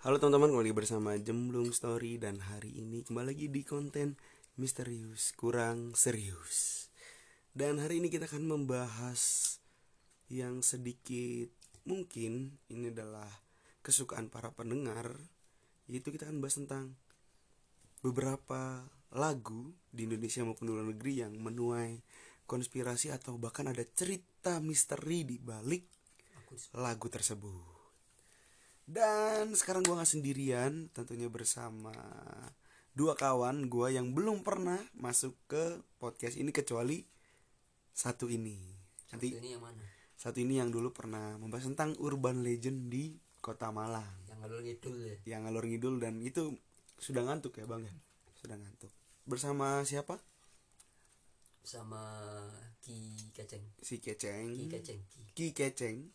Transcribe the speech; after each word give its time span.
Halo 0.00 0.16
teman-teman, 0.16 0.48
kembali 0.56 0.72
bersama 0.72 1.12
Jemblung 1.20 1.76
Story 1.76 2.16
dan 2.16 2.40
hari 2.40 2.72
ini 2.72 3.04
kembali 3.04 3.36
lagi 3.36 3.52
di 3.52 3.60
konten 3.60 4.16
misterius 4.56 5.36
kurang 5.36 5.92
serius. 5.92 6.88
Dan 7.52 7.76
hari 7.76 8.00
ini 8.00 8.08
kita 8.08 8.24
akan 8.24 8.48
membahas 8.48 9.20
yang 10.32 10.64
sedikit 10.64 11.52
mungkin 11.84 12.56
ini 12.72 12.88
adalah 12.88 13.28
kesukaan 13.84 14.32
para 14.32 14.48
pendengar, 14.56 15.20
yaitu 15.84 16.16
kita 16.16 16.32
akan 16.32 16.40
bahas 16.40 16.56
tentang 16.56 16.96
beberapa 18.00 18.88
lagu 19.12 19.76
di 19.92 20.08
Indonesia 20.08 20.40
maupun 20.48 20.64
luar 20.64 20.88
negeri 20.88 21.28
yang 21.28 21.36
menuai 21.36 22.00
konspirasi 22.48 23.12
atau 23.12 23.36
bahkan 23.36 23.68
ada 23.68 23.84
cerita 23.84 24.64
misteri 24.64 25.28
di 25.28 25.36
balik 25.36 25.84
lagu 26.72 27.12
tersebut. 27.12 27.79
Dan 28.90 29.54
sekarang 29.54 29.86
gua 29.86 30.02
nggak 30.02 30.10
sendirian, 30.18 30.90
tentunya 30.90 31.30
bersama 31.30 31.94
dua 32.90 33.14
kawan 33.14 33.70
gua 33.70 33.94
yang 33.94 34.10
belum 34.10 34.42
pernah 34.42 34.82
masuk 34.98 35.38
ke 35.46 35.78
podcast 36.02 36.34
ini 36.34 36.50
kecuali 36.50 37.06
satu 37.94 38.26
ini. 38.26 38.58
Nanti 39.14 39.30
ini 39.30 39.54
yang 39.54 39.62
mana 39.62 40.00
satu 40.20 40.42
ini 40.42 40.60
yang 40.60 40.68
dulu 40.68 40.92
pernah 40.92 41.38
membahas 41.38 41.70
tentang 41.70 41.96
urban 41.96 42.44
legend 42.44 42.92
di 42.92 43.16
Kota 43.40 43.72
Malang. 43.72 44.04
yang 44.28 44.44
ngalur 44.44 44.60
ngidul 44.60 44.96
ya 45.00 45.16
Yang 45.24 45.40
ngalor 45.48 45.64
ngidul 45.64 45.94
dan 45.96 46.20
itu 46.20 46.60
sudah 47.00 47.24
ngantuk 47.24 47.56
ya, 47.56 47.64
Bang 47.64 47.88
ya? 47.88 47.94
Sudah 48.36 48.60
ngantuk. 48.60 48.92
Bersama 49.24 49.80
siapa? 49.86 50.20
sama 51.60 52.00
Ki 52.80 53.12
Keceng 53.36 53.60
Si 53.84 54.00
Keceng. 54.00 54.48
Ki 54.48 54.66
Keceng 54.68 55.00
Ki 55.12 55.22
Ki 55.36 55.46
Keceng 55.52 56.08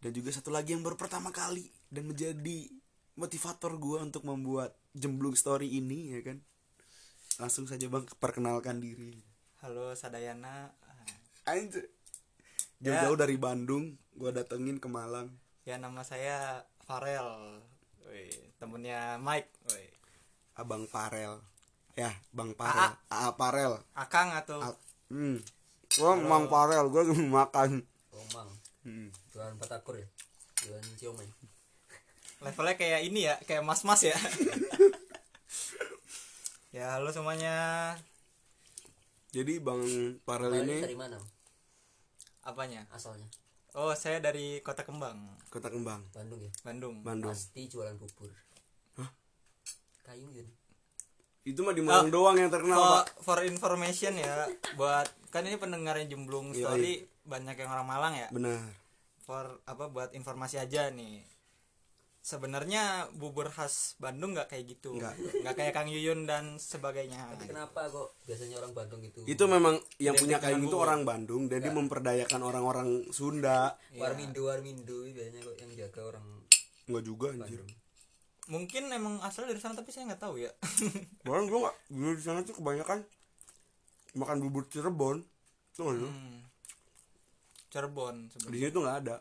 dan 0.00 0.10
juga 0.12 0.32
satu 0.32 0.48
lagi 0.48 0.72
yang 0.72 0.80
baru 0.80 0.96
pertama 0.96 1.28
kali 1.28 1.68
dan 1.90 2.08
menjadi 2.08 2.70
motivator 3.16 3.74
gua 3.80 4.02
untuk 4.04 4.26
membuat 4.26 4.76
jemblung 4.92 5.34
story 5.38 5.78
ini 5.78 6.14
ya 6.16 6.20
kan? 6.22 6.38
Langsung 7.40 7.68
saja 7.68 7.86
bang 7.88 8.04
perkenalkan 8.18 8.80
diri. 8.80 9.16
Halo 9.60 9.92
Sadayana. 9.92 10.72
Anjir. 11.46 11.86
Ya. 12.76 12.92
jauh-jauh 12.92 13.16
dari 13.16 13.40
Bandung 13.40 13.96
gua 14.12 14.32
datengin 14.32 14.82
ke 14.82 14.88
Malang. 14.88 15.32
Ya 15.64 15.80
nama 15.80 16.04
saya 16.04 16.68
Farel. 16.84 17.60
Wih, 18.06 18.52
temennya 18.60 19.18
Mike. 19.18 19.50
Wih. 19.72 19.90
abang 20.56 20.88
Parel 20.88 21.36
ya 21.96 22.12
bang 22.32 22.52
Parel 22.52 22.92
Aa 23.08 23.32
Parel 23.36 23.72
Akang 23.96 24.32
atau? 24.36 24.60
A- 24.60 24.80
hmm. 25.08 25.40
Gua 25.96 26.12
mang 26.20 26.48
Parel 26.48 26.88
gua 26.92 27.08
makan 27.40 27.80
Omang 28.12 28.48
hmm. 28.84 29.08
jualan 29.32 29.56
patakur 29.56 29.96
ya? 29.96 30.06
Jualan 30.64 30.84
ciuman 31.00 31.28
levelnya 32.44 32.76
kayak 32.76 33.00
ini 33.08 33.20
ya, 33.30 33.34
kayak 33.48 33.64
mas-mas 33.64 34.04
ya. 34.04 34.16
ya 36.76 37.00
halo 37.00 37.08
semuanya. 37.08 37.96
jadi 39.32 39.60
bang 39.60 39.82
Parel 40.24 40.64
ini 40.64 40.84
dari 40.84 40.96
mana 40.96 41.16
Apanya? 42.44 42.84
asalnya 42.92 43.26
Oh 43.76 43.92
saya 43.92 44.24
dari 44.24 44.64
Kota 44.64 44.88
Kembang, 44.88 45.36
kota 45.52 45.68
kembang 45.68 46.00
Bandung 46.16 46.40
ya 46.40 46.48
Bandung. 46.64 47.04
Bandung 47.04 47.32
pasti 47.32 47.68
jualan 47.68 47.96
bubur 48.00 48.32
kayu 50.06 50.30
yun 50.30 50.48
itu 51.46 51.62
mah 51.62 51.74
di 51.74 51.82
Malang 51.82 52.10
doang 52.10 52.38
yang 52.38 52.50
terkenal 52.50 52.78
For, 52.78 52.90
pak 52.90 53.04
for 53.22 53.38
information 53.46 54.18
ya, 54.18 54.50
buat 54.74 55.06
kan 55.30 55.46
ini 55.46 55.58
pendengarnya 55.58 56.10
Jemblung 56.10 56.50
Iya, 56.50 56.74
Story 56.74 57.06
banyak 57.26 57.54
yang 57.58 57.70
orang 57.70 57.86
Malang 57.86 58.14
ya. 58.18 58.28
benar 58.34 58.58
For 59.22 59.62
apa 59.66 59.90
buat 59.90 60.14
informasi 60.14 60.62
aja 60.62 60.86
nih. 60.94 61.26
Sebenarnya 62.26 62.82
bubur 63.14 63.46
khas 63.46 63.94
Bandung 63.96 64.34
nggak 64.34 64.50
kayak 64.50 64.66
gitu, 64.66 64.98
Nggak. 64.98 65.14
nggak 65.46 65.54
kayak 65.54 65.70
Kang 65.70 65.86
Yuyun 65.86 66.26
dan 66.26 66.58
sebagainya. 66.58 67.22
tapi 67.30 67.46
kenapa 67.46 67.86
kok 67.86 68.18
biasanya 68.26 68.58
orang 68.58 68.74
Bandung 68.74 68.98
itu 68.98 69.22
itu 69.22 69.44
memang 69.46 69.78
yang 70.02 70.18
punya 70.18 70.42
kain 70.42 70.58
itu 70.58 70.66
bubur. 70.66 70.82
orang 70.82 71.06
Bandung 71.06 71.46
jadi 71.46 71.70
memperdayakan 71.70 72.42
orang-orang 72.42 72.88
Sunda 73.10 73.78
warmindo 73.94 74.42
warmindo 74.44 75.06
biasanya 75.06 75.38
kok 75.40 75.54
yang 75.54 75.70
jaga 75.78 76.00
orang 76.04 76.26
nggak 76.84 77.04
juga 77.04 77.26
anjir 77.30 77.62
Bandung 77.62 77.70
Mungkin 78.46 78.82
emang 78.90 79.18
asal 79.22 79.42
dari 79.42 79.58
sana 79.58 79.74
tapi 79.74 79.90
saya 79.90 80.06
nggak 80.06 80.22
tahu 80.22 80.38
ya. 80.38 80.50
orang 81.30 81.46
gua 81.46 81.70
nggak 81.90 82.14
di 82.14 82.22
sana 82.22 82.42
tuh 82.42 82.54
kebanyakan 82.54 83.02
makan 84.14 84.38
bubur 84.40 84.66
Cirebon 84.66 85.22
tuh? 85.74 85.94
Hmm. 85.94 86.42
Cirebon 87.68 88.14
di 88.24 88.30
sebenarnya. 88.32 88.58
sini 88.60 88.70
tuh 88.70 88.82
nggak 88.82 88.98
ada 88.98 89.16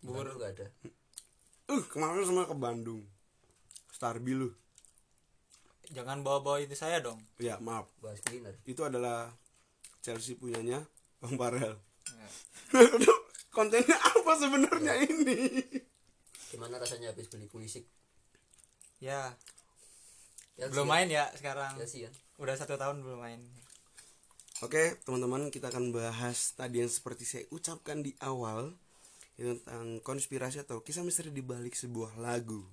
bubur 0.00 0.26
nggak 0.36 0.52
ada 0.52 0.66
uh 1.66 1.82
kemarin 1.90 2.22
semua 2.22 2.46
ke 2.46 2.54
Bandung. 2.54 3.02
Starby 3.90 4.32
lu. 4.36 4.48
Jangan 5.94 6.20
bawa-bawa 6.26 6.58
itu 6.60 6.74
saya 6.74 6.98
dong. 6.98 7.22
ya 7.38 7.56
maaf. 7.62 7.86
Bahas 8.02 8.18
itu 8.66 8.82
adalah 8.82 9.30
Chelsea 10.02 10.38
punyanya 10.38 10.82
Bang 11.18 11.34
Parel 11.34 11.74
Ya. 12.06 12.28
kontennya 13.56 13.98
apa 13.98 14.32
sebenarnya 14.38 14.94
ini? 15.10 15.58
Gimana 16.54 16.78
rasanya 16.78 17.10
habis 17.10 17.26
beli 17.26 17.50
pulisik 17.50 17.82
Ya, 19.02 19.34
Chelsea 20.54 20.70
belum 20.70 20.86
ya? 20.86 20.92
main 20.94 21.08
ya 21.10 21.24
sekarang. 21.34 21.74
Chelsea 21.74 22.06
kan 22.06 22.14
Udah 22.38 22.54
satu 22.54 22.78
tahun 22.78 23.02
belum 23.02 23.18
main. 23.18 23.40
Oke, 24.64 24.96
teman-teman, 25.04 25.50
kita 25.50 25.68
akan 25.68 25.90
bahas 25.92 26.54
tadi 26.56 26.80
yang 26.80 26.88
seperti 26.88 27.26
saya 27.28 27.44
ucapkan 27.50 28.00
di 28.00 28.14
awal 28.22 28.72
itu 29.36 29.52
tentang 29.60 30.00
konspirasi 30.00 30.64
atau 30.64 30.80
kisah 30.80 31.04
misteri 31.04 31.28
di 31.28 31.44
balik 31.44 31.76
sebuah 31.76 32.16
lagu. 32.16 32.64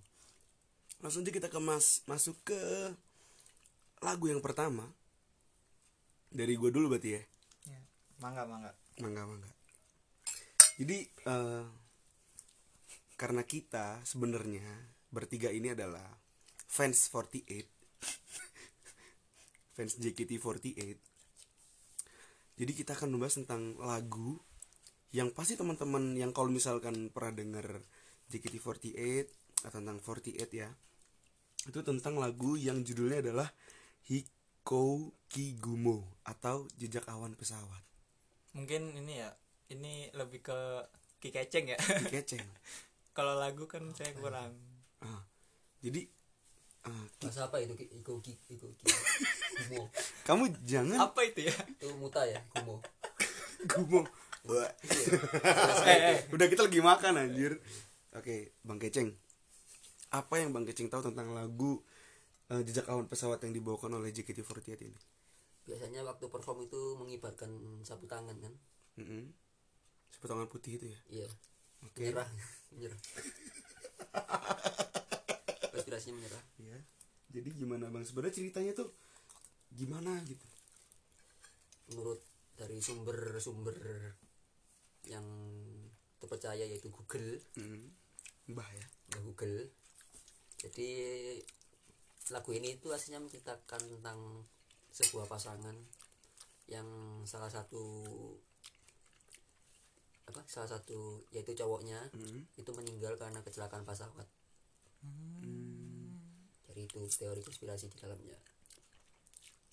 Langsung 1.04 1.28
aja 1.28 1.36
kita 1.36 1.52
kemas 1.52 2.08
masuk 2.08 2.40
ke 2.48 2.60
lagu 4.00 4.32
yang 4.32 4.40
pertama. 4.40 4.88
Dari 6.32 6.56
gue 6.56 6.72
dulu 6.72 6.96
berarti 6.96 7.20
ya. 7.20 7.22
Ya. 7.68 7.82
Mangga 8.24 8.48
mangga. 8.48 8.72
Mangga 9.04 9.28
mangga. 9.28 9.52
Jadi 10.80 11.04
eh, 11.04 11.64
karena 13.20 13.44
kita 13.46 14.02
sebenarnya 14.08 14.66
bertiga 15.14 15.54
ini 15.54 15.70
adalah 15.72 16.10
fans 16.66 17.06
48 17.14 17.54
fans 19.78 19.94
JKT48 20.02 20.98
jadi 22.58 22.72
kita 22.74 22.98
akan 22.98 23.14
membahas 23.14 23.38
tentang 23.38 23.78
lagu 23.78 24.42
yang 25.14 25.30
pasti 25.30 25.54
teman-teman 25.54 26.18
yang 26.18 26.34
kalau 26.34 26.50
misalkan 26.50 27.14
pernah 27.14 27.38
denger 27.38 27.86
JKT48 28.34 29.30
atau 29.64 29.78
tentang 29.80 29.98
48 30.02 30.50
ya 30.52 30.70
itu 31.64 31.80
tentang 31.80 32.20
lagu 32.20 32.60
yang 32.60 32.84
judulnya 32.84 33.24
adalah 33.24 33.48
Hiko 34.04 35.16
Kigumo 35.32 36.04
atau 36.28 36.68
jejak 36.76 37.08
awan 37.08 37.40
pesawat. 37.40 37.80
Mungkin 38.52 39.00
ini 39.00 39.24
ya, 39.24 39.32
ini 39.72 40.12
lebih 40.12 40.44
ke 40.44 40.60
Ki 41.24 41.32
Keceng 41.32 41.72
ya. 41.72 41.80
Keceng. 42.14 42.44
Kalau 43.16 43.40
lagu 43.40 43.64
kan 43.64 43.88
saya 43.96 44.12
kurang. 44.12 44.52
Ah, 45.00 45.24
jadi 45.80 46.04
ah, 46.84 47.08
Ki- 47.16 47.32
bahasa 47.32 47.48
apa 47.48 47.64
itu 47.64 47.80
Ki- 47.80 47.92
iko 47.96 48.20
ki 48.20 48.36
iko 48.52 48.68
ki 48.76 48.86
gumo. 49.72 49.88
Kamu 50.28 50.52
jangan 50.68 51.00
Apa 51.00 51.24
itu 51.24 51.48
ya? 51.48 51.56
itu 51.80 51.88
muta 51.96 52.28
ya 52.28 52.44
gumo. 52.60 52.84
Gumo 53.72 54.04
eh, 55.88 56.00
eh. 56.14 56.18
udah 56.36 56.48
kita 56.52 56.68
lagi 56.68 56.84
makan 56.84 57.14
anjir. 57.16 57.60
Oke 58.12 58.52
bang 58.64 58.80
keceng. 58.80 59.10
Apa 60.12 60.44
yang 60.44 60.52
bang 60.52 60.68
keceng 60.68 60.92
tahu 60.92 61.12
tentang 61.12 61.32
lagu 61.32 61.80
eh, 62.52 62.62
jejak 62.68 62.92
awan 62.92 63.08
pesawat 63.08 63.40
yang 63.48 63.56
dibawakan 63.56 64.04
oleh 64.04 64.12
JKT48 64.12 64.80
ini? 64.84 65.00
Biasanya 65.64 66.04
waktu 66.04 66.28
perform 66.28 66.68
itu 66.68 67.00
mengibarkan 67.00 67.82
sapu 67.88 68.06
tangan 68.06 68.36
kan? 68.40 68.54
Mm 69.00 69.32
sepotongan 70.14 70.46
putih 70.46 70.78
itu 70.80 70.86
ya? 70.88 71.00
Iya. 71.10 71.30
Oke. 71.84 72.06
Menyerah 72.06 72.30
menyerah. 72.72 73.00
Konspirasinya 75.74 76.16
menyerah. 76.22 76.44
Ya 76.62 76.80
jadi 77.34 77.50
gimana 77.58 77.90
bang? 77.90 78.06
Sebenarnya 78.06 78.38
ceritanya 78.38 78.72
tuh 78.78 78.94
gimana 79.74 80.22
gitu? 80.30 80.46
Menurut 81.90 82.22
dari 82.54 82.78
sumber-sumber 82.78 83.74
yang 85.08 85.26
terpercaya 86.20 86.64
yaitu 86.64 86.88
Google. 86.88 87.40
Mm 87.60 87.92
mbah 88.44 88.68
ya. 88.76 88.86
Ya 89.16 89.18
Google. 89.24 89.72
Jadi 90.60 90.90
lagu 92.32 92.52
ini 92.52 92.76
itu 92.76 92.92
aslinya 92.92 93.24
menceritakan 93.24 93.82
tentang 94.00 94.20
sebuah 94.92 95.28
pasangan 95.28 95.76
yang 96.72 96.88
salah 97.28 97.52
satu 97.52 97.84
apa 100.24 100.40
salah 100.48 100.70
satu 100.72 101.24
yaitu 101.36 101.52
cowoknya 101.52 102.00
Mm. 102.16 102.48
itu 102.56 102.72
meninggal 102.72 103.20
karena 103.20 103.44
kecelakaan 103.44 103.84
pesawat. 103.84 104.28
Jadi 106.68 106.82
itu 106.88 107.00
teori 107.12 107.44
konspirasi 107.44 107.92
di 107.92 107.98
dalamnya. 108.00 108.40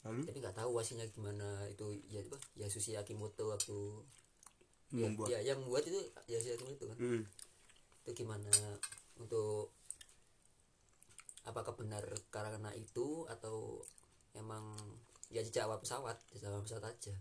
Lalu? 0.06 0.26
Tapi 0.26 0.38
nggak 0.42 0.58
tahu 0.58 0.72
aslinya 0.80 1.06
gimana 1.12 1.66
itu 1.70 1.90
ya 2.10 2.22
apa 2.24 2.38
Yasushi 2.58 2.96
Akimoto 2.98 3.52
waktu 3.52 3.78
ya, 4.90 5.06
membuat 5.06 5.28
ya 5.28 5.38
yang 5.40 5.60
buat 5.62 5.82
itu 5.82 6.00
Yasushi 6.26 6.54
Akimoto 6.54 6.84
kan. 6.86 6.98
Mm. 6.98 7.22
itu 8.00 8.10
gimana 8.16 8.50
untuk 9.14 9.70
apakah 11.42 11.72
benar 11.74 12.02
karena 12.28 12.70
itu 12.72 13.24
atau 13.26 13.80
emang 14.32 14.76
ya 15.28 15.40
jejak 15.40 15.64
awal 15.64 15.78
pesawat 15.78 16.16
jejak 16.30 16.50
awal 16.50 16.62
pesawat 16.62 16.84
aja. 16.86 17.14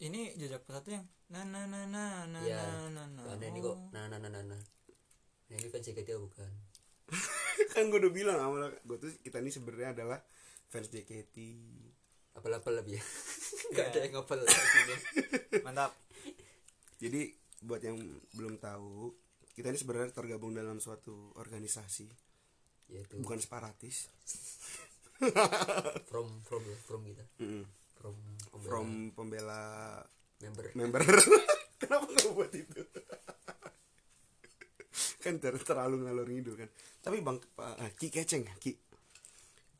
Ini 0.00 0.34
jejak 0.34 0.64
pesawat 0.64 0.88
yang 0.88 1.04
na 1.28 1.44
na 1.44 1.62
na 1.64 1.86
na 1.86 2.26
na 2.26 2.40
ya 2.42 2.58
na 2.90 3.06
na 3.06 3.22
karena 3.22 3.44
ini 3.46 3.60
kok 3.60 3.76
nah 3.92 4.06
nah 4.06 4.18
nah 4.18 4.28
nah 4.28 4.42
nah 4.44 4.62
Nah, 5.50 5.58
ini 5.58 5.66
fans 5.66 5.82
JKT 5.82 6.14
bukan? 6.14 6.46
Kan 7.74 7.90
gue 7.90 7.98
udah 7.98 8.14
bilang 8.14 8.38
awalnya 8.38 8.70
gue 8.86 8.96
tuh 8.96 9.10
kita 9.18 9.42
ini 9.42 9.50
sebenarnya 9.50 9.98
adalah 9.98 10.22
fans 10.70 10.86
JKT 10.86 11.34
apel-apel 12.34 12.78
lebih 12.78 12.94
ya? 12.94 13.04
Nggak 13.74 13.82
Iya. 13.82 13.90
ada 13.90 13.98
yang 13.98 14.12
ngapel 14.14 14.40
mantap 15.66 15.90
jadi 17.00 17.32
buat 17.64 17.80
yang 17.80 17.96
belum 18.36 18.60
tahu 18.60 19.16
kita 19.56 19.72
ini 19.72 19.80
sebenarnya 19.80 20.14
tergabung 20.14 20.52
dalam 20.52 20.78
suatu 20.78 21.32
organisasi. 21.36 22.06
Yaitu 22.92 23.18
bukan 23.20 23.40
separatis. 23.40 24.08
From 26.08 26.40
from 26.48 26.64
from 26.88 27.04
kita. 27.04 27.20
From 28.00 28.16
pembela. 28.48 28.64
From 28.64 28.88
pembela 29.12 29.60
member. 30.40 30.72
member. 30.72 31.04
Kenapa 31.80 32.08
nggak 32.08 32.32
buat 32.32 32.52
itu? 32.56 32.80
Kan 35.24 35.36
ter- 35.36 35.60
terlalu 35.60 36.08
ngalor 36.08 36.24
ngidul 36.24 36.56
kan. 36.56 36.72
Tapi 37.04 37.20
bang 37.20 37.36
Pak- 37.52 37.76
ah, 37.76 37.92
ki 37.92 38.08
keceng 38.08 38.48
ya 38.48 38.56
ki. 38.56 38.72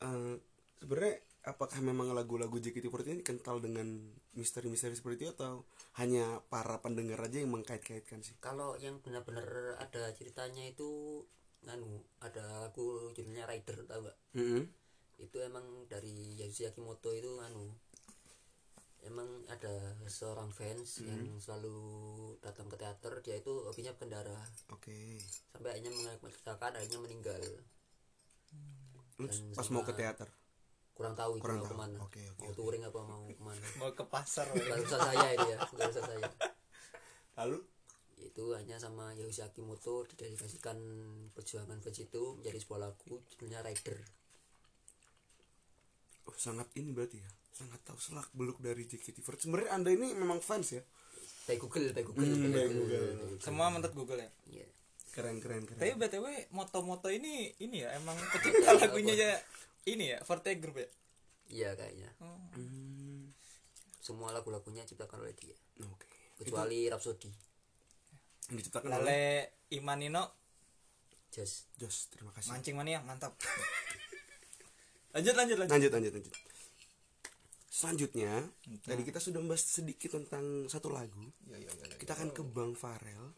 Eh, 0.05 0.37
sebenarnya 0.85 1.17
apakah 1.43 1.81
memang 1.81 2.13
lagu-lagu 2.13 2.53
JKT48 2.55 3.07
ini 3.11 3.23
kental 3.23 3.59
dengan 3.59 3.89
misteri-misteri 4.33 4.93
seperti 4.93 5.25
itu 5.25 5.33
atau 5.33 5.65
hanya 5.97 6.45
para 6.47 6.77
pendengar 6.79 7.17
aja 7.19 7.41
yang 7.41 7.51
mengkait-kaitkan 7.51 8.21
sih? 8.21 8.37
Kalau 8.39 8.77
yang 8.77 9.01
benar-benar 9.01 9.49
ada 9.77 10.13
ceritanya 10.13 10.65
itu 10.65 11.23
nganu 11.61 11.89
ada 12.19 12.65
lagu 12.65 13.13
judulnya 13.13 13.45
Rider 13.45 13.85
tau 13.85 14.01
gak 14.01 14.17
Mm-mm. 14.33 14.65
itu 15.19 15.37
emang 15.39 15.65
dari 15.87 16.41
Yasushi 16.41 16.65
Akimoto 16.67 17.13
itu 17.13 17.37
anu 17.39 17.69
emang 19.01 19.29
ada 19.45 19.97
seorang 20.07 20.49
fans 20.49 21.01
yang 21.01 21.37
selalu 21.37 21.77
datang 22.39 22.69
ke 22.69 22.77
teater 22.77 23.13
dia 23.21 23.37
itu 23.37 23.65
hobinya 23.65 23.93
berkendara. 23.93 24.37
Oke. 24.73 25.17
Sampai 25.53 25.73
akhirnya 25.73 25.93
mengakibatkan 25.93 26.73
akhirnya 26.77 27.01
meninggal. 27.01 27.41
Lu 29.17 29.25
Dan 29.25 29.53
pas 29.53 29.65
sama- 29.65 29.81
mau 29.81 29.85
ke 29.85 29.93
teater 29.93 30.29
kurang 31.01 31.15
tahu 31.15 31.33
itu 31.33 31.43
Kurang 31.43 31.57
mau 31.57 31.65
tahu. 31.65 31.73
ke 31.73 31.77
mana. 31.79 31.99
Oke, 31.99 32.21
oke, 32.23 32.39
mau 32.39 32.47
oke. 32.47 32.57
touring 32.57 32.85
apa 32.85 33.01
mau 33.01 33.23
ke 33.27 33.41
mana? 33.41 33.65
Mau 33.81 33.91
ke 33.91 34.05
pasar 34.05 34.47
bukan 34.51 34.77
urusan 34.77 35.01
saya 35.03 35.29
ini 35.33 35.47
ya 35.49 35.59
bukan 35.65 35.85
urusan 35.87 36.05
saya. 36.05 36.29
Lalu? 37.41 37.59
Itu 38.21 38.53
hanya 38.53 38.77
sama 38.77 39.11
Yasushi 39.11 39.41
Akimoto 39.41 40.05
didedikasikan 40.05 40.77
perjuangan 41.33 41.81
fans 41.81 41.99
itu 41.99 42.23
menjadi 42.35 42.59
sebuah 42.59 42.81
lagu 42.83 43.17
judulnya 43.27 43.61
Rider. 43.61 43.97
Oh, 46.23 46.37
sangat 46.37 46.69
ini 46.75 46.93
berarti 46.93 47.17
ya 47.17 47.31
sangat 47.51 47.81
tahu 47.83 47.99
selak 47.99 48.29
beluk 48.31 48.57
dari 48.59 48.85
JKT48 48.85 49.41
sebenarnya 49.43 49.71
anda 49.75 49.91
ini 49.91 50.13
memang 50.15 50.39
fans 50.39 50.71
ya? 50.71 50.83
By 51.43 51.57
Google 51.57 51.91
by 51.91 52.03
Google 52.03 52.23
Hmm, 52.23 52.45
by 52.47 52.63
Google, 52.63 52.71
Google. 52.71 53.01
by 53.01 53.15
Google. 53.27 53.41
semua 53.41 53.67
menurut 53.69 53.95
Google 53.95 54.21
ya? 54.21 54.31
Iya. 54.51 54.67
keren 55.11 55.37
keren 55.37 55.67
keren. 55.67 55.77
Tapi 55.77 55.93
btw 55.97 56.23
moto-moto 56.51 57.11
ini 57.11 57.51
ini 57.59 57.83
ya 57.83 57.91
emang 57.95 58.15
pencipta 58.31 58.79
lagunya 58.79 59.13
aja 59.13 59.31
ini 59.89 60.13
ya 60.13 60.19
Forte 60.27 60.53
Group 60.61 60.77
ya? 60.77 60.89
Iya 61.51 61.71
kayaknya. 61.75 62.11
Oh. 62.21 62.39
Hmm, 62.57 63.33
semua 64.03 64.31
lagu-lagunya 64.31 64.85
diciptakan 64.85 65.25
oleh 65.25 65.35
dia. 65.37 65.57
Oke. 65.85 66.09
Kecuali 66.41 66.89
Rhapsody. 66.89 67.31
Yang 68.51 68.57
diciptakan 68.67 68.91
oleh 69.01 69.49
Imanino 69.73 70.41
Just 71.31 71.71
Jos 71.79 72.11
terima 72.11 72.35
kasih. 72.35 72.51
Mancing 72.51 72.75
mania 72.75 72.99
mantap. 73.07 73.39
Lanjut 75.15 75.35
lanjut 75.35 75.57
lanjut. 75.59 75.75
Lanjut 75.75 75.91
lanjut 75.91 76.13
lanjut. 76.15 76.35
Selanjutnya 77.71 78.35
tadi 78.83 79.03
kita 79.07 79.19
sudah 79.23 79.43
membahas 79.43 79.63
sedikit 79.63 80.19
tentang 80.19 80.67
satu 80.71 80.91
lagu. 80.91 81.23
Ya, 81.51 81.59
ya, 81.59 81.71
ya, 81.71 81.87
ya. 81.87 81.97
kita 81.99 82.15
akan 82.19 82.31
ke 82.35 82.43
Bang 82.47 82.75
Farel 82.79 83.35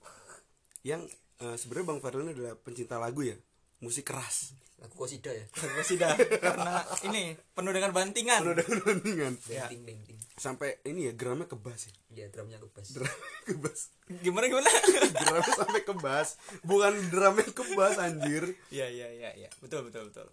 yang 0.85 1.05
eh, 1.41 1.57
sebenarnya 1.57 1.87
Bang 1.89 2.01
Farel 2.01 2.29
ini 2.29 2.33
adalah 2.37 2.55
pencinta 2.59 2.97
lagu 3.01 3.23
ya 3.23 3.37
musik 3.83 4.07
keras. 4.07 4.55
Lagu 4.79 4.95
Kosida 4.95 5.31
ya. 5.31 5.47
Sih 5.83 5.95
dah 5.95 6.15
karena 6.39 6.83
ini 7.05 7.35
penuh 7.55 7.71
dengan 7.71 7.91
bantingan. 7.91 8.43
Udah 8.43 8.67
bandingan 8.83 9.35
Ya. 9.47 9.67
Benting 9.67 9.83
benting 9.85 10.19
sampai 10.33 10.81
ini 10.89 11.07
ya 11.07 11.13
gramnya 11.15 11.47
kebas 11.47 11.87
ya? 11.87 11.93
Iya 12.11 12.27
drumnya 12.33 12.59
kebas 12.59 12.97
Drum 12.97 13.07
kebas 13.47 13.95
gimana 14.25 14.51
gimana? 14.51 14.67
Drumnya 15.13 15.53
sampai 15.55 15.81
kebas 15.87 16.29
bukan 16.67 16.99
drumnya 17.13 17.47
kebas 17.53 17.95
anjir. 18.01 18.57
Iya 18.73 18.91
iya 18.91 19.09
iya 19.13 19.31
iya. 19.39 19.49
Betul 19.63 19.87
betul 19.87 20.11
betul. 20.11 20.27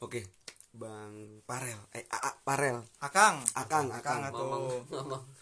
Oke 0.00 0.24
Bang 0.72 1.44
Farel 1.44 1.76
eh 1.92 2.08
A- 2.08 2.24
A- 2.24 2.38
Farel 2.40 2.80
Akang. 3.04 3.42
Akang, 3.52 3.92
Akang. 3.92 4.22
Akang. 4.24 4.32
atau 4.32 4.80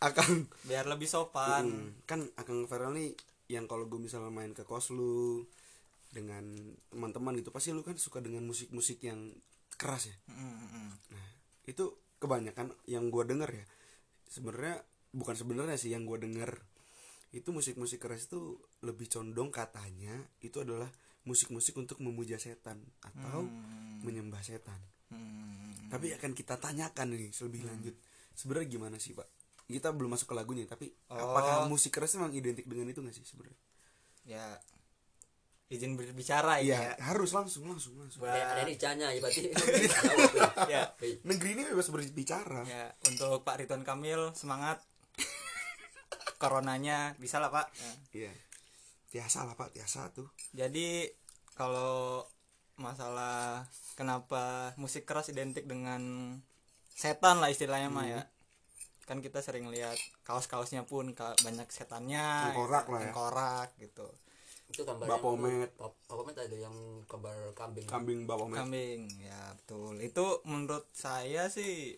Akang. 0.03 0.51
Biar 0.67 0.89
lebih 0.91 1.07
sopan. 1.07 1.63
Hmm, 1.69 1.89
kan 2.03 2.27
Akang 2.35 2.67
Farel 2.67 2.91
nih 2.97 3.15
yang 3.47 3.69
kalau 3.69 3.87
gue 3.87 4.01
misalnya 4.01 4.33
main 4.33 4.51
ke 4.51 4.65
kos 4.65 4.91
lu 4.91 5.45
dengan 6.13 6.45
teman-teman 6.93 7.41
gitu 7.41 7.49
pasti 7.49 7.73
lu 7.73 7.81
kan 7.81 7.97
suka 7.97 8.21
dengan 8.21 8.45
musik-musik 8.45 9.01
yang 9.03 9.33
keras 9.75 10.13
ya 10.13 10.17
Mm, 10.29 10.37
mm, 10.37 10.69
mm. 10.69 10.91
Nah, 11.17 11.27
itu 11.65 11.85
kebanyakan 12.21 12.71
yang 12.87 13.11
gua 13.11 13.25
denger 13.27 13.51
ya. 13.51 13.65
Sebenarnya 14.29 14.79
bukan 15.11 15.35
sebenarnya 15.35 15.75
sih 15.75 15.91
yang 15.91 16.07
gua 16.07 16.21
denger 16.21 16.55
itu 17.33 17.49
musik-musik 17.49 17.99
keras 17.99 18.29
itu 18.29 18.61
lebih 18.85 19.09
condong 19.09 19.49
katanya 19.49 20.13
itu 20.45 20.61
adalah 20.61 20.87
musik-musik 21.25 21.73
untuk 21.81 21.97
memuja 22.05 22.37
setan 22.37 22.83
atau 23.01 23.43
Hmm. 23.49 24.05
menyembah 24.05 24.45
setan. 24.45 24.77
Hmm. 25.09 25.89
Tapi 25.89 26.13
akan 26.13 26.37
kita 26.37 26.61
tanyakan 26.61 27.17
nih 27.17 27.33
lebih 27.33 27.63
lanjut. 27.65 27.95
Sebenarnya 28.37 28.69
gimana 28.69 28.97
sih, 29.01 29.17
Pak? 29.17 29.29
Kita 29.65 29.95
belum 29.95 30.13
masuk 30.13 30.33
ke 30.33 30.37
lagunya, 30.37 30.69
tapi 30.69 30.93
Oh. 31.09 31.17
apakah 31.17 31.71
musik 31.71 31.95
keras 31.95 32.13
memang 32.21 32.35
identik 32.37 32.69
dengan 32.69 32.91
itu 32.93 33.01
gak 33.01 33.17
sih 33.17 33.25
sebenarnya? 33.25 33.57
ya 34.23 34.55
izin 35.73 35.97
berbicara 35.97 36.61
Iya, 36.61 36.77
ya 36.77 36.93
harus 37.03 37.33
langsung 37.33 37.65
langsung 37.65 37.97
langsung. 37.97 38.21
Buat- 38.21 38.31
ada 38.31 38.53
ada 38.55 38.63
nicanya 38.63 39.09
ya 39.09 39.19
berarti 39.19 39.41
ya. 39.49 39.57
ya 40.69 40.83
Negeri 41.23 41.49
ini 41.55 41.63
bebas 41.67 41.89
berbicara. 41.89 42.61
ya 42.63 42.93
untuk 43.03 43.41
Pak 43.41 43.57
Ridwan 43.59 43.81
Kamil 43.81 44.33
semangat 44.33 44.85
coronanya 46.37 47.15
bisa 47.17 47.39
lah 47.39 47.49
Pak 47.49 47.67
Ya. 47.73 47.93
Iya. 48.27 48.33
Biasa 49.13 49.45
lah, 49.45 49.53
Pak, 49.53 49.73
biasa 49.73 50.09
tuh. 50.11 50.29
jadi 50.53 51.13
kalau 51.53 52.25
masalah 52.75 53.69
kenapa 53.93 54.73
musik 54.75 55.05
keras 55.05 55.29
identik 55.29 55.65
dengan 55.65 56.01
setan 56.91 57.37
lah 57.37 57.49
istilahnya 57.49 57.89
mah 57.89 58.05
ya 58.05 58.23
kan 59.03 59.21
kita 59.21 59.39
sering 59.39 59.69
lihat 59.69 59.95
kaos-kaosnya 60.23 60.83
pun 60.83 61.13
banyak 61.13 61.69
setannya 61.69 62.49
Tengkorak 62.49 62.83
gitu, 62.83 62.89
lah 62.89 62.99
ya. 62.99 63.05
tengkorak 63.05 63.69
gitu 63.79 64.09
itu 64.73 64.83
gambar 64.83 65.05
Bapomet. 65.07 65.69
Bapomet 66.09 66.35
ada 66.35 66.57
yang 66.59 66.73
gambar 67.05 67.53
kambing 67.53 67.85
Kambing 67.85 68.21
bapak 68.25 68.47
Met. 68.49 68.57
kambing 68.59 69.01
ya 69.21 69.53
betul 69.55 69.95
itu 69.99 70.25
menurut 70.43 70.89
saya 70.91 71.47
sih 71.47 71.95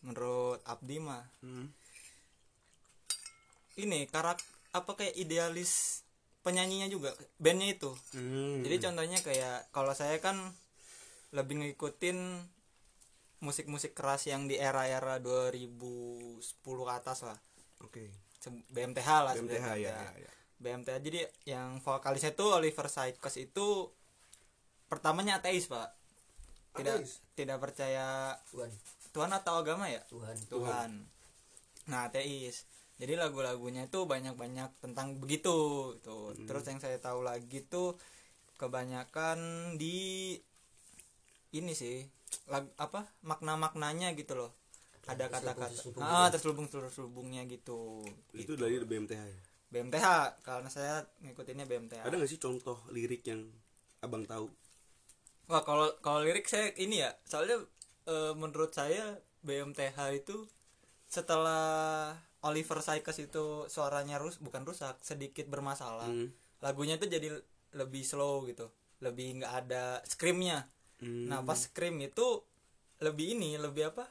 menurut 0.00 0.64
Abdi 0.64 0.96
mah 0.98 1.22
Hmm. 1.38 1.68
ini 3.76 4.04
karak 4.06 4.40
apa 4.70 4.90
kayak 4.94 5.14
idealis 5.14 6.02
penyanyinya 6.40 6.88
juga 6.88 7.10
bandnya 7.36 7.68
itu 7.70 7.90
Hmm. 8.12 8.62
jadi 8.62 8.76
contohnya 8.82 9.18
kayak 9.20 9.68
kalau 9.68 9.92
saya 9.92 10.16
kan 10.18 10.36
lebih 11.30 11.60
ngikutin 11.60 12.18
musik-musik 13.38 13.92
keras 13.92 14.26
yang 14.26 14.44
di 14.44 14.58
era-era 14.58 15.20
2010 15.20 16.42
ke 16.58 16.92
atas 16.94 17.22
lah 17.22 17.38
Oke. 17.80 18.10
Se- 18.38 18.64
BMTH 18.68 19.06
lah 19.20 19.32
BMTH 19.32 19.66
ya, 19.78 19.94
ya, 19.94 20.10
ya. 20.18 20.30
BMTH 20.58 20.98
jadi 21.02 21.20
yang 21.46 21.78
vokalisnya 21.78 22.34
itu 22.34 22.46
Oliver 22.46 22.86
Sykes 22.90 23.34
itu 23.38 23.90
pertamanya 24.90 25.38
ateis 25.38 25.70
pak 25.70 25.94
tidak 26.74 27.02
Ateis? 27.02 27.22
tidak 27.34 27.58
percaya 27.62 28.34
Tuhan 28.50 28.70
Tuhan 29.14 29.30
atau 29.34 29.54
agama 29.62 29.90
ya 29.90 30.02
Tuhan 30.10 30.36
Tuhan. 30.46 30.90
Nah, 31.88 32.12
ateis. 32.12 32.68
Jadi 33.00 33.14
lagu-lagunya 33.16 33.88
itu 33.88 34.04
banyak-banyak 34.04 34.70
tentang 34.84 35.16
begitu 35.16 35.96
gitu. 35.98 36.36
Terus 36.44 36.64
yang 36.68 36.78
saya 36.78 37.00
tahu 37.00 37.24
lagi 37.24 37.64
tuh 37.64 37.96
kebanyakan 38.60 39.38
di 39.80 40.36
ini 41.54 41.72
sih 41.72 42.04
lag, 42.50 42.68
apa 42.76 43.08
makna-maknanya 43.24 44.12
gitu 44.18 44.36
loh. 44.36 44.52
Ada 45.08 45.32
kata-kata 45.32 45.72
ah 46.04 46.28
terselubung 46.28 46.68
terselubungnya 46.68 47.48
gitu. 47.48 48.04
Itu 48.36 48.60
dari 48.60 48.76
BMTH 48.84 49.22
ya. 49.24 49.40
BMTH 49.68 50.40
karena 50.40 50.68
saya 50.72 51.04
ngikutinnya 51.20 51.68
BMTH. 51.68 52.02
Ada 52.04 52.16
nggak 52.16 52.30
sih 52.30 52.40
contoh 52.40 52.80
lirik 52.92 53.22
yang 53.28 53.44
abang 54.00 54.24
tahu? 54.24 54.48
Wah, 55.48 55.64
kalau 55.64 55.92
kalau 56.00 56.24
lirik 56.24 56.48
saya 56.48 56.72
ini 56.80 57.04
ya, 57.04 57.12
soalnya 57.28 57.60
eh, 58.08 58.32
menurut 58.32 58.72
saya 58.72 59.20
BMTH 59.44 59.98
itu 60.16 60.48
setelah 61.08 62.12
Oliver 62.44 62.80
Sykes 62.80 63.18
itu 63.24 63.68
suaranya 63.68 64.16
rus 64.16 64.40
bukan 64.40 64.64
rusak, 64.64 65.00
sedikit 65.04 65.48
bermasalah. 65.48 66.08
Hmm. 66.08 66.32
Lagunya 66.64 66.96
itu 66.96 67.08
jadi 67.08 67.32
lebih 67.76 68.04
slow 68.04 68.48
gitu, 68.48 68.72
lebih 69.04 69.40
nggak 69.42 69.54
ada 69.66 70.00
screamnya. 70.08 70.68
Hmm. 70.98 71.30
nah 71.30 71.46
pas 71.46 71.54
scream 71.54 71.94
itu 72.02 72.42
lebih 72.98 73.38
ini 73.38 73.54
lebih 73.54 73.94
apa 73.94 74.02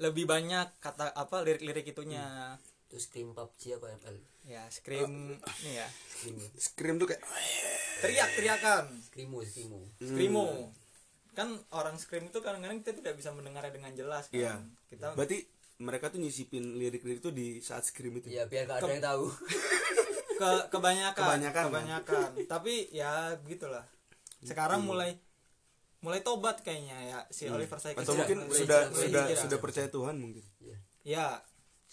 lebih 0.00 0.24
banyak 0.24 0.80
kata 0.80 1.12
apa 1.12 1.44
lirik-lirik 1.44 1.84
itunya 1.92 2.56
Terus 2.86 3.02
scream 3.04 3.30
PUBG 3.30 3.76
apa 3.76 3.86
ML? 3.92 4.16
ya 4.46 4.62
scream 4.68 5.34
ini 5.60 5.72
ya 5.74 5.88
Scream. 6.08 6.38
Scream 6.54 6.94
tuh 6.96 7.06
kayak 7.08 7.22
teriak-teriakan 7.98 8.84
Screamo, 9.02 9.38
screamo. 9.42 9.80
screamo 9.98 10.46
kan 11.32 11.48
orang 11.70 11.96
scream 11.96 12.26
itu 12.26 12.38
kadang-kadang 12.38 12.78
kita 12.80 12.94
tidak 12.94 13.14
bisa 13.14 13.28
mendengarnya 13.30 13.68
dengan 13.70 13.92
jelas 13.92 14.26
kan 14.26 14.38
Iya. 14.38 14.54
kita 14.88 15.12
berarti 15.12 15.44
mereka 15.76 16.08
tuh 16.08 16.16
nyisipin 16.18 16.72
lirik-lirik 16.74 17.18
itu 17.18 17.28
di 17.28 17.60
saat 17.60 17.82
scream 17.82 18.16
itu. 18.16 18.30
Ya 18.30 18.46
biar 18.46 18.64
gak 18.64 18.80
ada 18.80 18.88
yang 18.88 19.04
tahu. 19.04 19.24
ke 20.36 20.50
kebanyakan 20.70 21.16
Kebanyakan, 21.18 21.52
kan? 21.52 21.66
kebanyakan 21.66 22.28
tapi 22.46 22.88
ya 22.90 23.34
begitulah 23.38 23.84
sekarang 24.40 24.84
mulai 24.84 25.16
mulai 25.98 26.20
tobat 26.20 26.60
kayaknya 26.60 26.96
ya 27.02 27.18
si 27.28 27.48
Oliver 27.48 27.76
Sykes 27.76 27.98
Atau 27.98 28.14
mungkin 28.14 28.44
sudah 28.46 28.88
sudah 28.90 29.24
sudah 29.34 29.58
percaya 29.58 29.88
Tuhan 29.88 30.14
mungkin. 30.14 30.44
Iya. 30.60 30.76
ya 31.02 31.26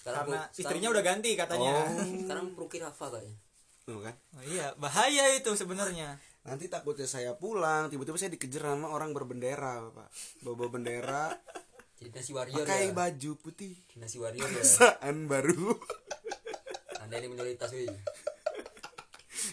Sekarang 0.03 0.19
karena 0.21 0.39
sekarang- 0.43 0.59
istrinya 0.59 0.89
udah 0.91 1.03
ganti 1.05 1.31
katanya 1.33 1.73
Sekarang 2.21 2.45
Ruki 2.53 2.77
Rafa 2.77 3.07
kayaknya. 3.09 3.37
Oh, 3.85 3.99
kan? 3.99 4.15
Oh, 4.33 4.43
iya 4.45 4.71
bahaya 4.75 5.31
itu 5.33 5.51
sebenarnya 5.53 6.19
Nanti 6.43 6.67
takutnya 6.67 7.03
saya 7.05 7.31
pulang, 7.33 7.87
tiba-tiba 7.87 8.15
saya 8.15 8.27
dikejar 8.29 8.67
sama 8.69 8.87
orang 8.89 9.11
berbendera, 9.11 9.79
Pak. 9.85 10.11
Bawa 10.41 10.67
bendera, 10.67 11.31
Jadi 11.97 12.09
nasi 12.11 12.31
warrior 12.31 12.67
pakai 12.67 12.91
ya. 12.91 12.91
baju 12.91 13.31
putih. 13.37 13.79
Nasi 13.95 14.19
warrior 14.19 14.43
ya. 14.45 14.59
Saan 14.61 15.23
baru. 15.25 15.71
Anda 16.99 17.15
ini 17.17 17.27
minoritas 17.29 17.71
wih. 17.71 17.87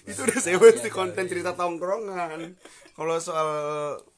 itu 0.03 0.19
udah 0.19 0.35
saya 0.37 0.57
bahas 0.57 0.79
di 0.79 0.91
konten 0.91 1.25
cerita 1.25 1.55
tongkrongan. 1.55 2.59
Kalau 2.91 3.17
soal 3.19 3.49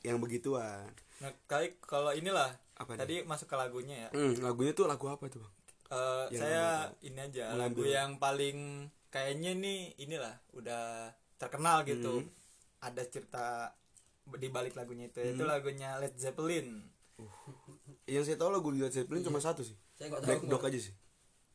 yang 0.01 0.17
begituan. 0.17 0.89
nah 1.19 1.29
kali 1.45 1.77
kalau 1.79 2.11
inilah 2.11 2.51
Apa 2.75 2.97
tadi 2.97 3.21
masuk 3.23 3.47
ke 3.47 3.55
lagunya 3.55 3.95
ya 3.95 4.09
Hmm, 4.11 4.41
lagunya 4.41 4.73
tuh 4.73 4.85
lagu 4.85 5.07
apa 5.07 5.29
tuh, 5.29 5.39
Bang? 5.39 5.53
Eh, 5.93 6.25
Yang 6.31 6.41
saya 6.41 6.65
ini 7.01 7.21
aja 7.21 7.53
lagu 7.53 7.85
yang 7.85 8.17
paling 8.17 8.59
kayaknya 9.07 9.53
nih 9.55 9.79
inilah 9.99 10.33
udah 10.51 11.13
terkenal 11.37 11.85
gitu 11.85 12.25
Hmm. 12.25 12.33
ada 12.81 13.05
cerita 13.05 13.77
di 14.33 14.49
balik 14.49 14.73
lagunya 14.73 15.07
itu 15.07 15.21
itu 15.21 15.45
lagunya 15.45 15.99
Led 15.99 16.17
Zeppelin 16.17 16.81
Yang 18.05 18.25
saya 18.25 18.37
tahu 18.39 18.51
lagu 18.51 18.69
Led 18.71 18.89
Zeppelin 18.89 19.21
cuma 19.21 19.39
satu 19.39 19.61
sih. 19.61 19.77
Saya 19.93 20.11
Black 20.17 20.41
tahu. 20.41 20.51
Dog 20.51 20.65
aja 20.65 20.79
sih. 20.81 20.95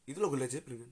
Itu 0.06 0.20
lagu 0.20 0.34
Led 0.34 0.48
Zeppelin 0.48 0.80
kan? 0.80 0.92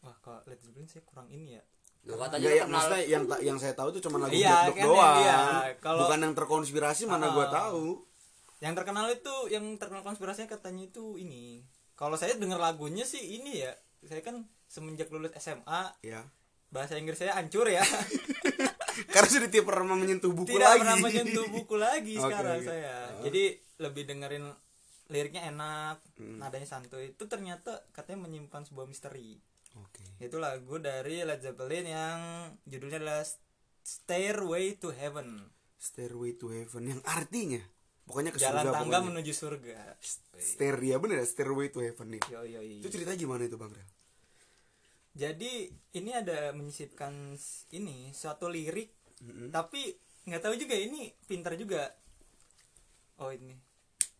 wah 0.00 0.16
kalau 0.18 0.40
Led 0.44 0.58
Zeppelin 0.58 0.84
saya 0.84 1.04
kurang 1.04 1.28
ini 1.28 1.54
ya 1.54 1.62
Loh, 2.02 2.16
katanya 2.16 2.40
Enggak, 2.40 2.50
ya, 2.50 2.62
kenal. 2.62 2.72
maksudnya 2.74 3.00
yang 3.06 3.24
ta- 3.26 3.42
yang 3.44 3.56
saya 3.56 3.74
tahu 3.74 3.88
tuh 3.90 4.00
cuma 4.00 4.16
lagu 4.18 4.32
Iya, 4.32 4.48
Black 4.48 4.64
Dog 4.66 4.74
kan, 4.74 4.86
doang. 4.88 5.16
iya. 5.20 5.38
Kalau- 5.78 6.00
Bukan 6.02 6.18
yang 6.18 6.34
terkonspirasi 6.34 7.02
mana 7.04 7.26
gua 7.30 7.46
Ah. 7.46 7.52
tahu. 7.54 7.86
yang 8.58 8.74
terkenal 8.74 9.06
itu 9.08 9.34
yang 9.48 9.64
terkenal 9.74 10.02
konspirasinya 10.02 10.44
katanya 10.46 10.84
itu 10.84 11.16
ini 11.16 11.64
kalau 12.00 12.16
saya 12.16 12.32
dengar 12.34 12.56
lagunya 12.56 13.04
sih 13.04 13.20
ini 13.20 13.60
ya. 13.60 13.76
Saya 14.00 14.24
kan 14.24 14.48
semenjak 14.64 15.12
lulus 15.12 15.36
SMA 15.36 15.92
Ya. 16.00 16.24
bahasa 16.70 16.96
Inggris 16.96 17.18
saya 17.18 17.36
hancur 17.36 17.68
ya. 17.68 17.84
Karena 19.14 19.28
sudah 19.28 19.48
tidak 19.48 19.66
pernah 19.66 19.92
menyentuh 19.92 20.30
buku 20.30 20.50
tidak 20.50 20.66
lagi. 20.66 20.80
pernah 20.80 20.96
menyentuh 20.98 21.46
buku 21.46 21.74
lagi 21.76 22.14
sekarang 22.24 22.58
oke. 22.58 22.66
saya. 22.66 22.96
Jadi 23.20 23.42
lebih 23.76 24.02
dengerin 24.06 24.44
liriknya 25.08 25.42
enak 25.46 26.00
nadanya 26.38 26.64
santuy. 26.64 27.10
Itu 27.10 27.26
ternyata 27.26 27.84
katanya 27.90 28.24
menyimpan 28.24 28.64
sebuah 28.64 28.86
misteri. 28.86 29.36
Oke. 29.70 30.02
itu 30.18 30.34
lagu 30.36 30.78
dari 30.78 31.22
Led 31.22 31.38
Zeppelin 31.38 31.86
yang 31.86 32.18
judulnya 32.64 32.98
adalah 32.98 33.22
Stairway 33.80 34.76
to 34.76 34.90
Heaven. 34.90 35.46
Stairway 35.76 36.34
to 36.34 36.50
Heaven 36.50 36.84
yang 36.88 37.00
artinya 37.02 37.62
pokoknya 38.10 38.30
ke 38.30 38.38
jalan 38.38 38.58
surga 38.60 38.74
tangga 38.74 38.98
pokoknya. 38.98 39.08
menuju 39.08 39.32
surga 39.32 39.78
Stair 40.34 40.76
ya 40.76 40.98
bener 40.98 41.22
ya 41.22 41.26
Stairway 41.26 41.70
to 41.70 41.78
Heaven 41.78 42.10
nih. 42.10 42.22
yo 42.26 42.42
yo 42.42 42.58
Itu 42.58 42.90
cerita 42.90 43.14
gimana 43.14 43.46
itu 43.46 43.54
Bang 43.54 43.70
Rel? 43.70 43.86
jadi 45.12 45.52
ini 45.92 46.10
ada 46.10 46.50
menyisipkan 46.50 47.34
ini 47.70 48.10
suatu 48.10 48.46
lirik 48.46 48.90
Mm-mm. 49.20 49.50
tapi 49.50 49.94
nggak 50.22 50.40
tahu 50.40 50.54
juga 50.54 50.72
ini 50.72 51.10
pintar 51.24 51.54
juga 51.54 51.86
oh 53.18 53.28
ini 53.28 53.54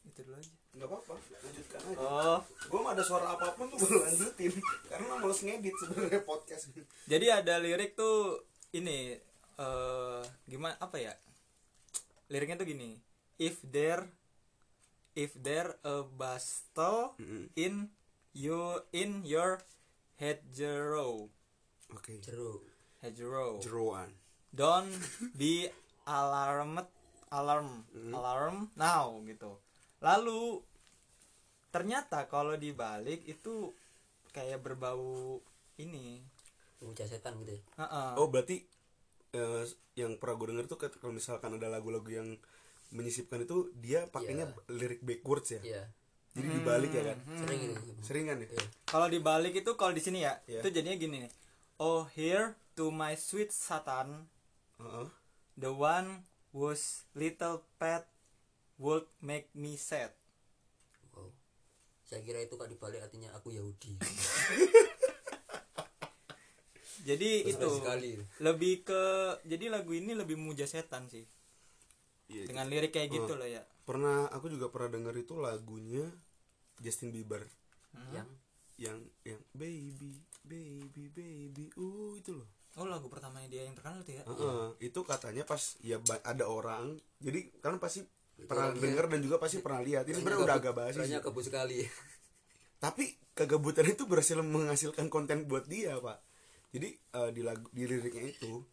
itu 0.05 0.21
dulu 0.23 0.37
aja 0.37 0.51
Enggak 0.71 0.87
apa-apa, 0.87 1.19
lanjutkan 1.19 1.81
aja. 1.83 1.99
oh 1.99 2.39
Gua 2.71 2.79
mah 2.81 2.93
ada 2.95 3.03
suara 3.03 3.35
apa 3.35 3.59
pun 3.59 3.67
tuh 3.69 3.81
gue 3.81 3.91
lanjutin 4.01 4.55
karena 4.91 5.19
males 5.19 5.41
ngedit 5.41 5.75
sebenarnya 5.75 6.23
podcast. 6.23 6.71
jadi 7.07 7.43
ada 7.43 7.59
lirik 7.59 7.95
tuh 7.95 8.39
ini 8.71 9.19
eh 9.57 10.23
gimana 10.47 10.79
apa 10.79 10.95
ya 10.97 11.11
liriknya 12.29 12.55
tuh 12.55 12.67
gini 12.67 12.95
if 13.41 13.65
there 13.65 14.05
if 15.17 15.33
there 15.35 15.75
a 15.83 16.05
bastel 16.05 17.17
Mm-mm. 17.17 17.49
in 17.57 17.89
you 18.37 18.79
in 18.93 19.25
your 19.25 19.59
hedgerow 20.21 21.27
Oke. 21.91 22.21
Jeruk. 22.23 22.63
hedgerow 23.01 23.59
Jeroan. 23.59 24.13
don't 24.53 24.93
be 25.41 25.67
alarmed 26.07 26.87
alarm 27.33 27.83
alarm 28.13 28.69
now 28.77 29.17
gitu 29.25 29.57
lalu 29.99 30.61
ternyata 31.71 32.27
kalau 32.27 32.55
dibalik 32.55 33.23
itu 33.25 33.71
kayak 34.31 34.63
berbau 34.63 35.39
ini 35.79 36.23
Pemuja 36.81 37.05
setan 37.05 37.37
gitu 37.45 37.61
ya. 37.61 37.63
Heeh. 37.85 38.11
Oh 38.17 38.33
berarti 38.33 38.65
eh, 39.37 39.65
yang 40.01 40.17
pernah 40.17 40.41
gue 40.41 40.49
denger 40.49 40.65
tuh 40.65 40.81
kalau 40.81 41.13
misalkan 41.13 41.61
ada 41.61 41.69
lagu-lagu 41.69 42.09
yang 42.09 42.41
menyisipkan 42.91 43.41
itu 43.41 43.71
dia 43.75 44.07
pakainya 44.07 44.47
lirik 44.67 44.99
backwards 45.01 45.51
ya. 45.51 45.63
Iya. 45.63 45.83
Jadi 46.31 46.47
dibalik 46.53 46.91
ya 46.91 47.03
kan. 47.05 47.19
Sering 47.37 47.61
itu. 47.65 47.75
Sering 48.01 48.25
kan 48.25 48.37
ya? 48.37 48.49
Iya. 48.49 48.65
kalau 48.85 49.07
dibalik 49.07 49.55
itu 49.57 49.71
kalau 49.75 49.91
di 49.91 49.99
sini 49.99 50.19
ya 50.21 50.39
Iya. 50.45 50.61
itu 50.61 50.69
jadinya 50.73 50.97
gini 50.97 51.17
nih 51.21 51.33
oh 51.79 52.07
here 52.09 52.53
to 52.73 52.89
my 52.89 53.15
sweet 53.15 53.51
satan 53.51 54.27
Heeh. 54.77 55.07
the 55.57 55.71
one 55.71 56.23
whose 56.51 57.07
little 57.13 57.63
pet 57.77 58.07
would 58.77 59.07
make 59.21 59.47
me 59.53 59.75
sad 59.75 60.11
Wow. 61.11 61.31
Saya 62.05 62.21
kira 62.21 62.39
itu 62.41 62.55
kak 62.55 62.67
dibalik 62.69 62.99
artinya 63.01 63.31
aku 63.33 63.51
Yahudi. 63.53 63.99
jadi 67.01 67.31
itu 67.43 67.57
Betul 67.57 67.81
sekali. 67.81 68.11
lebih 68.39 68.83
ke 68.83 69.03
jadi 69.45 69.71
lagu 69.71 69.91
ini 69.91 70.13
lebih 70.13 70.37
memuja 70.37 70.65
setan 70.65 71.07
sih 71.07 71.25
Iya. 72.31 72.45
dengan 72.47 72.67
lirik 72.71 72.95
kayak 72.95 73.11
gitu 73.11 73.35
loh 73.35 73.45
ya 73.45 73.63
Pernah 73.83 74.31
aku 74.31 74.47
juga 74.47 74.71
pernah 74.71 74.95
denger 74.95 75.15
itu 75.19 75.35
lagunya 75.35 76.07
Justin 76.79 77.11
Bieber 77.11 77.43
Yang 78.15 78.29
yang 78.81 78.99
yang 79.27 79.41
baby 79.53 80.15
baby 80.41 81.05
baby 81.13 81.67
uh 81.77 82.15
itu 82.17 82.33
loh. 82.33 82.49
oh 82.79 82.87
lagu 82.87 83.11
pertamanya 83.11 83.51
dia 83.51 83.67
yang 83.67 83.75
terkenal 83.75 84.01
tuh 84.01 84.15
ya 84.15 84.23
Heeh, 84.25 84.67
itu 84.89 85.01
katanya 85.03 85.43
pas 85.45 85.59
ya 85.83 85.99
ada 86.23 86.47
orang 86.47 86.97
jadi 87.19 87.51
kan 87.61 87.77
pasti 87.77 88.07
Itu 88.39 88.47
pernah 88.47 88.73
denger 88.73 89.05
dan 89.11 89.21
juga 89.21 89.37
pasti 89.37 89.59
pernah 89.61 89.83
lihat 89.83 90.07
ini 90.09 90.17
sebenarnya 90.17 90.41
udah 90.47 90.57
agak 90.57 90.73
basi 90.73 90.97
sih. 91.03 91.19
Kebut 91.21 91.45
sekali. 91.45 91.85
tapi 92.85 93.13
kegabutan 93.37 93.85
itu 93.85 94.09
berhasil 94.09 94.41
menghasilkan 94.41 95.13
konten 95.13 95.45
buat 95.45 95.69
dia 95.69 96.01
pak 96.01 96.25
jadi 96.73 96.89
eh, 96.97 97.31
di 97.37 97.43
lagu 97.45 97.69
di 97.77 97.85
liriknya 97.85 98.33
itu 98.33 98.65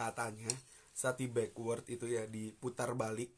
katanya 0.00 0.48
saat 0.96 1.20
di 1.20 1.28
backward 1.28 1.84
itu 1.92 2.08
ya 2.08 2.24
diputar 2.24 2.96
balik 2.96 3.28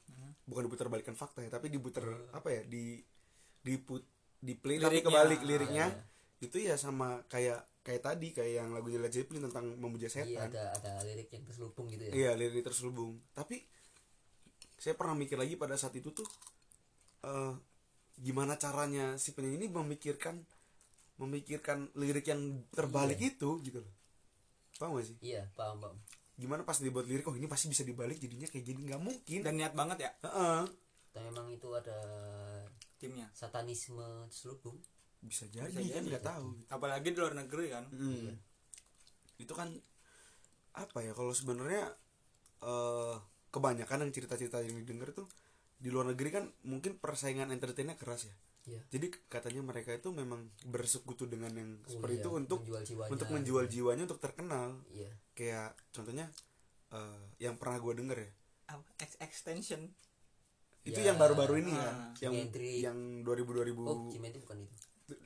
bukan 0.46 0.70
diputar 0.70 0.86
balikan 0.86 1.18
fakta 1.18 1.42
ya 1.42 1.50
tapi 1.50 1.68
diputar 1.74 2.06
apa 2.30 2.48
ya 2.54 2.62
di 2.62 3.02
diput 3.66 4.06
di 4.38 4.54
play 4.54 4.78
tapi 4.78 5.02
Liriknya. 5.02 5.10
kebalik 5.10 5.40
liriknya 5.42 5.86
itu 6.38 6.56
ya 6.62 6.78
sama 6.78 7.26
kayak 7.26 7.66
kayak 7.82 8.02
tadi 8.04 8.28
kayak 8.30 8.52
yang 8.62 8.68
lagunya 8.70 9.02
Led 9.02 9.10
Zeppelin 9.10 9.50
tentang 9.50 9.74
memuja 9.74 10.06
Iya 10.06 10.14
setan 10.22 10.54
ada 10.54 10.64
ada 10.78 10.92
lirik 11.02 11.28
yang 11.34 11.42
terselubung 11.48 11.86
gitu 11.90 12.02
ya. 12.04 12.12
Iya 12.14 12.30
lirik 12.38 12.62
terselubung. 12.62 13.18
Tapi 13.34 13.64
saya 14.78 14.94
pernah 14.94 15.18
mikir 15.18 15.34
lagi 15.34 15.58
pada 15.58 15.74
saat 15.74 15.96
itu 15.98 16.14
tuh 16.14 16.28
eh 17.26 17.54
gimana 18.18 18.54
caranya 18.54 19.18
si 19.18 19.34
penyanyi 19.34 19.66
ini 19.66 19.68
memikirkan 19.72 20.38
memikirkan 21.18 21.90
lirik 21.98 22.30
yang 22.30 22.62
terbalik 22.70 23.18
itu 23.18 23.58
gitu 23.66 23.82
loh. 23.82 23.94
Paham 24.78 25.00
gak 25.00 25.10
sih? 25.10 25.16
Iya 25.18 25.50
paham 25.58 25.82
paham. 25.82 25.98
Gimana 26.38 26.62
pas 26.62 26.78
dibuat 26.78 27.04
lirik 27.04 27.26
oh 27.26 27.34
ini 27.34 27.44
pasti 27.44 27.66
bisa 27.66 27.82
dibalik 27.82 28.16
jadinya 28.16 28.46
kayak 28.46 28.64
gini 28.64 28.86
nggak 28.86 29.02
mungkin. 29.02 29.40
dan 29.42 29.58
niat 29.58 29.74
banget 29.74 30.06
ya 30.06 30.10
Heeh. 30.22 30.62
Dan 31.10 31.22
memang 31.26 31.50
itu 31.50 31.66
ada 31.74 31.98
timnya 32.96 33.26
satanisme 33.34 34.30
terselubung. 34.30 34.78
Bisa 35.18 35.50
jadi 35.50 35.66
Bisa 35.68 35.98
kan 35.98 36.04
nggak 36.06 36.24
tahu. 36.24 36.46
apalagi 36.70 37.10
di 37.10 37.18
luar 37.18 37.34
negeri 37.34 37.66
kan 37.68 37.84
Mm. 37.90 38.38
Itu 39.36 39.52
kan 39.52 39.70
apa 40.72 40.98
ya 41.02 41.10
kalau 41.10 41.34
sebenarnya 41.34 41.90
eh 42.60 43.16
kebanyakan 43.50 44.06
yang 44.06 44.12
cerita-cerita 44.12 44.62
yang 44.62 44.78
didengar 44.78 45.10
tuh 45.10 45.26
di 45.74 45.90
luar 45.90 46.10
negeri 46.10 46.30
kan 46.30 46.44
mungkin 46.62 46.98
persaingan 46.98 47.50
entertainnya 47.50 47.94
keras 47.94 48.26
ya. 48.26 48.34
Iya. 48.68 48.80
Jadi 48.90 49.06
katanya 49.26 49.64
mereka 49.64 49.90
itu 49.90 50.12
memang 50.12 50.40
bersekutu 50.62 51.24
dengan 51.24 51.48
yang 51.50 51.70
Oh, 51.80 51.88
seperti 51.90 52.14
iya, 52.14 52.22
itu 52.22 52.30
untuk 52.30 52.60
menjual 52.60 52.82
jiwanya. 52.84 53.10
untuk 53.10 53.28
menjual 53.30 53.64
jiwanya 53.66 54.02
untuk 54.04 54.20
terkenal. 54.20 54.68
Iya. 54.88 55.10
Kayak 55.32 55.68
contohnya 55.90 56.28
eh, 56.88 57.20
yang 57.38 57.56
pernah 57.56 57.76
gue 57.78 57.94
denger 57.94 58.18
ya. 58.18 58.30
apa 58.68 58.84
X 58.98 59.16
extension 59.18 59.80
itu 60.82 60.96
Ya. 60.96 61.08
yang 61.08 61.16
baru-baru 61.16 61.58
ini 61.58 61.72
ya 61.72 61.88
Ah. 61.88 62.12
yang 62.18 62.32
Hendrik. 62.34 62.80
yang 62.80 62.98
2000 63.20 63.48
2000 63.50 63.80
oh 63.82 64.08
Cimenti 64.08 64.36
bukan 64.38 64.60
itu 64.60 65.16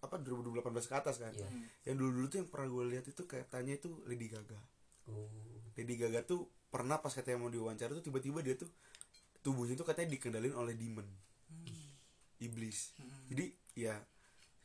apa 0.00 0.18
2018 0.18 0.58
ke 0.82 0.94
atas 0.96 1.18
kan 1.18 1.30
Iya. 1.30 1.46
yang 1.84 1.94
dulu 1.94 2.10
dulu 2.12 2.26
tuh 2.26 2.38
yang 2.38 2.48
pernah 2.48 2.66
gue 2.68 2.84
lihat 2.88 3.06
itu 3.06 3.22
katanya 3.24 3.74
itu 3.76 3.90
Lady 4.04 4.26
Gaga 4.26 4.58
oh 5.06 5.30
Lady 5.72 5.94
Gaga 5.94 6.22
tuh 6.24 6.46
pernah 6.66 6.98
pas 6.98 7.10
katanya 7.10 7.38
mau 7.38 7.46
diwawancara 7.48 7.90
tuh 7.92 8.02
tiba-tiba 8.02 8.38
dia 8.40 8.54
tuh 8.54 8.66
tubuhnya 9.40 9.74
tuh 9.74 9.84
katanya 9.84 10.10
dikendalin 10.10 10.50
oleh 10.52 10.74
demon 10.74 11.06
iblis. 12.40 12.96
Jadi 13.28 13.52
ya 13.76 13.94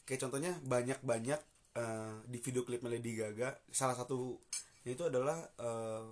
kayak 0.07 0.27
contohnya 0.27 0.51
banyak-banyak 0.63 1.39
eh, 1.75 2.15
di 2.25 2.37
video 2.41 2.63
klip 2.63 2.81
Lady 2.85 3.13
Gaga 3.19 3.53
salah 3.69 3.93
satu 3.93 4.39
itu 4.85 5.03
adalah 5.03 5.37
eh, 5.59 6.05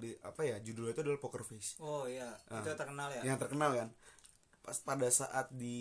li- 0.00 0.18
apa 0.24 0.42
ya 0.46 0.56
judulnya 0.62 0.92
itu 0.96 1.02
adalah 1.04 1.20
Poker 1.20 1.42
Face. 1.44 1.76
Oh 1.82 2.06
iya. 2.08 2.32
Ah. 2.48 2.62
itu 2.62 2.72
terkenal 2.72 3.08
ya? 3.12 3.22
yang 3.26 3.38
terkenal 3.40 3.70
kan? 3.74 3.88
Pas 4.62 4.78
pada 4.78 5.08
saat 5.10 5.50
di 5.50 5.78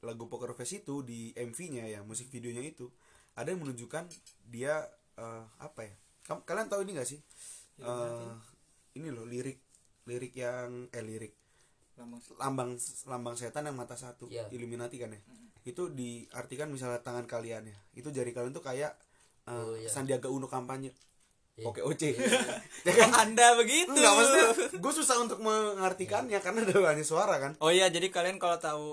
lagu 0.00 0.26
Poker 0.26 0.56
Face 0.56 0.80
itu 0.80 1.04
di 1.04 1.30
MV-nya 1.36 1.84
ya 1.86 2.00
musik 2.02 2.32
videonya 2.32 2.64
itu 2.64 2.88
ada 3.36 3.52
yang 3.52 3.60
menunjukkan 3.62 4.08
dia 4.48 4.88
eh, 5.20 5.44
apa 5.60 5.86
ya? 5.86 5.94
Kalian 6.30 6.70
tahu 6.70 6.86
ini 6.86 6.94
gak 6.98 7.08
sih? 7.10 7.20
Eh, 7.80 8.34
ini 8.98 9.08
loh 9.10 9.26
lirik 9.26 9.58
lirik 10.08 10.34
yang 10.34 10.90
eh 10.90 11.04
lirik 11.04 11.34
lambang 12.00 12.20
lambang 12.34 12.70
lambang 13.06 13.34
setan 13.34 13.62
yang 13.62 13.76
mata 13.76 13.92
satu 13.94 14.24
Iya. 14.26 14.48
Illuminati 14.50 14.96
kan 14.96 15.12
ya? 15.12 15.20
Itu 15.62 15.92
diartikan 15.92 16.66
misalnya 16.66 16.98
tangan 16.98 17.24
kalian 17.24 17.68
ya. 17.68 17.76
Itu 17.92 18.08
jari 18.08 18.32
kalian 18.32 18.50
tuh 18.50 18.60
kayak 18.60 18.96
eh, 19.44 19.52
Oh, 19.52 19.76
iya. 19.76 19.86
Sandiaga 19.86 20.26
Uno 20.26 20.46
kampanye. 20.46 20.96
Iya. 21.54 21.66
oke 21.66 21.84
oce 21.84 22.16
ya 22.88 22.90
oh, 22.90 22.94
kan? 22.96 23.10
Anda 23.20 23.52
begitu. 23.54 23.92
Maksudnya 23.92 24.48
gue 24.72 24.92
susah 24.94 25.20
untuk 25.20 25.38
mengartikannya 25.40 26.40
karena 26.40 26.64
ada 26.64 26.76
banyak 26.80 27.04
suara 27.04 27.36
kan? 27.36 27.52
Oh 27.60 27.68
iya 27.68 27.86
jadi 27.86 28.08
kalian 28.08 28.40
kalau 28.40 28.56
tahu 28.56 28.86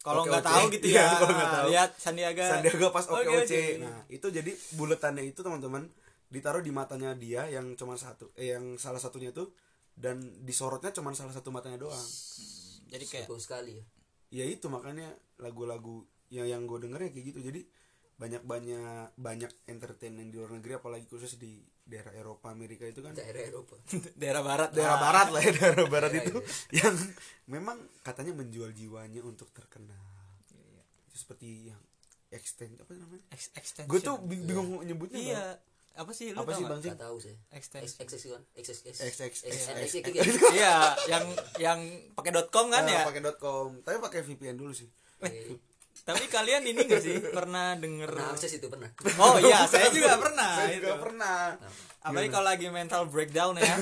kalau 0.00 0.24
nggak 0.24 0.40
tahu 0.40 0.68
gitu 0.70 0.92
Iya, 0.92 1.00
ya 1.00 1.16
kalau 1.16 1.32
nggak 1.32 1.52
tahu. 1.54 1.66
lihat 1.72 1.90
Sandiaga. 1.96 2.44
Sandiaga 2.50 2.86
pas 2.88 3.04
oke 3.06 3.20
Oke, 3.20 3.36
oce 3.40 3.56
oke. 3.56 3.64
nah 3.80 3.96
itu 4.06 4.26
jadi 4.28 4.52
buletannya 4.74 5.24
itu 5.24 5.40
teman-teman 5.40 5.88
ditaruh 6.28 6.60
di 6.60 6.70
matanya 6.70 7.16
dia 7.16 7.48
yang 7.48 7.72
cuma 7.74 7.96
satu 7.96 8.28
eh 8.34 8.52
yang 8.52 8.76
salah 8.76 8.96
satunya 8.96 9.28
tuh 9.30 9.48
dan 10.00 10.16
disorotnya 10.42 10.90
cuma 10.90 11.12
salah 11.12 11.30
satu 11.30 11.52
matanya 11.52 11.76
doang. 11.78 12.08
Jadi 12.88 13.04
kayak 13.04 13.28
bagus 13.28 13.44
sekali 13.44 13.76
ya. 13.76 13.84
Ya 14.32 14.44
itu 14.46 14.66
makanya 14.66 15.10
lagu-lagu 15.36 16.02
yang 16.28 16.46
yang 16.46 16.64
gue 16.64 16.80
dengernya 16.80 17.10
kayak 17.10 17.26
gitu. 17.28 17.40
Jadi 17.42 17.60
banyak 18.16 18.42
banyak 18.42 19.16
banyak 19.16 19.52
entertainment 19.66 20.28
di 20.28 20.36
luar 20.36 20.52
negeri 20.52 20.76
apalagi 20.76 21.04
khusus 21.04 21.36
di 21.36 21.56
daerah 21.82 22.12
Eropa 22.12 22.48
Amerika 22.48 22.84
itu 22.84 23.00
kan. 23.00 23.12
Daerah 23.12 23.42
Eropa. 23.42 23.76
Daerah 24.20 24.40
barat. 24.40 24.70
Daerah 24.72 24.96
Ah. 24.96 25.02
barat 25.02 25.28
lah 25.30 25.40
ya 25.40 25.52
daerah 25.52 25.86
barat 25.94 26.10
Daerah 26.10 26.28
itu 26.28 26.36
yang 26.72 26.94
memang 27.46 27.76
katanya 28.00 28.32
menjual 28.34 28.70
jiwanya 28.70 29.20
untuk 29.20 29.48
terkenal. 29.50 30.00
Itu 31.08 31.16
seperti 31.18 31.68
yang 31.68 31.80
extend 32.30 32.78
apa 32.78 32.94
namanya? 32.94 33.24
Ex- 33.30 33.50
extension 33.52 33.90
gue 33.90 34.00
tuh 34.00 34.16
bing- 34.22 34.46
bingung 34.46 34.78
nyebutnya 34.80 35.18
iya 35.18 35.44
apa 35.98 36.10
sih 36.14 36.32
lu 36.32 36.38
Apa 36.40 36.54
tau 36.54 36.60
sih? 36.60 36.66
Bang? 36.66 36.80
Nggak 36.80 37.00
tahu 37.02 37.16
sih 37.18 37.34
extension 37.50 38.38
kan 38.38 38.42
X 38.54 38.66
iya 40.54 40.94
yang 41.10 41.24
yang 41.58 41.80
pakai 42.14 42.30
.com 42.48 42.70
kan 42.70 42.86
Nah, 42.86 42.92
ya 42.92 43.02
pakai 43.04 43.22
.com 43.36 43.82
tapi 43.82 43.96
pakai 43.98 44.20
VPN 44.24 44.56
dulu 44.56 44.72
sih 44.72 44.88
tapi 46.00 46.24
kalian 46.32 46.64
ini 46.64 46.88
gak 46.88 47.02
sih 47.04 47.20
pernah 47.20 47.76
denger 47.76 48.08
pernah 48.08 48.32
akses 48.32 48.56
itu 48.56 48.66
pernah 48.72 48.88
oh 49.20 49.36
iya 49.36 49.68
saya 49.68 49.92
juga 49.92 50.16
pernah 50.16 50.50
saya 50.56 50.80
juga 50.80 50.96
itu. 50.96 51.02
pernah 51.04 51.40
apalagi 52.00 52.30
kalau 52.32 52.46
lagi 52.48 52.66
mental 52.72 53.02
breakdown 53.12 53.60
ya 53.60 53.74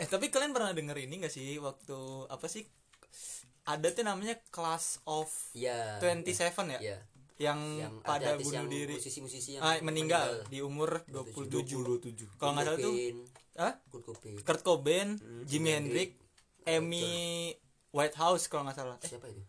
eh 0.00 0.08
tapi 0.08 0.32
kalian 0.32 0.56
pernah 0.56 0.72
denger 0.72 0.96
ini 0.96 1.20
gak 1.22 1.34
sih 1.34 1.60
waktu 1.60 1.98
apa 2.32 2.46
sih 2.48 2.64
ada 3.68 3.86
tuh 3.94 4.02
namanya 4.02 4.40
class 4.50 4.98
of 5.06 5.28
iya 5.54 6.00
27 6.00 6.32
ya 6.72 6.78
iya 6.80 6.98
yang, 7.42 7.60
yang 7.82 7.94
pada 8.06 8.38
artis 8.38 8.46
bunuh 8.46 8.56
yang 8.62 8.68
diri. 8.70 8.94
musisi-musisi 8.94 9.50
yang 9.58 9.62
ah, 9.66 9.74
meninggal 9.82 10.46
di 10.46 10.62
umur 10.62 11.02
27 11.10 11.58
27 11.58 12.38
kalau 12.38 12.54
nggak 12.54 12.66
salah 12.70 12.78
tuh 12.78 12.94
ah 13.58 13.74
Kurt 13.90 14.04
Cobain. 14.06 14.34
Kurt 14.40 14.62
Cobain 14.62 15.08
Hmm, 15.18 15.42
Jimi 15.44 15.70
Hendrix. 15.74 16.10
Amy 16.62 17.04
Whitehouse 17.90 18.46
kalau 18.46 18.64
nggak 18.64 18.78
salah. 18.78 18.96
Eh, 19.02 19.10
siapa 19.10 19.26
itu? 19.28 19.42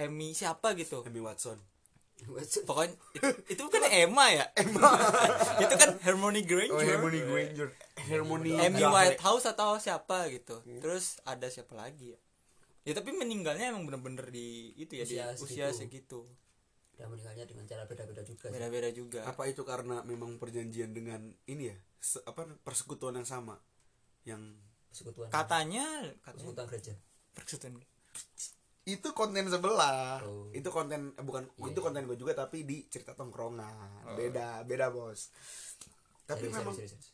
Amy 0.00 0.32
siapa 0.32 0.72
gitu? 0.74 1.04
Amy 1.04 1.20
Watson. 1.20 1.60
Pokoknya 2.64 2.96
itu, 3.16 3.28
itu 3.52 3.60
bukan 3.60 3.84
Emma 3.92 4.32
ya? 4.32 4.48
Emma. 4.56 4.88
Itu 5.62 5.74
kan 5.76 6.00
Harmony 6.00 6.48
Granger. 6.48 6.72
Oh 6.72 6.80
Harmony 6.80 7.20
Granger. 7.20 7.68
Harmony 8.08 8.56
Amy. 8.56 8.80
Whitehouse 8.80 9.44
atau 9.44 9.76
siapa 9.76 10.32
gitu. 10.32 10.64
Terus 10.80 11.20
ada 11.28 11.52
siapa 11.52 11.76
lagi 11.76 12.16
ya? 12.16 12.18
Ya 12.88 12.92
tapi 12.96 13.12
meninggalnya 13.12 13.68
emang 13.68 13.84
bener-bener 13.84 14.32
di 14.32 14.72
itu 14.80 14.96
ya 14.96 15.04
Usia 15.04 15.24
di 15.36 15.42
usia 15.44 15.66
segitu. 15.76 16.24
Dan 16.96 17.06
meninggalnya 17.06 17.44
dengan 17.44 17.64
cara 17.64 17.84
beda-beda 17.84 18.24
juga 18.24 18.48
beda-beda 18.48 18.88
juga. 18.90 19.20
Apa 19.24 19.44
itu 19.46 19.60
karena 19.62 20.00
memang 20.02 20.40
perjanjian 20.40 20.90
dengan 20.90 21.20
ini 21.44 21.68
ya? 21.68 21.76
Se- 22.00 22.24
apa 22.24 22.48
persekutuan 22.60 23.14
yang 23.14 23.28
sama? 23.28 23.60
Yang 24.24 24.56
persekutuan. 24.88 25.28
Katanya 25.28 25.84
katanya. 26.20 26.32
Persekutuan 26.32 26.66
gereja. 26.66 26.94
Persekutuan 27.32 27.72
itu 28.86 29.08
konten 29.12 29.50
sebelah. 29.50 30.22
Oh. 30.22 30.46
itu 30.54 30.70
konten 30.70 31.10
eh, 31.12 31.24
bukan 31.26 31.42
Iya, 31.58 31.74
itu 31.74 31.74
iya. 31.74 31.84
konten 31.84 32.02
gue 32.06 32.16
juga 32.16 32.32
tapi 32.32 32.62
di 32.62 32.86
cerita 32.86 33.12
tongkrongan. 33.12 34.14
Beda 34.14 34.62
beda 34.62 34.88
bos. 34.88 35.34
Tapi 36.24 36.46
Serius, 36.46 36.54
memang 36.56 36.74
serius, 36.74 36.92
serius. 36.94 37.08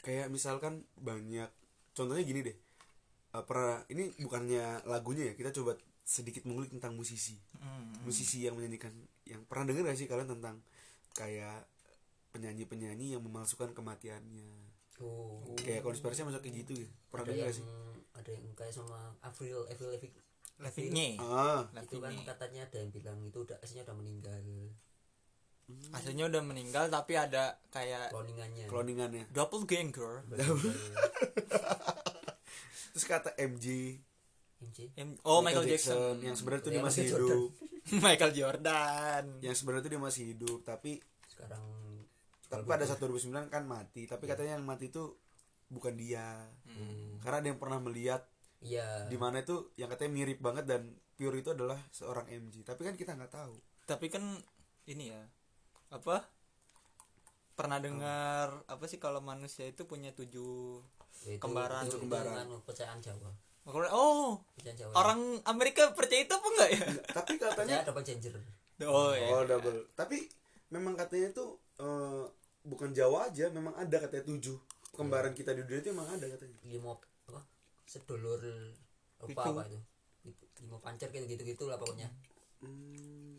kayak 0.00 0.26
misalkan 0.30 0.86
banyak 0.96 1.50
contohnya 1.92 2.22
gini 2.22 2.40
deh. 2.46 2.56
Eh, 3.28 3.44
pernah 3.44 3.82
ini 3.90 4.14
bukannya 4.16 4.86
lagunya 4.86 5.28
ya 5.28 5.34
kita 5.34 5.50
coba 5.52 5.74
sedikit 6.00 6.46
mengulik 6.46 6.72
tentang 6.72 6.94
musisi. 6.94 7.34
Hmm. 7.58 7.90
musisi 8.06 8.46
yang 8.46 8.54
menyanyikan 8.54 8.94
yang 9.28 9.44
pernah 9.44 9.68
dengar 9.68 9.92
gak 9.92 9.98
sih 10.00 10.08
kalian 10.08 10.32
tentang 10.32 10.56
kayak 11.12 11.68
penyanyi-penyanyi 12.32 13.12
yang 13.12 13.22
memalsukan 13.22 13.76
kematiannya? 13.76 14.48
Oh. 14.98 15.54
Kayak 15.60 15.86
konspirasi 15.86 16.26
masuk 16.26 16.42
kayak 16.42 16.66
gitu 16.66 16.72
ya? 16.82 16.88
Pernah 17.12 17.24
ada 17.24 17.30
dengar 17.30 17.44
yang 17.44 17.52
gak 17.52 17.58
sih? 17.60 17.66
ada 18.18 18.30
yang 18.34 18.46
kayak 18.58 18.74
sama 18.74 18.98
Avril 19.22 19.62
Avril 19.70 19.90
Lavigne. 19.94 20.20
Lavigne. 20.58 21.08
Ah. 21.22 21.62
Itu 21.78 22.02
kan 22.02 22.10
Lavigne. 22.10 22.26
katanya 22.26 22.60
ada 22.66 22.76
yang 22.82 22.90
bilang 22.90 23.18
itu 23.22 23.38
udah 23.46 23.56
aslinya 23.62 23.84
udah 23.86 23.96
meninggal. 23.96 24.38
Aslinya 25.94 26.24
udah 26.32 26.42
meninggal 26.42 26.84
tapi 26.88 27.12
ada 27.14 27.60
kayak 27.68 28.08
cloningannya 28.08 28.64
cloningannya 28.66 29.24
doppelganger. 29.30 30.24
Terus 32.96 33.04
kata 33.04 33.36
MJ 33.38 34.00
MJ 34.58 34.90
Em- 34.98 35.20
oh 35.22 35.38
Michael, 35.38 35.70
Jackson, 35.70 36.18
yang 36.18 36.34
sebenarnya 36.34 36.62
tuh 36.66 36.72
dia 36.74 36.82
masih 36.82 37.06
Michael 37.06 37.22
hidup 37.22 37.42
Michael 38.04 38.32
Jordan. 38.34 39.24
Yang 39.40 39.62
sebenarnya 39.62 39.84
tuh 39.86 39.92
dia 39.92 40.02
masih 40.02 40.24
hidup 40.34 40.58
tapi 40.64 41.00
sekarang 41.28 41.62
tapi 42.48 42.64
pada 42.64 42.88
saat 42.88 42.96
2009 43.04 43.52
kan 43.52 43.64
mati 43.68 44.08
tapi 44.08 44.24
katanya 44.24 44.56
yang 44.56 44.64
mati 44.64 44.88
itu 44.88 45.12
bukan 45.68 45.94
dia. 45.96 46.48
Hmm. 46.64 47.20
karena 47.20 47.44
ada 47.44 47.48
yang 47.50 47.60
pernah 47.60 47.82
melihat 47.82 48.22
iya. 48.64 49.04
di 49.10 49.18
mana 49.20 49.42
itu 49.42 49.74
yang 49.76 49.90
katanya 49.90 50.12
mirip 50.14 50.38
banget 50.40 50.64
dan 50.64 50.94
pure 51.18 51.34
itu 51.42 51.50
adalah 51.52 51.76
seorang 51.90 52.30
MJ 52.30 52.64
tapi 52.64 52.86
kan 52.88 52.94
kita 52.96 53.16
nggak 53.18 53.32
tahu. 53.32 53.54
Tapi 53.84 54.06
kan 54.08 54.24
ini 54.88 55.12
ya 55.12 55.22
apa? 55.92 56.24
Pernah 57.58 57.82
dengar 57.82 58.64
apa 58.70 58.84
sih 58.86 59.02
kalau 59.02 59.18
manusia 59.18 59.66
itu 59.66 59.84
punya 59.84 60.14
tujuh 60.14 60.78
Itu- 61.26 61.42
Kembaran. 61.42 61.90
itu, 61.90 61.98
itu 61.98 62.06
Kembaran. 62.06 62.46
anu, 62.46 62.62
percayaan 62.62 63.02
Jawa 63.02 63.47
oh 63.66 64.38
orang 64.94 65.40
Amerika 65.44 65.92
percaya 65.92 66.24
itu 66.24 66.32
apa 66.32 66.46
enggak 66.54 66.70
ya? 66.72 66.80
Tapi 67.18 67.32
katanya 67.36 67.76
double 67.84 68.04
changer. 68.04 68.34
Oh 68.86 69.12
ya 69.12 69.28
oh 69.34 69.42
double. 69.44 69.84
Tapi 69.92 70.24
memang 70.72 70.94
katanya 70.94 71.32
itu 71.34 71.44
eh, 71.80 72.24
bukan 72.64 72.90
Jawa 72.92 73.28
aja 73.32 73.50
memang 73.50 73.74
ada 73.76 73.96
katanya 73.98 74.24
tujuh. 74.28 74.56
Kembaran 74.96 75.36
kita 75.36 75.54
di 75.54 75.62
dunia 75.62 75.80
itu 75.84 75.90
memang 75.92 76.08
ada 76.16 76.26
katanya. 76.26 76.56
Lima 76.64 76.96
apa 77.28 77.40
sedulur 77.84 78.40
apa 79.20 79.30
Itu. 79.30 79.40
apa 79.40 79.62
itu? 79.68 79.78
Lima 80.64 80.78
pancer 80.80 81.08
gitu 81.12 81.26
gitu 81.28 81.42
gitu 81.44 81.64
lah 81.68 81.76
pokoknya. 81.76 82.08
Hmm, 82.58 83.38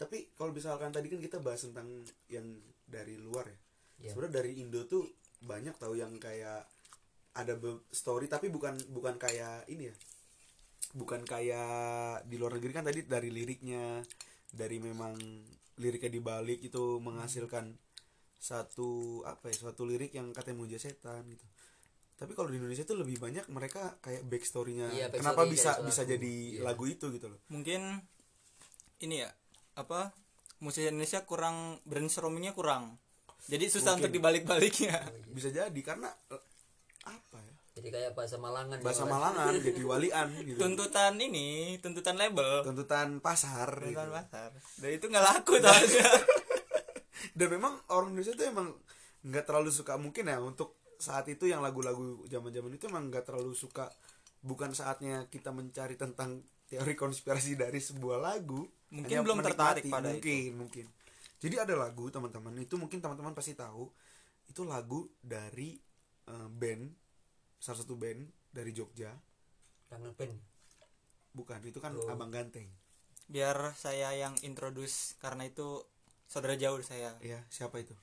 tapi 0.00 0.26
kalau 0.34 0.50
misalkan 0.50 0.90
tadi 0.90 1.06
kan 1.06 1.22
kita 1.22 1.38
bahas 1.38 1.62
tentang 1.62 1.86
yang 2.26 2.46
dari 2.88 3.14
luar 3.20 3.46
ya. 3.46 3.58
Iya. 4.02 4.10
sebenarnya 4.18 4.34
dari 4.42 4.50
Indo 4.58 4.82
tuh 4.90 5.06
banyak 5.46 5.78
tahu 5.78 5.94
yang 5.94 6.10
kayak 6.18 6.66
ada 7.32 7.56
story 7.88 8.28
tapi 8.28 8.48
bukan 8.48 8.76
bukan 8.92 9.16
kayak 9.16 9.64
ini 9.66 9.88
ya 9.88 9.94
bukan 10.92 11.24
kayak 11.24 12.28
di 12.28 12.36
luar 12.36 12.60
negeri 12.60 12.72
kan 12.72 12.84
tadi 12.84 13.00
dari 13.02 13.32
liriknya 13.32 14.04
dari 14.52 14.76
memang 14.76 15.16
liriknya 15.80 16.12
dibalik 16.12 16.60
itu 16.60 17.00
menghasilkan 17.00 17.72
satu 18.36 19.22
apa 19.24 19.48
ya 19.48 19.56
suatu 19.56 19.88
lirik 19.88 20.12
yang 20.12 20.34
katanya 20.34 20.58
muja 20.60 20.76
setan 20.76 21.24
gitu 21.30 21.46
tapi 22.18 22.36
kalau 22.36 22.52
di 22.52 22.60
Indonesia 22.60 22.84
tuh 22.84 23.00
lebih 23.00 23.16
banyak 23.18 23.48
mereka 23.48 23.96
kayak 23.98 24.22
backstorynya 24.28 24.92
Iya, 24.92 25.06
kenapa 25.08 25.42
backstory 25.42 25.54
bisa 25.56 25.70
dari 25.72 25.86
bisa 25.88 26.02
lagu. 26.04 26.12
jadi 26.12 26.34
Iya. 26.36 26.60
lagu 26.62 26.84
itu 26.84 27.06
gitu 27.08 27.26
loh 27.32 27.40
mungkin 27.48 27.80
ini 29.00 29.24
ya 29.24 29.30
apa 29.74 30.12
musisi 30.60 30.86
Indonesia 30.86 31.24
kurang 31.24 31.80
brainstormingnya 31.88 32.52
kurang 32.52 33.00
jadi 33.48 33.64
susah 33.66 33.96
Mungkin. 33.96 34.04
untuk 34.04 34.12
dibalik-baliknya 34.12 34.94
bisa 35.32 35.48
jadi 35.48 35.80
karena 35.80 36.12
jadi 37.82 37.90
kayak 37.90 38.12
bahasa 38.14 38.38
Malangan 38.38 38.78
ya, 38.78 38.84
bahasa. 38.86 39.02
Malangan 39.04 39.52
jadi 39.58 39.82
walian 39.82 40.26
gitu. 40.46 40.58
Tuntutan 40.62 41.18
ini 41.18 41.76
tuntutan 41.82 42.14
label. 42.14 42.62
Tuntutan 42.62 43.18
pasar 43.18 43.68
gitu. 43.82 43.98
tuntutan 43.98 44.10
pasar. 44.14 44.50
Dan 44.78 44.90
itu 44.94 45.04
nggak 45.10 45.24
laku 45.26 45.58
soalnya 45.58 46.06
dan 47.38 47.48
memang 47.50 47.74
orang 47.90 48.14
Indonesia 48.14 48.38
tuh 48.38 48.46
emang 48.46 48.68
nggak 49.26 49.44
terlalu 49.46 49.70
suka 49.74 49.98
mungkin 49.98 50.30
ya 50.30 50.38
untuk 50.38 50.78
saat 51.02 51.26
itu 51.26 51.50
yang 51.50 51.58
lagu-lagu 51.58 52.22
zaman-zaman 52.30 52.78
itu 52.78 52.86
emang 52.86 53.10
nggak 53.10 53.26
terlalu 53.26 53.52
suka. 53.58 53.90
Bukan 54.42 54.74
saatnya 54.74 55.26
kita 55.26 55.50
mencari 55.50 55.98
tentang 55.98 56.42
teori 56.70 56.94
konspirasi 56.94 57.58
dari 57.58 57.78
sebuah 57.78 58.18
lagu 58.22 58.62
Mungkin 58.92 59.08
Hanya 59.08 59.24
belum 59.24 59.40
tertarik 59.40 59.88
pada 59.88 60.12
mungkin 60.12 60.50
mungkin. 60.60 60.86
Jadi 61.40 61.56
ada 61.56 61.74
lagu 61.74 62.12
teman-teman 62.12 62.52
itu 62.60 62.76
mungkin 62.76 63.00
teman-teman 63.00 63.32
pasti 63.32 63.56
tahu. 63.56 63.88
Itu 64.44 64.68
lagu 64.68 65.08
dari 65.24 65.80
eh, 66.28 66.48
band 66.52 67.01
salah 67.62 67.78
satu 67.78 67.94
band 67.94 68.18
dari 68.50 68.74
Jogja. 68.74 69.14
Kangen 69.86 70.10
Band. 70.12 70.34
bukan 71.32 71.62
itu 71.62 71.78
kan 71.78 71.94
Oh. 71.94 72.10
abang 72.10 72.28
ganteng. 72.28 72.66
Biar 73.24 73.54
saya 73.72 74.12
yang 74.12 74.34
introduce 74.42 75.14
karena 75.16 75.46
itu 75.46 75.80
saudara 76.26 76.52
jauh 76.54 76.82
saya. 76.82 77.14
Ya 77.20 77.40
siapa 77.48 77.78
itu? 77.78 77.94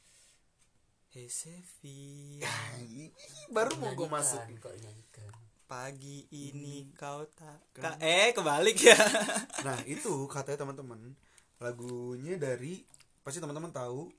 Hey 1.09 1.27
Sevi. 1.27 2.39
Baru 3.55 3.77
mau 3.77 3.91
gue 3.91 4.07
masuk. 4.07 4.41
kok 4.57 4.73
nyanyikan. 4.75 5.29
Pagi 5.65 6.25
ini 6.31 6.89
kau 6.93 7.21
tak 7.29 7.61
Kan. 7.71 7.83
Ka- 7.83 8.01
eh 8.01 8.31
kebalik 8.31 8.77
ya. 8.79 8.97
Nah 9.65 9.77
itu 9.85 10.09
katanya 10.25 10.63
teman-teman 10.63 11.13
lagunya 11.59 12.33
dari 12.35 12.81
pasti 13.19 13.37
teman-teman 13.37 13.69
tahu 13.69 14.09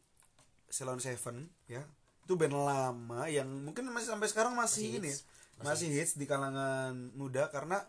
Ceylon 0.69 1.01
Seven 1.01 1.49
ya 1.67 1.83
itu 2.31 2.39
band 2.39 2.55
lama 2.55 3.27
yang 3.27 3.51
mungkin 3.51 3.91
masih 3.91 4.15
sampai 4.15 4.31
sekarang 4.31 4.55
masih, 4.55 4.87
Masih 4.87 4.99
ini 5.03 5.11
hits. 5.11 5.27
ya, 5.59 5.63
masih 5.67 5.89
hits 5.91 6.13
di 6.15 6.31
kalangan 6.31 6.95
muda 7.19 7.51
karena 7.51 7.83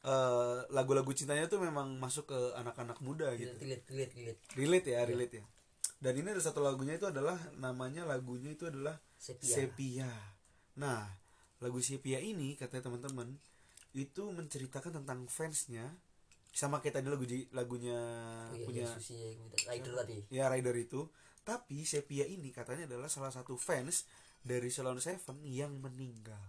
eh, 0.00 0.58
lagu-lagu 0.72 1.12
cintanya 1.12 1.44
tuh 1.46 1.60
memang 1.60 2.00
masuk 2.00 2.32
ke 2.32 2.40
anak-anak 2.56 2.96
muda 3.04 3.28
gitu 3.36 3.52
Relate, 3.60 3.84
relate, 3.92 4.12
relate. 4.16 4.40
relate 4.56 4.86
ya 4.88 5.00
relate 5.04 5.34
ya 5.36 5.44
dan 6.00 6.16
ini 6.16 6.32
ada 6.32 6.40
satu 6.40 6.64
lagunya 6.64 6.96
itu 6.96 7.04
adalah 7.04 7.36
namanya 7.60 8.08
lagunya 8.08 8.56
itu 8.56 8.64
adalah 8.64 8.96
Sepia. 9.18 9.50
Sepia. 9.52 10.08
Nah, 10.78 11.10
lagu 11.58 11.82
Sepia 11.82 12.22
ini 12.22 12.54
katanya 12.54 12.86
teman-teman 12.86 13.34
itu 13.92 14.22
menceritakan 14.30 15.02
tentang 15.02 15.26
fansnya 15.26 15.90
sama 16.54 16.78
kayak 16.78 17.02
tadi 17.02 17.10
lagu 17.10 17.26
lagunya 17.50 17.98
Oh 18.48 18.54
iya, 18.54 18.62
punya 18.64 18.82
iya, 18.86 18.94
Susi 18.94 19.34
minta- 19.36 19.58
Rider 19.66 19.92
tadi. 19.92 20.16
ya 20.30 20.46
Rider 20.48 20.72
itu. 20.78 21.10
Tapi 21.48 21.88
Sepia 21.88 22.28
ini 22.28 22.52
katanya 22.52 22.84
adalah 22.84 23.08
salah 23.08 23.32
satu 23.32 23.56
fans 23.56 24.04
dari 24.44 24.68
Salon 24.68 25.00
Seven 25.00 25.40
yang 25.48 25.80
meninggal. 25.80 26.44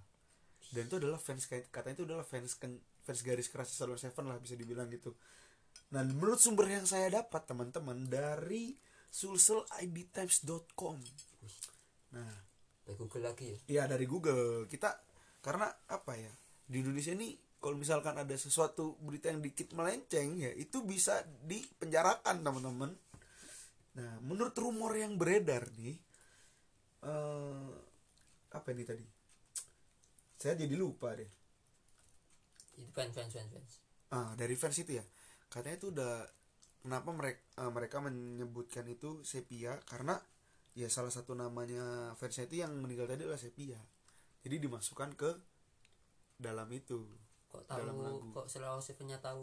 Dan 0.75 0.91
itu 0.91 0.99
adalah 0.99 1.15
fans 1.15 1.47
katanya 1.47 1.95
itu 1.95 2.03
adalah 2.03 2.27
fans 2.27 2.59
fans 3.07 3.21
garis 3.23 3.47
keras 3.47 3.71
Salon 3.71 3.95
Seven 3.95 4.27
lah 4.27 4.35
bisa 4.43 4.59
dibilang 4.59 4.91
gitu. 4.91 5.15
Nah, 5.95 6.03
menurut 6.03 6.43
sumber 6.43 6.67
yang 6.67 6.83
saya 6.83 7.07
dapat 7.07 7.47
teman-teman 7.47 8.11
dari 8.11 8.75
sulselidtimes.com. 9.07 10.99
Nah, 12.13 12.33
By 12.89 12.97
Google 12.97 13.29
lagi 13.29 13.53
ya. 13.53 13.59
Iya 13.69 13.83
dari 13.85 14.09
Google 14.09 14.65
kita 14.65 14.97
karena 15.45 15.69
apa 15.93 16.17
ya 16.17 16.33
di 16.65 16.81
Indonesia 16.81 17.13
ini 17.13 17.37
kalau 17.61 17.77
misalkan 17.77 18.17
ada 18.17 18.33
sesuatu 18.33 18.97
berita 19.05 19.29
yang 19.29 19.45
dikit 19.45 19.77
melenceng 19.77 20.41
ya 20.41 20.49
itu 20.57 20.81
bisa 20.81 21.21
dipenjarakan 21.45 22.41
teman-teman. 22.41 22.97
Nah 23.99 24.13
menurut 24.23 24.55
rumor 24.63 24.91
yang 25.03 25.13
beredar 25.21 25.63
nih 25.75 25.97
eh 27.03 27.69
apa 28.57 28.67
ini 28.73 28.83
tadi? 28.87 29.05
Saya 30.41 30.55
jadi 30.57 30.73
lupa 30.79 31.13
deh. 31.19 31.29
Itu 32.77 32.91
fans, 32.95 33.13
fans, 33.15 33.33
fans, 33.33 33.51
fans. 33.53 33.73
Ah 34.17 34.33
dari 34.39 34.55
fans 34.61 34.77
itu 34.83 34.91
ya 34.99 35.05
katanya 35.53 35.77
itu 35.81 35.87
udah 35.93 36.13
kenapa 36.83 37.09
mereka 37.19 37.41
mereka 37.77 37.97
menyebutkan 38.07 38.85
itu 38.95 39.21
sepia 39.31 39.73
karena 39.91 40.15
ya 40.77 40.87
salah 40.95 41.13
satu 41.17 41.33
namanya 41.43 42.13
fansnya 42.19 42.45
itu 42.49 42.55
yang 42.63 42.73
meninggal 42.83 43.05
tadi 43.09 43.25
adalah 43.25 43.41
sepia 43.41 43.79
jadi 44.45 44.55
dimasukkan 44.65 45.09
ke 45.21 45.31
dalam 46.39 46.69
itu 46.73 46.99
Kok 47.49 47.65
Dalam 47.65 47.97
tahu, 47.97 48.05
lagu. 48.05 48.29
kok 48.35 48.45
selalu 48.53 48.77
Sevinya 48.85 49.17
tahu 49.17 49.41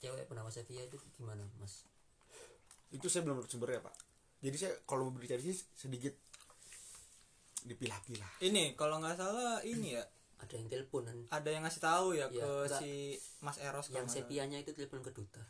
cewek 0.00 0.24
bernama 0.28 0.48
Sevia 0.52 0.82
itu 0.88 0.96
gimana, 1.16 1.44
Mas? 1.60 1.84
Itu 2.94 3.06
saya 3.06 3.22
belum 3.22 3.42
dapat 3.42 3.50
sumbernya 3.50 3.80
pak 3.82 3.94
jadi 4.38 4.56
saya 4.56 4.72
kalau 4.84 5.08
mau 5.08 5.12
berbicara 5.12 5.40
sih 5.40 5.56
sedikit 5.74 6.14
dipilah-pilah 7.62 8.30
ini 8.40 8.72
kalau 8.74 9.00
nggak 9.00 9.16
salah 9.16 9.58
ini 9.62 9.96
ya 9.96 10.04
Ada 10.34 10.60
yang 10.60 10.68
telepon 10.68 11.02
kan. 11.02 11.18
ada 11.32 11.48
yang 11.48 11.62
ngasih 11.64 11.80
tahu 11.80 12.06
ya 12.12 12.28
Iya, 12.28 12.36
ke 12.36 12.48
enggak. 12.68 12.80
si 12.84 13.16
Mas 13.40 13.56
Eros 13.56 13.88
Yang. 13.88 14.12
Sepianya 14.12 14.60
itu 14.60 14.76
telepon 14.76 15.00
ke 15.00 15.08
duta. 15.08 15.40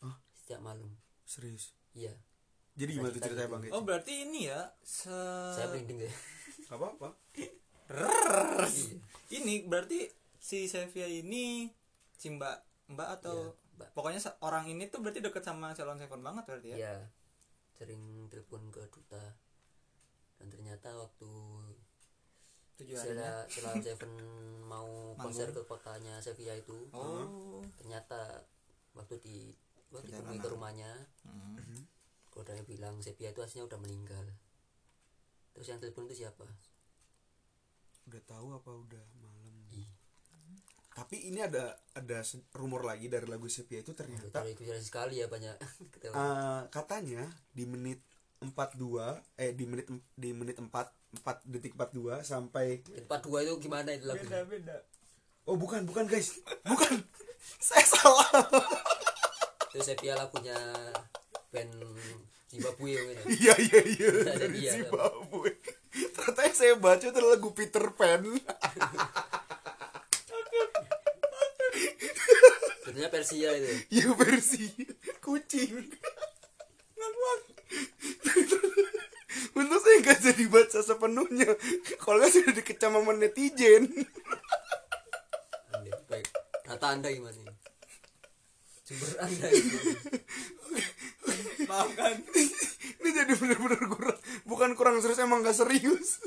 Hah? 0.00 0.16
Setiap 0.32 0.62
malam. 0.62 0.88
serius 1.22 1.76
Iya. 1.92 2.16
jadi 2.72 2.96
gimana 2.96 3.12
tuh 3.12 3.20
ceritanya 3.20 3.50
bang 3.50 3.62
oh 3.70 3.82
berarti 3.84 4.24
ini 4.24 4.48
ya 4.48 4.72
se 4.80 5.12
Saya 5.52 5.68
merinding 5.68 6.00
ya. 6.00 6.12
Gak 6.64 6.78
apa-apa 6.80 7.08
Iya. 7.36 8.96
ini 9.32 9.62
berarti 9.62 10.08
si 10.34 10.64
Sevia 10.64 11.04
ini 11.04 11.68
si 12.10 12.30
mbak 12.30 12.56
mbak 12.88 13.20
atau. 13.20 13.52
Pokoknya 13.96 14.20
orang 14.44 14.68
ini 14.68 14.90
tuh 14.92 15.00
berarti 15.00 15.24
deket 15.24 15.42
sama 15.46 15.72
Salon 15.72 15.96
Seven 15.96 16.20
banget 16.20 16.44
berarti 16.44 16.68
ya? 16.74 16.76
Iya. 16.76 16.96
Sering 17.76 18.28
telepon 18.28 18.68
ke 18.68 18.84
duta. 18.92 19.22
Dan 20.40 20.48
ternyata 20.48 20.92
waktu 20.96 21.30
tujuannya 22.80 23.44
setelah 23.48 23.76
Seven 23.80 24.12
mau 24.64 24.88
konser 25.20 25.52
ke 25.52 25.60
kotanya 25.68 26.16
Sevilla 26.24 26.56
itu 26.56 26.88
oh. 26.96 27.60
ternyata 27.76 28.40
waktu 28.96 29.20
di 29.20 29.52
waktu 29.92 30.08
ditemui 30.08 30.40
ke 30.40 30.48
rumahnya 30.48 30.90
Hmm. 31.20 31.86
kodanya 32.32 32.64
bilang 32.66 32.98
Sevilla 33.04 33.30
itu 33.30 33.42
aslinya 33.44 33.68
udah 33.68 33.78
meninggal. 33.78 34.24
Terus 35.54 35.66
yang 35.70 35.78
telepon 35.78 36.08
itu 36.10 36.24
siapa? 36.26 36.46
Udah 38.08 38.22
tahu 38.26 38.56
apa 38.56 38.70
udah 38.70 39.04
tapi 41.00 41.32
ini 41.32 41.40
ada 41.40 41.80
ada 41.96 42.20
rumor 42.52 42.84
lagi 42.84 43.08
dari 43.08 43.24
lagu 43.24 43.48
sepia 43.48 43.80
itu 43.80 43.96
ternyata 43.96 44.44
itu 44.44 44.68
sekali 44.84 45.24
ya 45.24 45.32
banyak 45.32 45.56
ketawa 45.96 46.12
Eh, 46.12 46.62
katanya 46.68 47.24
di 47.56 47.64
menit 47.64 48.04
42 48.44 49.40
eh 49.40 49.56
di 49.56 49.64
menit 49.64 49.88
di 50.12 50.36
menit 50.36 50.60
4 50.60 50.68
4 50.68 51.48
detik 51.48 51.72
42 51.72 52.20
sampai 52.20 52.84
tempat 52.84 53.20
dua 53.24 53.40
itu 53.40 53.56
gimana 53.64 53.96
itu 53.96 54.04
lagu 54.04 54.20
beda 54.28 54.44
beda 54.44 54.76
oh 55.48 55.56
bukan 55.56 55.88
bukan 55.88 56.04
guys. 56.04 56.38
Bukan. 56.62 57.00
Saya 57.58 57.82
salah. 57.82 58.28
Itu 59.72 59.80
Sevilla 59.80 60.20
lagunya 60.20 60.54
band 61.50 61.72
Zimbabwe 62.46 62.94
yang 62.94 63.06
ini 63.16 63.22
iya 63.40 63.54
iya. 63.58 63.80
Iya 63.82 64.08
Ada 64.26 64.32
dari 64.36 64.58
dia, 64.60 64.72
Zimbabwe. 64.78 65.50
Ternyata 65.90 66.40
yang 66.46 66.54
saya 66.54 66.74
baca 66.78 67.06
itu 67.10 67.20
lagu 67.22 67.48
Peter 67.50 67.84
Pan 67.96 68.22
Jadinya 72.90 73.06
Persia 73.06 73.54
itu. 73.54 73.70
Ya 74.02 74.10
versi 74.18 74.66
kucing. 75.22 75.78
Untung 79.54 79.78
saya 79.78 79.96
nggak 80.02 80.18
jadi 80.26 80.44
baca 80.50 80.82
sepenuhnya. 80.82 81.54
Kalau 82.02 82.18
nggak 82.18 82.34
sudah 82.34 82.50
dikecam 82.50 82.98
sama 82.98 83.14
netizen. 83.14 83.86
Baik. 86.10 86.26
Data 86.66 86.86
anda 86.90 87.14
gimana 87.14 87.30
ini? 87.38 87.54
Sumber 88.82 89.22
anda. 89.22 89.46
Itu 89.54 89.78
maaf 91.70 91.94
kan? 91.94 92.18
Ini 92.98 93.08
jadi 93.14 93.32
bener-bener 93.38 93.86
kurang 93.86 94.18
Bukan 94.50 94.74
kurang 94.74 94.98
serius 94.98 95.22
emang 95.22 95.46
gak 95.46 95.54
serius. 95.54 96.18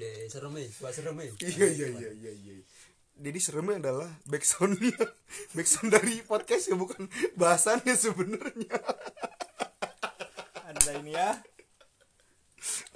Ya 0.00 0.08
serem 0.32 0.56
ya 0.56 0.88
serem 0.88 1.20
ya 1.20 1.28
Iya 1.36 1.68
iya 1.68 1.86
iya 1.92 2.10
iya 2.16 2.32
iya 2.32 2.56
Jadi 3.20 3.36
seremnya 3.36 3.76
adalah 3.76 4.08
backsoundnya 4.24 4.96
Backsound 5.56 5.92
dari 5.92 6.24
podcast 6.24 6.72
ya 6.72 6.76
bukan 6.76 7.04
bahasannya 7.36 7.92
sebenarnya. 7.92 8.72
Ada 10.64 10.90
ini 11.04 11.12
ya. 11.12 11.36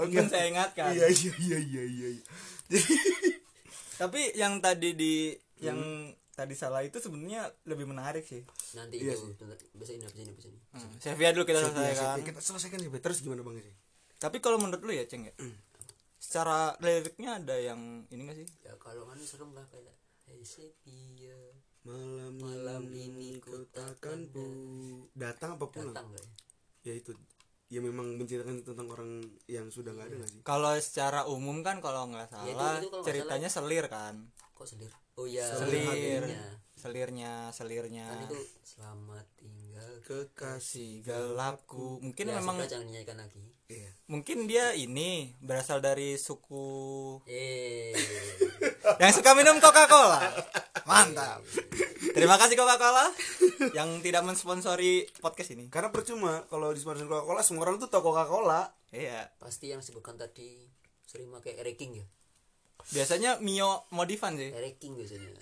Oke. 0.01 0.11
mungkin 0.11 0.27
saya 0.27 0.49
ingatkan. 0.49 0.97
Iya 0.97 1.07
iya 1.13 1.33
iya 1.39 1.59
iya 1.61 1.83
iya 1.85 2.09
Jadi 2.73 2.95
tapi 4.01 4.21
yang 4.35 4.59
tadi 4.59 4.97
di 4.97 5.37
yang 5.61 5.79
tadi 6.35 6.57
salah 6.57 6.83
itu 6.83 6.99
sebenarnya 6.99 7.47
lebih 7.69 7.85
menarik 7.87 8.25
sih. 8.25 8.43
Nanti 8.75 9.05
Iya 9.05 9.15
itu 9.15 9.29
sih. 9.29 9.33
bisa 9.77 9.93
ini 9.93 10.03
bisa 10.09 10.21
ini 10.25 10.33
bisa 10.35 10.49
ini. 10.49 10.61
Hmm. 10.73 10.91
Sevia 10.99 11.31
dulu 11.31 11.45
kita 11.45 11.61
selesaikan. 11.63 12.17
Sepia. 12.19 12.27
Kita 12.33 12.41
selesaikan 12.41 12.79
ya 12.81 12.89
Terus 12.99 13.19
gimana 13.21 13.45
bang? 13.45 13.61
Sih? 13.61 13.77
tapi 14.15 14.41
kalau 14.41 14.57
menurut 14.57 14.81
lu 14.81 14.89
ya 14.89 15.05
ceng 15.05 15.29
ya? 15.29 15.37
Secara 16.17 16.73
liriknya 16.81 17.45
ada 17.45 17.61
yang 17.61 18.09
ini 18.09 18.25
gak 18.25 18.41
sih? 18.41 18.49
Ya 18.65 18.73
kalau 18.81 19.05
kan 19.05 19.21
serem 19.21 19.53
lah 19.53 19.69
kayak 19.69 19.93
Hey 20.25 20.41
Sepia. 20.43 21.37
Malam, 21.85 22.41
Malam 22.41 22.83
ini 22.89 23.37
ku 23.39 23.61
takkan 23.69 24.25
pu 24.33 24.41
Datang 25.13 25.61
apa 25.61 25.69
pulang? 25.69 25.93
datang 25.93 26.09
gak 26.11 26.25
ya? 26.25 26.33
Ya 26.83 26.93
itu. 26.97 27.13
Ya 27.69 27.81
memang 27.81 28.17
menceritakan 28.17 28.61
tentang 28.63 28.89
orang 28.89 29.11
yang 29.47 29.69
sudah 29.69 29.93
nggak 29.93 30.07
ada 30.07 30.17
nggak 30.17 30.31
sih? 30.31 30.41
Kalau 30.43 30.73
secara 30.79 31.21
umum 31.27 31.61
kan 31.61 31.81
kalau 31.81 32.09
nggak 32.09 32.29
Ya, 32.31 32.41
itu- 32.43 32.57
salah 32.57 32.77
itu 32.79 32.89
kalau 32.89 33.05
ceritanya 33.05 33.49
selir 33.49 33.87
kan? 33.87 34.15
Kok 34.53 34.67
selir? 34.67 34.93
Oh 35.15 35.27
iya. 35.27 35.45
Selir. 35.45 36.25
hatinya. 36.25 36.49
selirnya 36.75 37.33
selirnya. 37.51 38.07
Kan 38.07 38.21
itu 38.27 38.39
selamat 38.63 39.27
tinggal 39.37 39.64
kekasih 40.05 41.01
si 41.01 41.05
gelapku. 41.05 41.99
Mungkin 42.05 42.31
ya, 42.31 42.39
memang 42.39 42.61
jangan 42.69 42.87
dinyanyikan 42.87 43.19
lagi. 43.19 43.43
Iya. 43.65 43.91
Mungkin 44.13 44.45
dia 44.45 44.77
ini 44.77 45.33
berasal 45.41 45.81
dari 45.81 46.21
suku 46.21 47.17
eh. 47.25 47.97
Yang 49.01 49.25
suka 49.25 49.33
minum 49.33 49.57
Coca 49.57 49.89
Cola 49.89 50.21
mantap. 50.85 51.41
Terima 52.13 52.37
kasih 52.37 52.61
Coca 52.61 52.77
Cola 52.77 53.09
yang 53.73 54.05
tidak 54.05 54.29
mensponsori 54.29 55.09
podcast 55.17 55.57
ini. 55.57 55.73
Karena 55.73 55.89
percuma 55.89 56.45
kalau 56.53 56.77
di 56.77 56.81
sponsor 56.85 57.09
Coca 57.09 57.25
Cola 57.25 57.41
semua 57.41 57.65
orang 57.65 57.81
tuh 57.81 57.89
tau 57.89 58.05
Coca 58.05 58.29
Cola 58.29 58.69
iya. 58.93 59.33
Pasti 59.41 59.73
yang 59.73 59.81
sebutkan 59.81 60.21
tadi 60.21 60.61
sering 61.09 61.33
pakai 61.33 61.57
ereking 61.65 62.05
ya? 62.05 62.07
Biasanya 62.93 63.41
Mio 63.41 63.89
modifan 63.97 64.37
sih. 64.37 64.53
Ereking 64.53 64.93
biasanya. 65.01 65.33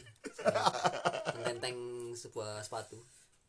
Tenteng 1.50 2.14
sebuah 2.14 2.62
sepatu 2.62 3.02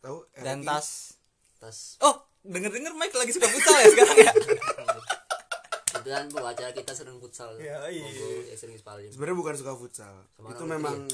tahu 0.03 0.27
dan 0.43 0.59
tas. 0.67 1.15
Tas. 1.63 1.95
Oh 2.03 2.27
denger 2.43 2.71
denger 2.75 2.93
Mike 2.99 3.15
lagi 3.15 3.31
suka 3.31 3.47
futsal 3.47 3.75
ya 3.79 3.87
sekarang 3.95 4.17
ya? 4.19 4.33
Kebetulan 5.93 6.25
pembaca 6.27 6.63
kita 6.75 6.91
sering 6.91 7.17
futsal. 7.23 7.55
Ya, 7.55 7.79
iya. 7.87 8.03
monggo 8.03 8.29
ya 8.51 8.55
sering 8.59 8.75
sekali 8.75 9.07
sebenarnya 9.07 9.37
bukan 9.39 9.55
suka 9.55 9.71
futsal. 9.79 10.15
Sama 10.35 10.51
itu 10.51 10.65
memang 10.67 11.07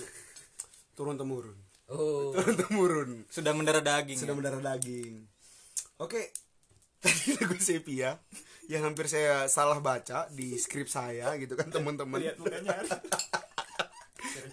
turun 0.98 1.16
temurun. 1.22 1.58
Oh. 1.90 2.30
Turun 2.38 2.56
temurun. 2.58 3.10
Sudah 3.30 3.54
mendarah 3.54 3.82
daging 3.86 4.18
sudah 4.18 4.34
ya? 4.34 4.38
mendarah 4.38 4.62
daging. 4.74 5.26
Oke. 6.02 6.34
Tadi 7.04 7.38
lagu 7.38 7.56
sepia 7.62 8.20
yang 8.68 8.84
hampir 8.86 9.08
saya 9.08 9.48
salah 9.48 9.80
baca 9.80 10.28
di 10.30 10.54
skrip 10.60 10.90
saya 10.90 11.34
gitu 11.38 11.56
kan 11.56 11.72
teman-teman. 11.72 12.22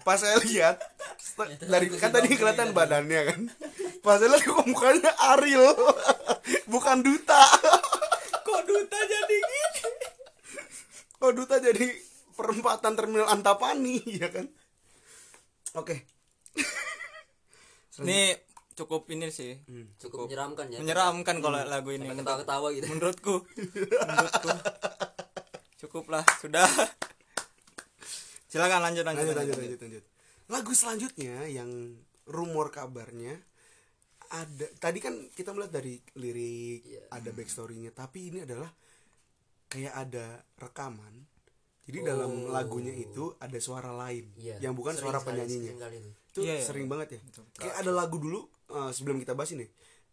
Pas 0.01 0.17
saya 0.17 0.39
lihat 0.41 0.79
dari 1.67 1.91
kan 1.93 2.09
tadi 2.09 2.33
kelihatan 2.33 2.73
badannya 2.73 3.21
kan 3.29 3.41
pas 4.01 4.21
lihat 4.21 4.41
kok 4.43 4.65
mukanya 4.67 5.11
Ariel. 5.35 5.73
Bukan 6.73 7.03
duta. 7.03 7.43
Kok 8.47 8.61
duta 8.63 8.99
jadi 9.03 9.37
gini? 9.43 9.81
Kok 11.19 11.31
duta 11.35 11.55
jadi 11.59 11.85
perempatan 12.31 12.95
terminal 12.95 13.27
Antapani 13.27 13.99
ya 14.23 14.31
kan? 14.31 14.47
Oke. 15.75 16.07
Ini 17.97 18.37
cukup 18.77 19.09
ini 19.11 19.27
sih. 19.33 19.57
Cukup 19.99 20.29
menyeramkan 20.29 20.71
ya. 20.71 20.79
Menyeramkan 20.79 21.43
kalau 21.43 21.59
lagu 21.65 21.89
ini. 21.91 22.07
Sampai 22.07 22.23
ketawa-ketawa 22.23 22.67
gitu. 22.71 22.85
Menurutku. 22.93 23.35
Menurutku. 23.57 24.49
Cukuplah 25.81 26.23
sudah. 26.39 26.69
Silakan 28.47 28.79
lanjut 28.79 29.03
lanjut, 29.03 29.27
lanjut 29.27 29.35
lanjut, 29.35 29.55
lanjut. 29.59 29.59
lanjut 29.59 29.79
lanjut. 29.83 30.03
Lagu 30.47 30.71
selanjutnya 30.71 31.35
yang 31.51 31.99
rumor 32.27 32.71
kabarnya 32.71 33.43
ada 34.29 34.65
tadi 34.75 34.97
kan 34.97 35.13
kita 35.29 35.51
melihat 35.51 35.73
dari 35.73 35.95
lirik 36.15 36.81
Iya. 36.83 37.01
ada 37.09 37.29
backstorynya 37.29 37.91
tapi 37.91 38.27
ini 38.27 38.41
adalah 38.41 38.69
kayak 39.67 39.93
ada 39.93 40.25
rekaman 40.55 41.25
jadi 41.83 42.03
dalam 42.05 42.47
lagunya 42.47 42.91
itu 42.91 43.31
ada 43.37 43.55
suara 43.57 43.91
lain 43.91 44.27
Oh. 44.29 44.39
Iya. 44.39 44.55
yang 44.59 44.73
bukan 44.73 44.93
Sering 44.93 45.03
suara 45.05 45.19
penyanyinya 45.21 45.71
itu. 45.89 46.11
itu 46.27 46.39
Iya, 46.41 46.53
iya. 46.53 46.63
sering 46.63 46.87
banget 46.87 47.07
ya 47.15 47.19
kayak 47.57 47.75
ada 47.77 47.91
lagu 47.91 48.17
dulu 48.17 48.43
eh, 48.69 48.91
sebelum 48.91 49.17
kita 49.17 49.31
bahas 49.31 49.51
ini 49.51 49.67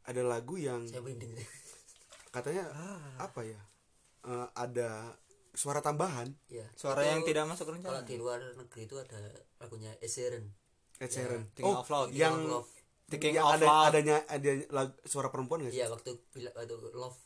ada 0.05 0.23
lagu 0.23 0.55
yang 0.57 0.85
saya 0.85 1.03
katanya 2.31 2.65
Ah. 2.71 3.25
apa 3.25 3.43
ya 3.43 3.61
Eh, 4.25 4.49
ada 4.57 5.13
suara 5.53 5.79
tambahan 5.79 6.33
ya 6.49 6.65
suara 6.73 6.99
Itu 6.99 7.09
yang 7.11 7.23
tidak 7.25 7.45
masuk 7.45 7.69
kalau 7.69 7.77
rencana 7.77 8.01
di 8.03 8.17
luar 8.17 8.41
negeri 8.41 8.89
itu 8.89 8.97
ada 8.97 9.21
lagunya 9.59 9.93
Ed 9.99 10.09
Sheeran 10.09 10.49
Ed 10.97 11.13
Sheeran 11.13 11.45
King 11.53 11.69
of 11.69 11.85
Love. 11.85 12.09
Yang 12.11 12.37
of 12.41 12.49
Love. 12.49 12.69
King 13.07 13.35
yang 13.35 13.47
of 13.47 13.55
ada 13.55 13.67
Love. 13.67 13.87
adanya 13.87 14.17
ada 14.27 14.51
lag- 14.71 14.99
suara 15.03 15.29
perempuan 15.29 15.61
gak 15.61 15.71
sih? 15.71 15.79
Iya 15.79 15.87
waktu 15.89 16.11
waktu 16.33 16.75
Love 16.93 17.19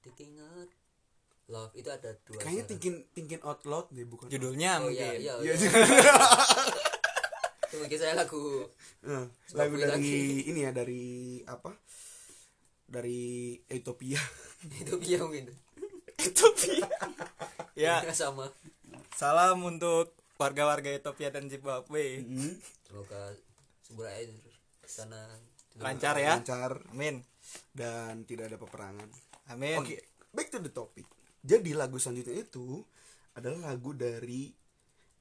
Thinking 0.00 0.34
out 0.38 0.70
Love 1.46 1.72
itu 1.74 1.88
ada 1.88 2.10
dua 2.22 2.38
kayaknya 2.38 2.56
suara. 2.58 2.70
thinking 2.70 2.96
thinking 3.10 3.40
out 3.42 3.60
loud 3.64 3.86
deh 3.88 4.04
bukan 4.04 4.26
judulnya 4.26 4.70
oh 4.78 4.86
mungkin. 4.86 5.00
iya 5.00 5.32
iya, 5.32 5.32
Iya, 5.38 5.54
iya. 5.54 6.12
itu 7.66 7.76
mungkin 7.78 7.98
saya 7.98 8.14
lagu 8.14 8.68
Sebab 9.46 9.56
lagu 9.58 9.74
dari 9.76 9.88
lagi. 9.94 10.16
ini 10.46 10.60
ya 10.60 10.70
dari 10.70 11.04
apa? 11.44 11.72
Dari 12.84 13.20
Ethiopia. 13.66 14.16
Dia 14.98 15.20
mungkin. 15.20 15.52
Ya. 17.74 18.02
Sama. 18.10 18.50
Salam 19.14 19.62
untuk 19.62 20.10
warga-warga 20.34 20.90
Ethiopia 20.90 21.30
dan 21.30 21.46
Zimbabwe. 21.46 22.24
Semoga 22.82 23.30
sebuah 23.84 24.10
air 24.10 24.28
sana 24.88 25.20
lancar 25.76 26.16
ya. 26.16 26.40
Lancar. 26.40 26.80
Amin. 26.90 27.20
Dan 27.76 28.24
tidak 28.24 28.48
ada 28.50 28.56
peperangan. 28.56 29.08
Amin. 29.52 29.78
Oke 29.78 30.00
back 30.32 30.48
to 30.48 30.58
the 30.64 30.72
topic. 30.72 31.06
Jadi 31.44 31.76
lagu 31.76 32.00
selanjutnya 32.00 32.40
itu 32.40 32.82
adalah 33.36 33.72
lagu 33.72 33.94
dari 33.94 34.50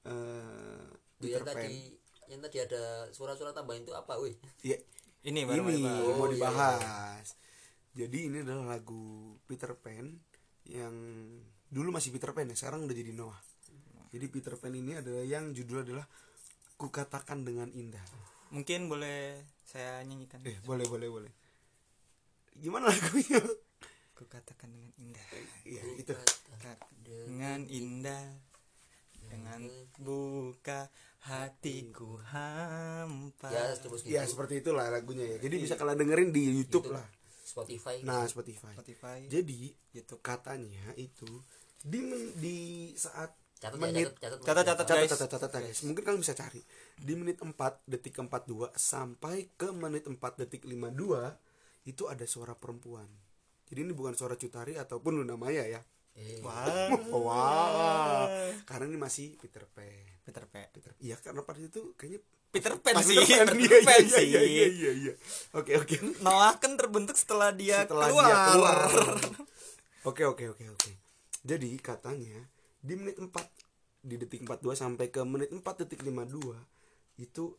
eh 0.07 0.87
Itu 1.17 1.29
Peter 1.29 1.43
yang 1.43 1.45
Pan. 1.45 1.55
tadi 1.61 1.79
yang 2.27 2.41
tadi 2.43 2.57
ada 2.59 2.83
suara-suara 3.13 3.51
tambahan 3.55 3.83
itu 3.83 3.93
apa 3.93 4.17
wih? 4.19 4.35
Ya 4.63 4.77
ini 5.27 5.43
baru 5.43 5.67
ini 5.67 5.83
mau 5.83 5.83
dibahas. 5.83 6.07
Oh, 6.07 6.15
mau 6.15 6.27
iya, 6.27 6.33
dibahas. 6.33 7.27
Jadi 7.97 8.19
ini 8.29 8.37
adalah 8.45 8.65
lagu 8.77 9.35
Peter 9.49 9.73
Pan 9.73 10.05
yang 10.67 10.95
dulu 11.67 11.89
masih 11.91 12.13
Peter 12.15 12.31
Pan 12.31 12.47
ya 12.47 12.55
sekarang 12.55 12.85
udah 12.85 12.95
jadi 12.95 13.11
Noah. 13.13 13.39
Jadi 14.13 14.25
Peter 14.31 14.53
Pan 14.55 14.71
ini 14.71 14.97
adalah 14.97 15.25
yang 15.25 15.51
judul 15.51 15.83
adalah 15.83 16.05
kukatakan 16.77 17.41
dengan 17.41 17.73
indah 17.73 18.05
mungkin 18.51 18.87
boleh 18.87 19.43
saya 19.67 20.01
nyanyikan. 20.03 20.39
Eh 20.47 20.57
boleh 20.63 20.85
boleh 20.87 21.07
boleh. 21.11 21.33
Gimana 22.57 22.89
lagunya? 22.89 23.41
Aku 24.17 24.25
katakan 24.25 24.71
dengan 24.73 24.91
indah. 24.97 25.25
Iya 25.67 25.83
itu. 25.99 26.13
Dengan 27.05 27.59
indah. 27.69 28.25
Dengan 29.27 29.61
buka 29.99 30.87
hatiku 31.27 32.15
hampa. 32.31 33.51
Ya 33.51 33.75
gitu 33.75 33.91
ya 34.07 34.23
seperti 34.23 34.63
itulah 34.63 34.87
lagunya 34.87 35.35
ya. 35.35 35.37
Jadi 35.43 35.55
bisa 35.59 35.75
kalian 35.75 35.99
dengerin 35.99 36.31
di 36.31 36.43
YouTube 36.47 36.95
lah. 36.95 37.05
Spotify. 37.43 38.03
Nah 38.07 38.23
Spotify. 38.25 38.73
Spotify. 38.73 39.19
Jadi 39.27 39.71
YouTube. 39.91 40.21
katanya 40.23 40.95
itu 40.95 41.27
di 41.83 42.31
di 42.39 42.57
saat 42.95 43.35
catat 43.57 43.77
ya 43.77 43.81
menit. 43.81 44.13
catat 44.17 44.39
Catat, 44.41 44.63
catat, 44.65 44.85
catat 44.85 44.97
guys. 44.97 45.11
catat 45.11 45.29
catat 45.29 45.51
guys. 45.61 45.79
Mungkin 45.85 46.03
kalian 46.05 46.21
bisa 46.21 46.37
cari 46.37 46.61
di 46.97 47.13
menit 47.17 47.41
4 47.41 47.53
detik 47.89 48.17
42 48.17 48.73
sampai 48.77 49.49
ke 49.57 49.73
menit 49.73 50.05
4 50.05 50.17
detik 50.39 50.65
52 50.69 51.89
itu 51.89 52.03
ada 52.05 52.25
suara 52.27 52.53
perempuan. 52.53 53.07
Jadi 53.67 53.79
ini 53.83 53.91
bukan 53.91 54.15
suara 54.15 54.39
Cutari 54.39 54.79
ataupun 54.79 55.23
Luna 55.23 55.35
Maya 55.35 55.65
ya. 55.67 55.81
Eh, 56.17 56.41
wah. 56.41 56.89
Wow 57.13 58.25
karena 58.67 58.85
ini 58.93 58.97
masih 58.99 59.37
Peter 59.39 59.63
Pan. 59.69 60.21
Peter 60.25 60.43
Pan. 60.49 60.67
Peter 60.73 60.91
iya 60.99 61.15
karena 61.17 61.41
pada 61.41 61.59
itu 61.61 61.93
kayaknya 61.95 62.19
Peter 62.47 62.73
Pan 62.79 62.95
sih 63.03 63.15
Peter 63.19 63.47
Pan, 63.47 63.57
Peter 63.57 63.79
iya, 63.79 63.87
Pan 63.87 64.01
iya, 64.01 64.17
sih 64.17 64.27
iya, 64.27 64.41
iya, 64.43 64.67
iya, 64.71 64.91
iya. 64.91 65.13
oke 65.55 65.71
oke. 65.83 65.95
Noah 66.23 66.55
kan 66.59 66.75
terbentuk 66.79 67.15
setelah 67.19 67.51
dia 67.51 67.83
setelah 67.85 68.07
keluar, 68.11 68.27
dia 68.27 68.37
keluar. 68.53 68.77
Oke 70.07 70.23
oke 70.23 70.43
oke 70.55 70.65
oke. 70.71 70.91
Jadi 71.43 71.69
katanya 71.83 72.39
di 72.87 72.95
menit 72.95 73.19
4 73.19 73.27
di 74.07 74.15
detik 74.15 74.47
42 74.47 74.71
sampai 74.71 75.11
ke 75.11 75.19
menit 75.27 75.51
4 75.51 75.59
detik 75.83 76.07
52 76.07 76.55
itu 77.19 77.51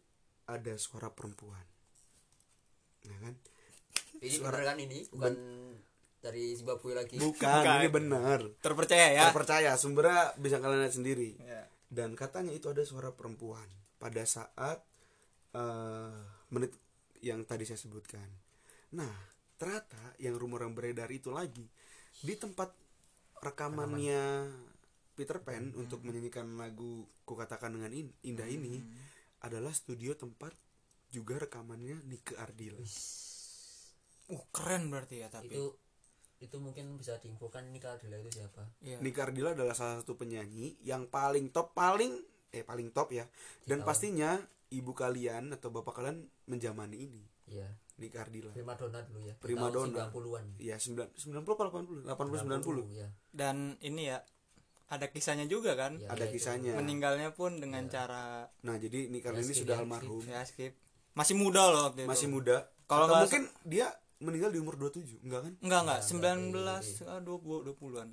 ada 0.48 0.72
suara 0.80 1.12
perempuan. 1.12 1.60
Nah 3.04 3.18
kan? 3.20 3.34
Ini 4.24 4.36
bener 4.40 4.62
kan 4.64 4.76
ini? 4.80 5.04
Bukan 5.12 5.34
dari 6.18 6.56
Zimbabwe 6.56 6.96
lagi. 6.96 7.20
Bukan, 7.20 7.44
Bukan. 7.44 7.76
ini 7.84 7.88
benar 7.92 8.40
terpercaya 8.64 9.12
ya? 9.12 9.28
Terpercaya 9.28 9.70
sumbernya 9.76 10.32
bisa 10.40 10.56
kalian 10.58 10.88
lihat 10.88 10.96
sendiri. 10.96 11.36
Ya. 11.44 11.68
dan 11.88 12.12
katanya 12.12 12.52
itu 12.52 12.68
ada 12.68 12.84
suara 12.84 13.16
perempuan 13.16 13.64
pada 13.96 14.20
saat 14.28 14.84
eh, 15.56 16.20
menit 16.52 16.76
yang 17.24 17.48
tadi 17.48 17.64
saya 17.64 17.80
sebutkan. 17.80 18.28
Nah, 18.92 19.08
ternyata 19.56 19.96
yang 20.20 20.36
rumor 20.36 20.68
yang 20.68 20.76
beredar 20.76 21.08
itu 21.08 21.32
lagi 21.32 21.64
di 22.20 22.34
tempat 22.36 22.76
rekamannya 23.40 24.52
Peter 25.18 25.42
Pan 25.42 25.74
untuk 25.74 26.06
menyanyikan 26.06 26.46
lagu 26.54 27.02
Kukatakan 27.26 27.74
dengan 27.74 27.90
In- 27.90 28.14
Indah 28.22 28.46
ini 28.46 28.78
adalah 29.42 29.74
studio 29.74 30.14
tempat 30.14 30.54
juga 31.10 31.42
rekamannya 31.42 32.06
Nike 32.06 32.38
Ardila. 32.38 32.78
uh 34.28 34.44
keren 34.54 34.92
berarti 34.92 35.24
ya 35.24 35.28
tapi. 35.32 35.50
Itu 35.50 35.74
itu 36.38 36.54
mungkin 36.62 36.94
bisa 36.94 37.18
diinfokan 37.18 37.66
ini 37.66 37.82
kalau 37.82 37.98
Adela 37.98 38.22
itu 38.22 38.30
siapa. 38.38 38.62
Iya. 38.78 39.02
Nike 39.02 39.18
Ardila 39.18 39.58
adalah 39.58 39.74
salah 39.74 39.98
satu 39.98 40.14
penyanyi 40.14 40.78
yang 40.86 41.10
paling 41.10 41.50
top 41.50 41.74
paling 41.74 42.14
eh 42.54 42.62
paling 42.62 42.94
top 42.94 43.10
ya. 43.10 43.26
Dan 43.66 43.82
Tahu. 43.82 43.88
pastinya 43.90 44.38
ibu 44.70 44.94
kalian 44.94 45.50
atau 45.56 45.74
bapak 45.74 45.98
kalian 45.98 46.28
menjamani 46.46 47.08
ini. 47.10 47.22
Ya 47.48 47.66
Nika 47.98 48.22
Ardila. 48.22 48.54
Primadona 48.54 49.02
dulu 49.02 49.20
ya. 49.26 49.34
Primadona. 49.34 50.06
90-an 50.14 50.46
ya 50.62 50.76
9 50.78 51.18
90 51.18 51.42
apa 51.42 51.64
80 51.66 52.06
80 52.06 52.86
90 52.86 52.94
ya 52.94 53.08
dan 53.34 53.74
ini 53.82 54.14
ya 54.14 54.22
ada 54.88 55.06
kisahnya 55.08 55.44
juga 55.44 55.76
kan? 55.76 56.00
Ya, 56.00 56.08
ada 56.12 56.24
itu. 56.26 56.40
kisahnya. 56.40 56.72
Meninggalnya 56.74 57.32
pun 57.32 57.60
dengan 57.60 57.84
cara 57.86 58.48
nah 58.64 58.76
jadi 58.76 59.08
Nika 59.08 59.30
Ya, 59.30 59.40
ini 59.44 59.54
sudah 59.54 59.76
ya, 59.76 59.84
almarhum. 59.84 60.20
Ya 60.24 60.40
skip. 60.44 60.72
Masih 61.12 61.36
muda 61.36 61.68
loh 61.68 61.92
waktu 61.92 62.04
itu. 62.04 62.10
Masih 62.10 62.28
muda. 62.28 62.66
Kalau 62.88 63.04
mungkin 63.06 63.46
dia 63.68 63.92
meninggal 64.18 64.50
di 64.50 64.58
umur 64.58 64.74
27 64.74 65.20
enggak 65.22 65.40
kan? 65.44 65.52
Enggak 65.60 65.80
enggak. 65.84 66.00
Enggak, 66.10 66.82
19 66.82 67.06
ah, 67.06 67.20
20 67.22 67.68
20-an 67.76 68.10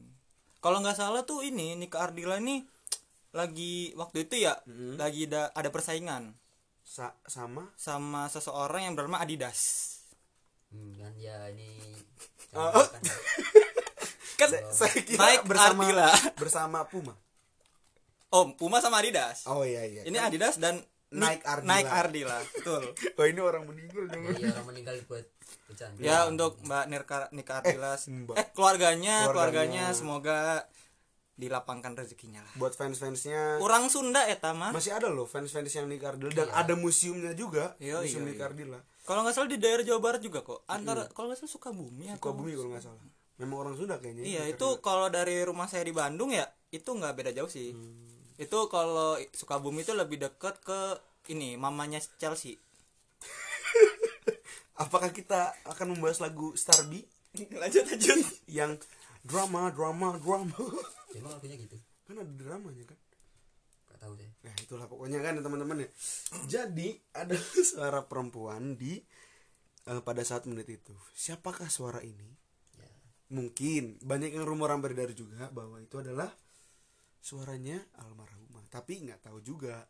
kalau 0.59 0.81
nggak 0.81 0.97
salah 0.97 1.21
tuh 1.21 1.45
ini 1.45 1.77
Nika 1.77 2.01
Ardila 2.01 2.41
ini 2.41 2.65
lagi 3.29 3.93
waktu 3.93 4.25
itu 4.25 4.49
ya 4.49 4.57
Mm-hmm. 4.65 4.97
lagi 4.97 5.29
da, 5.29 5.53
ada 5.53 5.69
persaingan. 5.69 6.33
Sa- 6.81 7.13
sama? 7.29 7.69
Sama 7.77 8.25
seseorang 8.25 8.89
yang 8.89 8.97
bernama 8.97 9.21
Adidas. 9.21 9.93
Hmm, 10.73 10.89
kan 10.97 11.13
ya 11.21 11.53
ini 11.53 11.69
Oh. 12.57 12.87
Kan, 14.35 14.49
kan 14.51 14.63
saya 14.69 14.95
kira 14.97 15.19
Nike 15.19 15.45
bersama 15.45 15.81
Ardila 15.81 16.07
bersama 16.41 16.79
Puma. 16.85 17.13
Oh 18.29 18.51
Puma 18.53 18.77
sama 18.79 18.99
Adidas. 18.99 19.47
Oh 19.47 19.63
iya 19.63 19.83
iya. 19.83 20.01
Ini 20.03 20.17
Adidas 20.19 20.57
dan 20.57 20.83
Nike 21.09 21.39
Ni- 21.39 21.47
Ardila. 21.47 21.69
Nike 21.71 21.89
Ardila 21.89 22.37
betul. 22.51 22.83
Oh 23.19 23.25
ini 23.25 23.39
orang 23.39 23.63
meninggal 23.63 24.03
dong. 24.07 24.23
Ya 24.35 24.51
orang 24.51 24.67
meninggal 24.67 24.95
buat 25.05 25.25
bercanda. 25.65 25.99
Ya 25.99 26.17
untuk 26.25 26.59
Mbak 26.61 26.83
Nirka 26.87 27.17
Nika 27.31 27.53
Ardila 27.59 27.93
eh, 27.93 27.99
Mbak. 28.05 28.35
keluarganya 28.51 29.15
Keluarganya. 29.25 29.25
keluarganya 29.31 29.85
semoga 29.91 30.37
dilapangkan 31.35 31.95
rezekinya 31.95 32.39
lah. 32.39 32.53
Buat 32.55 32.75
fans-fansnya. 32.75 33.59
Orang 33.59 33.91
Sunda 33.91 34.23
ya 34.23 34.39
Tama 34.39 34.71
masih 34.71 34.95
ada 34.95 35.07
loh 35.07 35.27
fans-fans 35.27 35.67
yang 35.69 35.87
Nika 35.87 36.11
Ardila 36.11 36.31
dan 36.31 36.47
ada 36.49 36.73
museumnya 36.75 37.31
juga 37.33 37.75
Iya, 37.75 37.99
museum 37.99 38.23
iya, 38.23 38.29
Nika 38.31 38.39
iya. 38.41 38.49
Ardila 38.51 38.79
kalau 39.05 39.21
nggak 39.21 39.37
salah 39.37 39.49
di 39.53 39.61
daerah 39.61 39.85
Jawa 39.85 40.01
Barat 40.01 40.17
juga 40.17 40.41
kok. 40.41 40.65
Antara 40.65 41.05
kalau 41.13 41.29
nggak 41.29 41.37
salah 41.37 41.53
Sukabumi 41.53 42.09
atau 42.09 42.17
Sukabumi 42.33 42.57
kalau 42.57 42.69
nggak 42.73 42.83
salah 42.83 42.97
memang 43.35 43.67
orang 43.67 43.75
Sunda 43.75 43.99
kayaknya 43.99 44.23
iya 44.23 44.41
Nika 44.47 44.55
itu 44.55 44.67
kalau 44.79 45.11
dari 45.11 45.43
rumah 45.43 45.67
saya 45.67 45.83
di 45.83 45.91
Bandung 45.91 46.31
ya 46.31 46.47
itu 46.71 46.87
nggak 46.87 47.15
beda 47.15 47.31
jauh 47.31 47.51
sih. 47.51 47.71
Hmm. 47.71 48.03
itu 48.35 48.59
kalau 48.67 49.15
Sukabumi 49.31 49.87
itu 49.87 49.95
lebih 49.95 50.19
dekat 50.19 50.59
ke 50.59 50.99
ini 51.31 51.55
mamanya 51.55 52.03
Chelsea. 52.19 52.59
Apakah 54.83 55.15
kita 55.15 55.55
akan 55.63 55.95
membahas 55.95 56.19
lagu 56.19 56.51
Starby? 56.51 57.07
Lanjut 57.61 57.87
lanjut. 57.87 58.19
Yang 58.59 58.83
drama 59.23 59.71
drama 59.71 60.19
drama. 60.19 60.59
Emang 61.15 61.31
lagunya 61.31 61.55
gitu? 61.55 61.79
Kan 62.05 62.19
ada 62.19 62.33
dramanya 62.35 62.83
kan? 62.85 62.99
Gak 63.87 63.97
tahu 64.03 64.13
deh. 64.19 64.29
Nah 64.43 64.53
itulah 64.59 64.85
pokoknya 64.91 65.23
kan 65.23 65.39
ya 65.39 65.41
teman-teman 65.41 65.87
ya. 65.87 65.89
Jadi 66.45 66.99
ada 67.15 67.35
suara 67.39 68.03
perempuan 68.03 68.75
di 68.75 68.99
eh, 69.87 70.01
pada 70.03 70.21
saat 70.27 70.43
menit 70.43 70.67
itu. 70.67 70.93
Siapakah 71.15 71.71
suara 71.71 72.03
ini? 72.03 72.44
Mungkin 73.27 73.97
banyak 74.01 74.31
yang 74.31 74.45
rumor 74.45 74.69
beredar 74.77 75.09
juga 75.11 75.49
bahwa 75.49 75.77
itu 75.77 75.97
adalah 75.97 76.29
suaranya 77.17 77.81
almarhumah. 77.97 78.61
Tapi 78.69 79.01
nggak 79.01 79.23
tahu 79.23 79.41
juga 79.41 79.81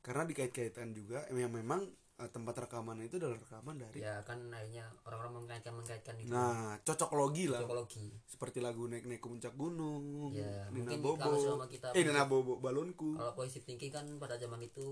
karena 0.00 0.26
dikait-kaitkan 0.26 0.90
juga 0.90 1.24
yang 1.30 1.48
memang 1.48 1.80
eh, 2.18 2.28
tempat 2.28 2.54
rekaman 2.60 3.00
itu 3.00 3.16
adalah 3.16 3.40
rekaman 3.40 3.78
dari. 3.78 3.98
ya 3.98 4.20
kan 4.20 4.36
akhirnya 4.52 4.84
orang-orang 5.02 5.42
mengkaitkan 5.42 5.72
mengkaitkan 5.72 6.14
itu 6.18 6.28
Nah 6.28 6.76
cocok 6.78 7.10
logi 7.14 7.48
lah. 7.48 7.64
psikologi 7.64 8.06
Seperti 8.26 8.58
lagu 8.60 8.84
naik 8.84 9.06
naik 9.06 9.18
ke 9.18 9.28
puncak 9.28 9.54
gunung. 9.54 10.28
Ya, 10.30 10.68
Nina 10.68 10.76
mungkin 10.76 10.98
Bobo. 11.00 11.16
kalau 11.16 11.38
selama 11.40 11.66
kita- 11.66 11.94
eh 11.94 12.04
Nina 12.04 12.28
Bobo 12.28 12.60
balonku. 12.60 13.16
kalau 13.16 13.32
positif 13.32 13.64
thinking 13.64 13.88
kan 13.88 14.04
pada 14.18 14.36
zaman 14.36 14.60
itu 14.60 14.84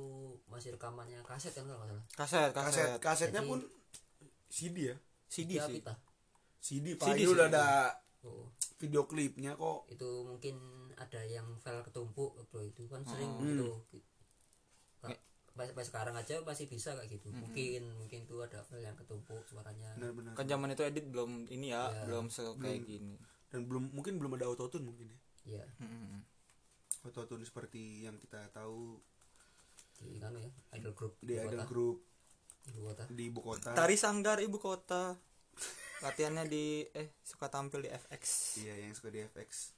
masih 0.49 0.73
rekamannya 0.73 1.21
kaset 1.23 1.53
kan 1.53 1.67
kalau 1.67 1.77
nggak 1.79 1.93
salah 1.93 2.05
kaset 2.09 2.51
Kaset 2.51 2.51
kaset 2.57 2.89
kasetnya 2.99 3.43
Jadi- 3.43 3.51
pun 3.53 3.61
CD 4.49 4.77
ya. 4.89 4.97
CD 5.29 5.51
Ya, 5.53 5.67
sih 5.67 5.75
pita. 5.77 5.95
CD, 6.61 6.95
Pak. 6.95 7.07
CD 7.11 7.25
udah 7.27 7.47
ada 7.47 7.67
Oh, 8.21 8.53
video 8.77 9.05
klipnya 9.05 9.53
kok. 9.55 9.89
itu 9.89 10.05
mungkin 10.23 10.57
ada 10.95 11.21
yang 11.23 11.57
file 11.57 11.81
ketumpuk 11.81 12.37
bro 12.47 12.61
itu 12.61 12.85
kan 12.85 13.01
sering 13.03 13.33
Hmm. 13.33 13.49
gitu 13.49 13.69
Pak, 15.01 15.17
sampai 15.67 15.83
sekarang 15.83 16.15
aja 16.15 16.37
masih 16.41 16.65
bisa 16.65 16.93
kayak 16.95 17.11
gitu 17.11 17.33
mungkin 17.33 17.83
mungkin 17.97 18.21
tuh 18.23 18.41
ada 18.41 18.61
file 18.63 18.81
yang 18.83 18.95
ketumpuk 18.95 19.41
suaranya 19.43 19.93
Benar-benar. 19.95 20.33
kan 20.33 20.45
zaman 20.47 20.69
itu 20.71 20.83
edit 20.83 21.05
belum 21.07 21.49
ini 21.49 21.71
ya 21.71 21.89
Ya. 21.89 22.05
belum 22.05 22.29
se 22.29 22.45
kayak 22.55 22.85
gini 22.85 23.17
Dan 23.49 23.67
belum 23.67 23.91
mungkin 23.91 24.15
belum 24.15 24.37
ada 24.37 24.47
autotune 24.47 24.85
mungkin 24.85 25.09
ya. 25.09 25.19
ya 25.57 25.65
Mm-mm. 25.79 26.21
Autotune 27.03 27.43
seperti 27.43 28.05
yang 28.05 28.15
kita 28.17 28.47
tahu 28.51 29.01
di 29.99 30.17
kan 30.17 30.33
ya 30.35 30.49
idol 30.73 30.93
group 30.93 31.17
di 31.19 31.35
ibu 31.35 31.41
idol 31.43 31.57
kota. 31.57 31.67
group 31.67 31.97
ibu 32.67 32.81
kota 32.85 33.03
di 33.11 33.23
ibu 33.27 33.41
kota. 33.43 33.71
tari 33.73 33.97
sanggar 33.97 34.39
ibu 34.39 34.57
kota 34.57 35.17
latihannya 36.01 36.45
di 36.45 36.65
eh 36.91 37.13
suka 37.21 37.47
tampil 37.47 37.85
di 37.85 37.91
FX 37.91 38.23
Iya, 38.59 38.75
yang 38.81 38.93
suka 38.93 39.09
di 39.09 39.21
FX. 39.23 39.77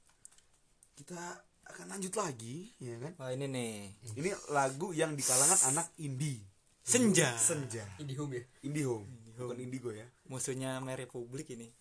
Kita 0.93 1.19
akan 1.63 1.85
lanjut 1.89 2.13
lagi, 2.13 2.69
ya 2.77 2.95
kan? 2.97 3.15
wah 3.17 3.29
ini 3.29 3.45
nih 3.45 3.73
Ini 4.13 4.29
lagu 4.49 4.91
yang 4.91 5.13
di 5.13 5.21
kalangan 5.21 5.59
anak 5.69 5.87
indie. 5.97 6.43
senja 6.81 7.31
Senja. 7.33 7.83
Indihome 7.95 8.35
ya 8.35 8.43
Indihome, 8.61 9.07
bukan 9.33 9.55
indigo 9.57 9.89
ya. 9.89 10.03
musuhnya 10.25 10.79
Mary 10.79 11.07
Publik 11.07 11.47
ini 11.49 11.71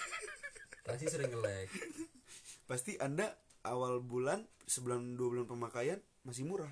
pasti 0.86 1.04
sering 1.06 1.28
nge-lag 1.28 1.68
Pasti 2.64 2.96
Anda 2.96 3.28
awal 3.62 4.00
bulan 4.00 4.40
sebulan 4.64 5.14
dua 5.14 5.28
bulan 5.28 5.44
pemakaian 5.44 5.98
masih 6.22 6.46
murah. 6.46 6.70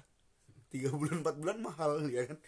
Tiga 0.69 0.89
bulan 0.91 1.21
empat 1.21 1.35
bulan 1.37 1.59
mahal 1.59 2.07
ya 2.07 2.25
kan? 2.25 2.39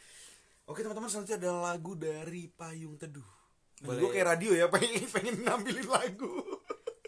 Oke 0.65 0.81
teman-teman 0.81 1.11
selanjutnya 1.11 1.37
ada 1.41 1.53
lagu 1.67 1.93
dari 1.93 2.47
Payung 2.47 2.95
Teduh. 2.95 3.27
Boleh. 3.81 3.99
Gue 3.99 4.11
kayak 4.13 4.27
radio 4.29 4.51
ya 4.53 4.67
pengen 4.75 5.09
pengen 5.09 5.37
ngambilin 5.41 5.89
lagu. 5.89 6.33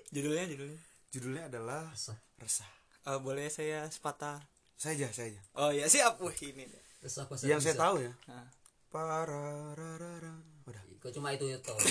judulnya 0.08 0.44
judulnya 0.46 0.80
Judulnya 1.08 1.42
adalah 1.46 1.84
resah 1.88 2.16
Resah. 2.36 2.68
Eh, 3.04 3.18
boleh 3.18 3.48
saya 3.48 3.84
sepatah 3.86 4.40
Saya 4.74 4.96
aja, 4.96 5.08
saya 5.12 5.26
aja. 5.30 5.40
oh 5.54 5.70
ya 5.70 5.84
siap 5.86 6.16
wah 6.18 6.32
ini 6.34 6.64
resah 6.98 7.24
bahasa 7.26 7.44
Yang 7.44 7.60
saya 7.62 7.76
tahu 7.76 7.96
ya. 8.00 8.12
Nah, 8.26 8.46
Parararara. 8.88 10.36
Udah. 10.62 10.82
kok 10.96 11.10
cuma 11.10 11.32
itu 11.32 11.46
ya 11.46 11.58
toh 11.58 11.74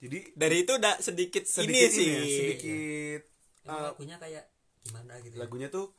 Jadi 0.00 0.32
dari 0.32 0.64
itu 0.64 0.72
udah 0.72 0.96
sedikit, 0.98 1.44
sedikit 1.44 1.76
ini 1.76 1.92
sih 1.92 2.06
ya, 2.08 2.22
sedikit 2.24 3.20
emang 3.62 3.76
eh, 3.76 3.84
lagunya 3.86 4.16
kayak 4.16 4.44
gimana 4.80 5.12
gitu 5.20 5.34
ya? 5.36 5.40
lagunya 5.44 5.68
tuh 5.68 5.92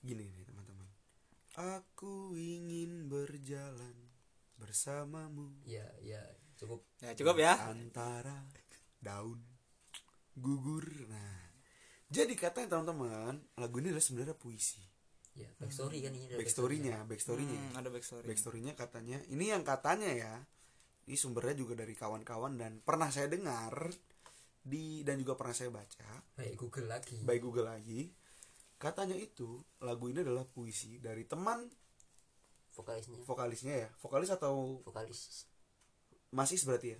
gini 0.00 0.22
nih 0.22 0.44
teman-teman. 0.46 0.86
Aku 1.82 2.30
ingin 2.32 3.10
berjalan 3.10 3.99
bersamamu 4.60 5.64
ya 5.64 5.88
ya 6.04 6.20
cukup 6.60 6.84
ya 7.00 7.16
cukup 7.16 7.36
ya 7.40 7.56
antara 7.72 8.44
daun 9.00 9.40
gugur. 10.40 10.86
Nah, 11.08 11.40
jadi 12.08 12.32
katanya 12.34 12.78
teman-teman, 12.78 13.40
lagu 13.60 13.76
ini 13.78 13.92
adalah 13.92 14.04
sebenarnya 14.04 14.36
puisi. 14.36 14.82
ya 15.30 15.46
backstory 15.62 16.02
kan 16.02 16.10
ini 16.10 16.26
ada 16.26 16.42
Backstorynya, 16.42 16.96
backstorynya. 17.06 17.60
Hmm, 17.70 17.78
ada 17.78 17.88
backstory 17.88 18.26
Backstorynya 18.26 18.74
katanya, 18.74 19.22
ini 19.30 19.54
yang 19.54 19.62
katanya 19.62 20.10
ya, 20.10 20.34
ini 21.06 21.14
sumbernya 21.14 21.54
juga 21.54 21.78
dari 21.78 21.94
kawan-kawan 21.94 22.58
dan 22.58 22.82
pernah 22.82 23.14
saya 23.14 23.30
dengar 23.30 23.94
di 24.60 25.00
dan 25.06 25.16
juga 25.16 25.40
pernah 25.40 25.56
saya 25.56 25.72
baca 25.72 26.20
baik 26.36 26.52
Google 26.60 26.88
lagi 26.90 27.16
by 27.22 27.38
Google 27.38 27.70
lagi. 27.70 28.10
Katanya 28.80 29.14
itu 29.16 29.60
lagu 29.84 30.08
ini 30.08 30.24
adalah 30.24 30.44
puisi 30.48 30.98
dari 30.98 31.24
teman 31.28 31.68
vokalisnya. 32.80 33.18
Vokalisnya 33.22 33.74
ya, 33.76 33.88
vokalis 33.98 34.30
atau 34.30 34.80
vokalis. 34.82 35.44
Mas 36.30 36.50
Is 36.50 36.64
berarti 36.64 36.94
ya, 36.94 36.98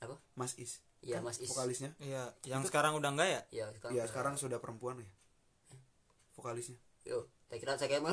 apa? 0.00 0.14
Mas 0.32 0.54
Is. 0.54 0.78
Iya, 0.98 1.18
Kan 1.18 1.26
Mas 1.26 1.38
Is. 1.38 1.48
Vokalisnya. 1.48 1.90
iya 1.98 2.30
yang 2.44 2.62
sekarang 2.62 2.94
udah 2.94 3.10
enggak 3.10 3.28
ya? 3.28 3.40
Ya 3.50 3.66
sekarang 3.70 3.92
Iya 3.92 4.04
sekarang 4.06 4.34
sudah 4.34 4.58
perempuan 4.58 4.98
ya, 4.98 5.08
vokalisnya. 6.34 6.78
yo 7.02 7.24
saya 7.48 7.58
kira 7.58 7.72
saya 7.74 7.96
emang 7.96 8.12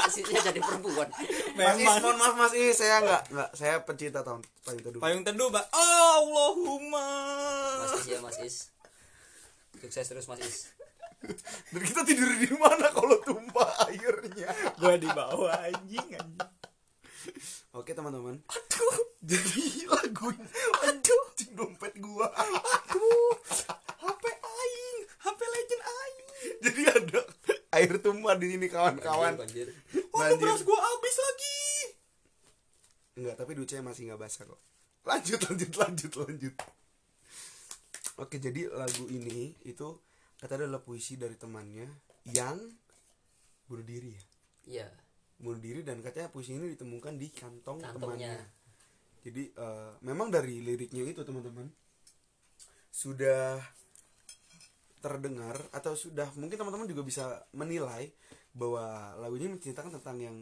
aslinya 0.00 0.40
jadi 0.42 0.56
perempuan. 0.58 1.04
Mas 1.58 1.76
Is, 1.76 1.84
mohon 2.00 2.16
maaf 2.16 2.34
Mas 2.34 2.54
Is, 2.54 2.72
saya 2.74 2.98
nggak 3.00 3.22
nggak 3.28 3.50
saya 3.52 3.74
pencinta 3.84 4.24
tahun 4.24 4.40
payung 4.64 4.80
teduh. 4.82 5.00
payung 5.02 5.22
teduh 5.22 5.48
mbak. 5.48 5.66
Allahumma. 5.68 7.08
Mas 7.82 7.92
Is 8.00 8.06
ya 8.08 8.18
Mas 8.18 8.38
Is. 8.40 8.56
Sukses 9.76 10.06
terus 10.06 10.24
Mas 10.24 10.40
Is 10.40 10.72
Dan 11.72 11.80
kita 11.82 12.02
tidur 12.02 12.30
di 12.34 12.50
mana 12.54 12.90
kalau 12.90 13.16
tumpah 13.22 13.88
airnya? 13.88 14.50
gua 14.76 14.94
di 14.98 15.08
bawah 15.08 15.52
anjing 15.62 16.08
anjing 16.14 16.50
Oke 17.72 17.94
teman-teman. 17.94 18.36
Aduh, 18.44 18.96
jadi 19.30 19.86
lagu 19.88 20.28
aduh, 20.82 21.24
cing 21.38 21.54
dompet 21.54 21.94
gua. 21.98 22.26
aduh 22.28 23.32
HP 24.02 24.24
aing 24.28 24.98
HP 25.16 25.40
legend 25.40 25.82
aing 25.82 26.26
jadi 26.58 26.80
ada 26.90 27.20
air 27.72 27.92
tumpah 27.96 28.34
di 28.34 28.46
sini 28.50 28.66
kawan-kawan. 28.66 29.38
banjir 29.38 29.70
Waduh 30.10 30.36
Banjir. 30.36 30.42
beras 30.42 30.62
gua 30.62 30.78
habis 30.78 31.16
lagi 31.16 31.58
Enggak, 33.12 33.36
tapi 33.36 33.52
duit 33.52 33.68
saya 33.68 33.84
masih 33.84 34.08
nggak 34.08 34.20
basah 34.24 34.48
kok. 34.48 34.56
Lanjut, 35.04 35.36
lanjut, 35.44 35.72
lanjut, 35.76 36.12
lanjut. 36.16 36.54
Oke, 38.16 38.40
jadi 38.40 38.72
lagu 38.72 39.04
ini 39.08 39.52
itu 39.68 40.00
kata 40.42 40.58
adalah 40.58 40.82
puisi 40.82 41.14
dari 41.14 41.38
temannya 41.38 41.86
yang 42.34 42.58
bunuh 43.70 43.86
diri 43.86 44.10
ya. 44.10 44.22
iya 44.66 44.88
bunuh 45.38 45.62
diri 45.62 45.86
dan 45.86 46.02
katanya 46.02 46.34
puisi 46.34 46.58
ini 46.58 46.74
ditemukan 46.74 47.14
di 47.14 47.30
kantong 47.30 47.78
Kantongnya. 47.78 48.34
temannya 48.34 48.34
jadi 49.22 49.42
eh, 49.54 49.90
memang 50.02 50.34
dari 50.34 50.58
liriknya 50.58 51.06
itu 51.06 51.22
teman-teman 51.22 51.70
sudah 52.90 53.62
terdengar 54.98 55.58
atau 55.70 55.94
sudah 55.94 56.26
mungkin 56.38 56.58
teman-teman 56.58 56.86
juga 56.90 57.02
bisa 57.02 57.24
menilai 57.54 58.10
bahwa 58.54 59.14
lagunya 59.18 59.50
menceritakan 59.50 59.98
tentang 59.98 60.18
yang 60.22 60.36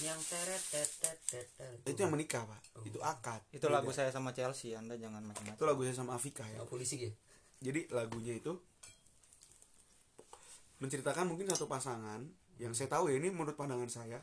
yang 0.00 0.16
teret 0.28 0.62
teret 0.72 1.18
teret 1.28 1.76
itu 1.84 2.00
yang 2.00 2.12
menikah 2.12 2.44
pak 2.48 2.60
itu 2.88 2.98
akad 3.04 3.40
itu 3.52 3.68
lagu 3.68 3.92
saya 3.92 4.08
sama 4.08 4.32
Chelsea 4.32 4.72
anda 4.72 4.96
jangan 4.96 5.20
itu 5.20 5.28
macam-macam 5.32 5.64
lagu 5.68 5.80
saya 5.84 5.96
sama 5.96 6.12
Afika 6.16 6.44
ya 6.48 6.60
Oh, 6.60 6.68
polisi 6.68 7.04
ya 7.04 7.12
jadi 7.60 7.84
lagunya 7.92 8.36
itu 8.36 8.56
menceritakan 10.80 11.28
mungkin 11.28 11.46
satu 11.52 11.68
pasangan 11.68 12.24
yang 12.60 12.72
saya 12.76 12.88
tahu 12.92 13.12
ya 13.12 13.16
ini 13.16 13.32
menurut 13.32 13.56
pandangan 13.56 13.88
saya 13.88 14.20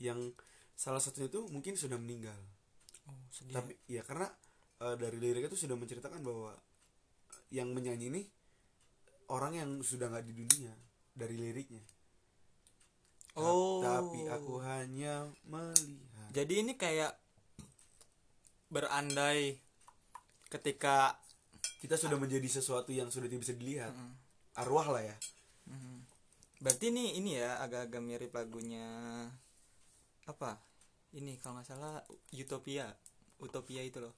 yang 0.00 0.32
salah 0.72 1.00
satunya 1.00 1.28
itu 1.28 1.44
mungkin 1.52 1.76
sudah 1.76 2.00
meninggal. 2.00 2.36
Oh, 3.04 3.16
sedih 3.28 3.52
tapi 3.52 3.76
ya. 3.84 4.00
karena 4.00 4.28
eh, 4.80 4.96
dari 4.96 5.20
liriknya 5.20 5.52
itu 5.52 5.60
sudah 5.68 5.76
menceritakan 5.76 6.24
bahwa 6.24 6.56
yang 7.52 7.68
menyanyi 7.76 8.08
ini 8.08 8.22
orang 9.28 9.52
yang 9.60 9.70
sudah 9.84 10.08
nggak 10.08 10.24
di 10.24 10.34
dunia 10.44 10.72
dari 11.12 11.36
liriknya. 11.36 11.84
Oh. 13.38 13.78
tapi 13.78 14.26
aku 14.26 14.58
hanya 14.58 15.30
melihat. 15.46 16.30
Jadi 16.34 16.66
ini 16.66 16.72
kayak 16.74 17.14
berandai 18.74 19.54
ketika 20.50 21.14
kita 21.78 21.94
sudah 21.94 22.18
menjadi 22.18 22.60
sesuatu 22.60 22.90
yang 22.90 23.06
sudah 23.08 23.30
tidak 23.30 23.46
bisa 23.46 23.54
dilihat. 23.54 23.94
Mm. 23.94 24.14
Arwah 24.52 24.88
lah 24.90 25.04
ya. 25.04 25.16
Mhm. 25.66 25.98
berarti 26.58 26.88
ini 26.88 27.16
ini 27.16 27.30
ya 27.34 27.56
agak-agak 27.58 28.00
mirip 28.00 28.30
lagunya 28.30 28.84
apa? 30.24 30.60
Ini 31.10 31.38
kalau 31.38 31.56
nggak 31.56 31.66
salah 31.66 31.98
Utopia. 32.30 32.86
Utopia 33.38 33.80
itu 33.80 33.98
loh. 33.98 34.12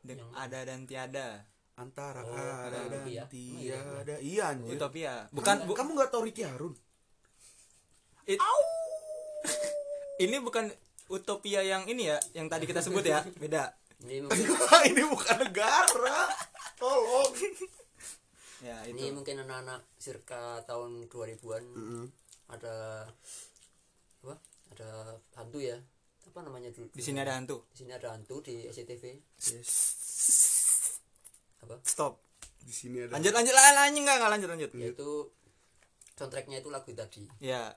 De- 0.00 0.14
Yang- 0.14 0.32
ada 0.34 0.58
dan 0.62 0.80
tiada. 0.82 1.28
Antara 1.74 2.20
Oh, 2.20 2.32
ada 2.32 2.66
ada 2.66 2.78
dan 2.88 3.04
Utopia. 3.04 3.24
tiada. 3.28 4.14
Iya? 4.18 4.42
Anjir. 4.50 4.72
Utopia. 4.74 5.12
Bukan 5.28 5.56
bukan 5.62 5.66
bu- 5.66 5.76
kamu 5.76 5.90
nggak 5.94 6.10
tahu 6.10 6.22
Ricky 6.24 6.42
Harun? 6.42 6.74
It- 8.24 8.40
ini 10.24 10.36
bukan 10.38 10.70
Utopia 11.08 11.60
yang 11.60 11.84
ini 11.84 12.08
ya 12.08 12.16
yang 12.32 12.48
tadi 12.48 12.64
kita 12.64 12.80
sebut 12.80 13.04
ya. 13.04 13.20
Beda. 13.36 13.76
Ini 14.00 14.24
bukan 15.12 15.36
negara. 15.38 16.32
Tolong 16.74 17.30
ya 18.62 18.78
ini 18.86 19.10
itu. 19.10 19.14
mungkin 19.18 19.42
anak-anak 19.42 19.82
circa 19.98 20.62
tahun 20.62 21.10
2000-an 21.10 21.64
Mm-mm. 21.74 22.04
ada 22.46 23.04
apa? 24.22 24.34
Ada 24.72 25.18
hantu 25.34 25.58
ya? 25.58 25.76
Apa 26.30 26.46
namanya 26.46 26.70
dulu? 26.70 26.88
Di 26.94 27.02
sini 27.02 27.18
ada 27.18 27.34
hantu? 27.34 27.66
Di 27.74 27.82
sini 27.82 27.92
ada 27.92 28.14
hantu 28.14 28.38
di 28.40 28.64
SCTV 28.70 29.04
yes. 29.42 29.70
Apa? 31.66 31.82
Stop. 31.82 32.22
Di 32.62 32.70
sini 32.70 33.02
ada 33.02 33.18
lanjut 33.18 33.34
lanjut. 33.34 33.52
Lah 33.52 33.86
lanjut 33.86 34.02
nggak 34.06 34.16
nggak 34.22 34.30
lanjut 34.38 34.48
lanjut. 34.54 34.70
Yaitu 34.78 35.10
soundtracknya 36.14 36.62
itu 36.62 36.70
lagu 36.70 36.90
tadi. 36.94 37.26
Ya 37.42 37.74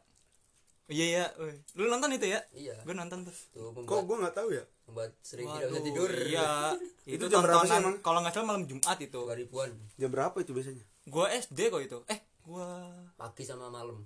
iya 0.86 1.06
ya 1.18 1.26
lu 1.74 1.90
nonton 1.90 2.14
itu 2.14 2.30
ya? 2.30 2.40
Iya. 2.54 2.76
Gue 2.86 2.94
nonton 2.94 3.26
tuh. 3.26 3.36
Tuh 3.52 3.74
kok 3.74 3.82
membuat 3.82 4.04
gue 4.06 4.18
nggak 4.22 4.36
tahu 4.36 4.50
ya? 4.54 4.64
membuat 4.86 5.12
sering 5.26 5.50
tidak 5.50 5.66
bisa 5.66 5.74
Waduh, 5.74 5.86
tidur. 5.90 6.10
iya. 6.30 6.50
Itu, 7.10 7.26
Itu 7.26 7.26
jam 7.34 7.42
berapa 7.42 7.66
sih 7.66 7.78
emang? 7.78 7.96
kalau 8.06 8.20
nggak 8.22 8.34
salah 8.34 8.48
malam 8.54 8.64
Jumat 8.66 8.98
itu. 8.98 9.20
2000-an 9.22 9.72
jam 9.98 10.10
berapa 10.10 10.38
itu 10.38 10.52
biasanya? 10.54 10.84
Gua 11.06 11.26
SD 11.30 11.60
kok 11.70 11.82
itu. 11.82 11.98
Eh 12.06 12.20
gua 12.42 12.86
pagi 13.14 13.44
sama 13.46 13.70
malam. 13.70 13.98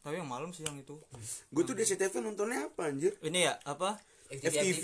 Tapi 0.00 0.18
yang 0.18 0.26
malam 0.26 0.50
siang 0.50 0.74
itu. 0.74 0.96
Gue 1.48 1.62
tuh 1.62 1.72
di 1.72 1.86
SCTV 1.86 2.20
nontonnya 2.20 2.66
apa 2.66 2.90
anjir? 2.90 3.14
Ini 3.22 3.38
ya 3.46 3.54
apa? 3.62 4.00
FTV 4.28 4.82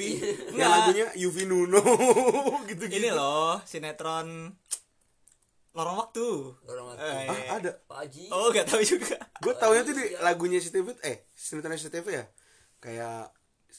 Enggak. 0.53 0.57
yang 0.61 0.71
lagunya 0.71 1.07
Yuvi 1.17 1.43
Nuno. 1.49 1.81
Gitu 2.71 2.85
gitu 2.87 3.01
ini 3.01 3.09
loh 3.11 3.59
sinetron 3.65 4.53
lorong 5.73 5.97
waktu. 6.01 6.27
Orang 6.65 6.85
mati 6.91 7.03
Eh, 7.03 7.29
ah 7.29 7.61
ada? 7.61 7.73
Pak 7.85 7.99
Haji. 8.05 8.25
Oh 8.31 8.49
gak 8.51 8.67
tahu 8.67 8.83
juga. 8.83 9.15
Gue 9.39 9.55
taunya 9.55 9.83
tuh 9.85 9.95
di 9.95 10.05
lagunya 10.19 10.59
SCTV 10.59 10.99
eh 11.05 11.29
sinetron 11.33 11.77
SCTV 11.77 12.07
ya? 12.09 12.25
Kayak 12.79 13.31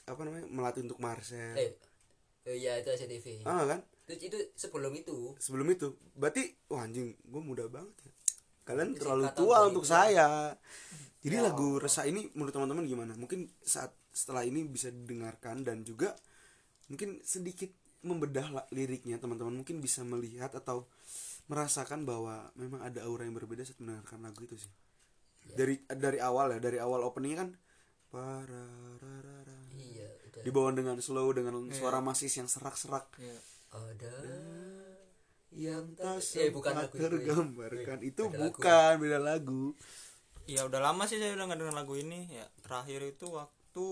apa 0.06 0.22
namanya 0.24 0.46
melatih 0.50 0.86
untuk 0.86 1.02
Marcel. 1.02 1.58
Eh 1.58 1.76
eh, 2.46 2.56
iya 2.56 2.80
itu 2.80 2.90
SCTV 2.90 3.44
ah 3.44 3.66
kan? 3.68 3.80
Itu, 4.10 4.32
itu 4.32 4.38
sebelum 4.56 4.94
itu. 4.96 5.36
Sebelum 5.38 5.68
itu. 5.70 5.98
Berarti 6.16 6.56
wah 6.70 6.86
anjing 6.86 7.14
gue 7.14 7.42
muda 7.42 7.68
banget 7.68 7.94
ya. 8.06 8.12
Kalian 8.66 8.94
Itu 8.94 9.02
terlalu 9.02 9.26
tua 9.34 9.58
untuk 9.66 9.84
itu. 9.86 9.92
saya. 9.92 10.54
Jadi 11.20 11.36
Ya 11.36 11.44
lagu 11.44 11.82
resah 11.82 12.08
ini 12.08 12.32
menurut 12.32 12.56
teman-teman 12.56 12.86
gimana? 12.88 13.14
Mungkin 13.18 13.50
saat 13.60 13.92
setelah 14.16 14.48
ini 14.48 14.64
bisa 14.64 14.88
didengarkan 14.88 15.68
dan 15.68 15.84
juga 15.84 16.16
mungkin 16.88 17.20
sedikit 17.28 17.70
membedah 18.02 18.72
liriknya 18.72 19.20
teman-teman. 19.20 19.52
Mungkin 19.62 19.84
bisa 19.84 20.08
melihat 20.08 20.56
atau 20.56 20.88
merasakan 21.50 22.06
bahwa 22.06 22.54
memang 22.54 22.80
ada 22.80 23.04
aura 23.04 23.26
yang 23.26 23.34
berbeda 23.34 23.62
saat 23.62 23.78
mendengarkan 23.78 24.22
lagu 24.22 24.42
itu 24.42 24.58
sih 24.58 24.72
Ya. 25.42 25.56
dari 25.58 25.76
dari 25.82 26.20
awal 26.20 26.52
ya 26.52 26.60
dari 26.60 26.78
awal 26.78 27.02
openingnya 27.02 27.38
kan 27.40 27.50
parararara 28.12 29.60
iya 29.74 30.06
udah 30.28 30.42
dibawa 30.44 30.70
dengan 30.72 30.96
slow 31.00 31.32
dengan 31.32 31.58
suara 31.72 32.00
masis 32.00 32.38
yang 32.38 32.46
serak-serak 32.46 33.08
Iya. 33.18 33.38
ada 33.72 34.16
yang 35.50 35.86
tak 35.96 36.22
eh 36.36 36.54
bukan 36.54 36.74
lagu 36.76 36.94
itu, 36.94 37.02
eh. 37.02 37.10
tergambarkan 37.10 38.00
itu 38.04 38.22
beda 38.24 38.38
lagu. 38.38 38.54
bukan 38.54 38.94
beda 39.00 39.20
lagu 39.20 39.64
ya 40.46 40.62
udah 40.64 40.80
lama 40.84 41.04
sih 41.04 41.18
saya 41.18 41.34
udah 41.34 41.46
nggak 41.48 41.60
dengar 41.60 41.76
lagu 41.76 41.94
ini 41.96 42.30
ya 42.30 42.46
terakhir 42.62 43.02
itu 43.08 43.26
waktu 43.32 43.88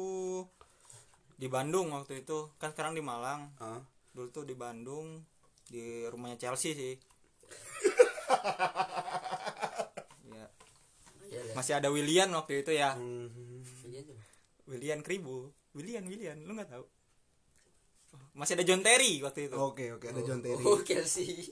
di 1.33 1.47
Bandung 1.47 1.89
waktu 1.89 2.21
itu 2.21 2.53
kan 2.57 2.69
sekarang 2.71 2.93
di 2.93 3.01
Malang 3.01 3.49
Ah. 3.57 3.81
dulu 4.13 4.29
tuh 4.29 4.45
di 4.45 4.53
Bandung 4.53 5.25
di 5.65 6.05
rumahnya 6.05 6.37
Chelsea 6.37 6.73
sih 6.73 6.93
ya. 10.27 10.45
Iya 11.27 11.41
ya 11.43 11.53
masih 11.53 11.73
ada 11.75 11.89
William 11.89 12.29
waktu 12.33 12.61
itu 12.61 12.71
ya. 12.71 12.95
Mhm. 12.95 13.63
iya 13.87 14.01
tuh 14.03 14.17
William 14.67 14.99
Kribo. 15.01 15.51
William 15.71 16.03
William. 16.05 16.37
Lu 16.43 16.53
nggak 16.53 16.69
tahu? 16.69 16.85
Oh, 18.15 18.21
masih 18.33 18.55
ada 18.55 18.63
John 18.63 18.81
Terry 18.81 19.19
waktu 19.19 19.47
itu. 19.47 19.55
Oke 19.55 19.91
oke 19.91 20.07
ada 20.07 20.21
John 20.21 20.39
Terry. 20.39 20.63
Oh 20.63 20.79
Kelsey 20.81 21.47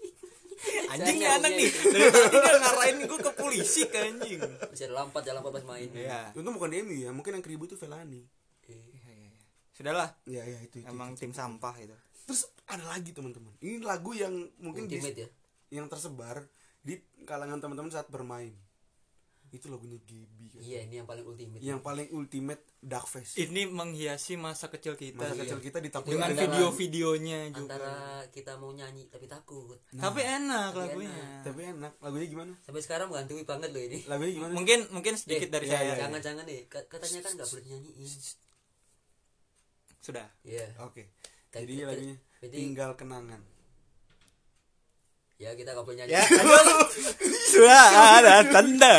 anjing 0.91 1.19
nih 1.19 1.29
anak 1.29 1.51
nih. 1.51 1.67
Dari 1.69 2.07
tadi 2.07 2.27
dia 2.33 2.57
ngarahin 2.57 2.97
gue 3.05 3.19
ke 3.19 3.31
polisi 3.33 3.81
ke 3.85 3.97
anjing. 4.01 4.39
Masih 4.39 4.87
ada 4.87 5.03
lampat 5.03 5.21
ya 5.21 5.31
lampat 5.35 5.51
pas 5.53 5.65
main. 5.67 5.89
Iya. 5.91 6.31
Itu 6.31 6.39
bukan 6.41 6.69
di 6.71 6.77
MU 6.81 6.95
ya 6.95 7.11
mungkin 7.11 7.35
yang 7.37 7.43
keribu 7.43 7.67
itu 7.67 7.75
Velani 7.75 8.23
Eh, 8.65 9.29
sudahlah. 9.75 10.09
Ya 10.25 10.41
ya 10.41 10.57
itu, 10.57 10.79
itu, 10.81 10.87
emang 10.87 11.13
itu. 11.13 11.27
tim 11.27 11.35
sampah 11.35 11.75
itu. 11.77 11.93
Terus 12.25 12.49
ada 12.65 12.81
lagi 12.87 13.11
teman-teman. 13.11 13.53
Ini 13.59 13.83
lagu 13.83 14.15
yang 14.15 14.33
mungkin 14.57 14.87
di- 14.87 14.97
ultimate 14.97 15.19
ya 15.21 15.29
yang 15.75 15.87
tersebar 15.87 16.47
di 16.79 16.95
kalangan 17.23 17.59
teman-teman 17.59 17.89
saat 17.89 18.07
bermain. 18.07 18.55
Itu 19.49 19.71
lagunya 19.71 19.95
Gibi 20.01 20.51
kan. 20.51 20.59
Iya 20.59 20.83
ini 20.83 20.99
yang 20.99 21.07
paling 21.07 21.23
ultimate. 21.23 21.61
Yang 21.63 21.79
paling 21.79 22.07
ultimate 22.11 22.61
dark 22.77 23.07
face. 23.07 23.37
Ini 23.37 23.67
menghiasi 23.67 24.35
masa 24.35 24.67
kecil 24.67 24.95
kita. 24.95 25.15
Masa 25.17 25.31
iya. 25.31 25.41
kecil 25.41 25.59
kita 25.61 25.79
ditakutin 25.79 26.17
dengan 26.17 26.33
video-videonya 26.35 27.39
juga. 27.49 27.59
antara 27.63 27.95
kita 28.29 28.57
mau 28.57 28.69
nyanyi 28.69 29.07
tapi 29.07 29.25
takut. 29.25 29.79
Tapi 29.89 30.21
enak 30.21 30.69
Tapi 30.69 30.81
lagunya. 30.81 31.25
tapi 31.41 31.61
enak. 31.71 31.93
Lagunya 31.99 32.27
gimana? 32.27 32.53
Sampai 32.61 32.81
sekarang 32.81 33.07
menghantui 33.07 33.43
banget 33.43 33.69
loh 33.71 33.79
ini. 33.79 34.03
Lagunya 34.05 34.33
gimana? 34.33 34.51
Mungkin 34.51 34.79
mungkin 34.91 35.13
sedikit 35.15 35.47
Eh, 35.47 35.53
dari 35.53 35.65
iya, 35.65 35.73
saya. 35.73 35.87
iya. 35.87 35.95
jangan-jangan 36.03 36.43
nih. 36.43 36.61
Ka- 36.67 36.87
katanya 36.87 37.19
kan 37.21 37.31
nggak 37.33 37.47
boleh 37.47 37.65
nyanyiin. 37.65 38.11
Sudah. 40.01 40.27
Iya. 40.43 40.67
Oke. 40.83 41.09
Kayak 41.49 41.63
jadi 41.63 41.73
gitu. 41.73 41.87
lagunya 41.87 42.15
Jadi- 42.43 42.57
tinggal 42.59 42.91
kenangan 42.93 43.41
ya 45.35 45.51
kita 45.53 45.75
boleh 45.75 45.97
nyanyi. 45.99 46.15
Ya 46.15 46.23
sudah 47.51 47.83
ada 48.19 48.35
tanda. 48.47 48.95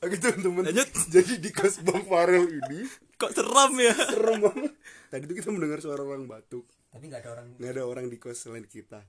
Oke 0.00 0.16
teman-teman. 0.16 0.62
Lanjut. 0.72 0.88
Jadi 1.12 1.34
di 1.40 1.50
kos 1.52 1.80
Bang 1.84 2.04
Farel 2.08 2.48
ini 2.48 2.84
kok 3.16 3.32
seram 3.32 3.72
ya? 3.76 3.92
Serem 3.92 4.40
banget. 4.44 4.72
Tadi 5.08 5.22
tuh 5.24 5.36
kita 5.36 5.48
mendengar 5.52 5.78
suara 5.80 6.02
orang 6.04 6.24
batuk. 6.24 6.64
Tapi 6.92 7.04
nggak 7.08 7.22
ada 7.24 7.30
orang. 7.36 7.46
Nggak 7.60 7.72
ada 7.76 7.82
orang 7.84 8.06
di 8.08 8.16
kos 8.16 8.48
selain 8.48 8.64
kita. 8.64 9.04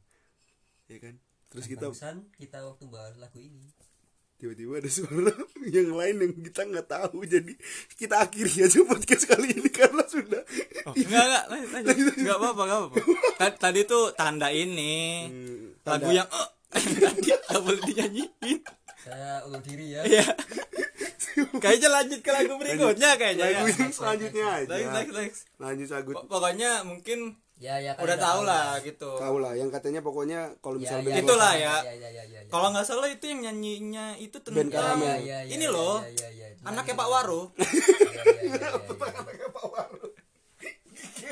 Ya 0.88 0.97
kan? 0.99 1.15
Terus 1.47 1.65
kita 1.67 1.88
barusan 1.88 2.28
kita 2.36 2.59
waktu 2.63 2.86
bahas 2.91 3.15
lagu 3.15 3.39
ini. 3.39 3.67
Tiba-tiba 4.38 4.78
ada 4.78 4.89
suara 4.91 5.34
yang 5.75 5.95
lain 5.95 6.15
yang 6.21 6.34
kita 6.43 6.61
nggak 6.67 6.88
tahu. 6.88 7.23
Jadi 7.25 7.55
kita 7.95 8.21
akhiri 8.21 8.67
aja 8.67 8.84
podcast 8.86 9.25
kali 9.25 9.49
ini 9.55 9.69
Karena 9.71 10.03
sudah 10.05 10.43
enggak 10.93 11.23
enggak 11.23 11.43
lanjut 11.51 11.69
lanjut. 11.73 12.13
Enggak 12.21 12.38
apa-apa 12.38 12.61
enggak 12.63 12.80
apa-apa. 12.80 12.97
Ta- 13.39 13.57
tadi 13.59 13.82
tuh 13.84 14.13
tanda 14.13 14.49
ini. 14.53 15.25
Hmm, 15.28 15.76
lagu 15.88 16.09
yang 16.11 16.27
eh, 16.27 16.47
tadi 16.99 17.29
nggak 17.31 17.61
boleh 17.63 17.81
dinyanyiin 17.83 18.59
saya 18.97 19.39
ulur 19.47 19.61
diri 19.63 19.95
ya 19.95 20.01
Iya. 20.03 20.25
Kayaknya 21.38 21.89
lanjut 21.93 22.19
ke 22.25 22.31
lagu 22.33 22.57
berikutnya 22.57 23.13
kayaknya 23.13 23.45
ya. 23.45 23.61
Lagu 23.61 23.69
yang 23.69 23.93
selanjutnya 23.93 24.45
aja 24.57 24.73
Next, 24.73 24.89
next, 24.89 25.13
next. 25.13 25.41
Lanjut 25.61 25.89
lagu 25.93 26.09
Pok- 26.17 26.25
Pokoknya 26.27 26.81
mungkin 26.81 27.19
ya 27.57 27.77
ya 27.77 27.97
udah 27.97 28.17
tahu 28.17 28.41
lah 28.45 28.77
gitu 28.81 29.17
tahu 29.17 29.41
lah 29.41 29.57
yang 29.57 29.73
katanya 29.73 30.05
pokoknya 30.05 30.53
kalau 30.61 30.77
ya, 30.77 30.81
misalnya 30.81 31.01
ya, 31.01 31.09
band 31.09 31.25
Itulah 31.25 31.53
ya, 31.53 31.57
ya. 31.57 31.73
ya, 31.73 31.73
ya, 31.73 32.09
ya, 32.09 32.09
ya, 32.09 32.39
ya. 32.45 32.49
kalau 32.49 32.67
nggak 32.69 32.85
salah 32.85 33.09
itu 33.09 33.25
yang 33.25 33.41
nyanyinya 33.49 34.13
itu 34.17 34.38
tentang. 34.41 34.97
Ya, 35.01 35.17
ya, 35.17 35.38
ya, 35.41 35.53
ini 35.57 35.65
ya, 35.65 35.73
loh 35.73 35.97
ya, 36.05 36.29
ya, 36.29 36.29
ya. 36.38 36.47
anaknya 36.65 36.93
Nah, 36.93 36.99
Pak 37.01 37.07
gitu. 37.09 37.13
Waro 37.17 37.41
Ya, 37.57 37.65
ya, 37.65 38.33
ya, 38.45 38.53
ya, 38.53 38.69
ya. 38.69 38.69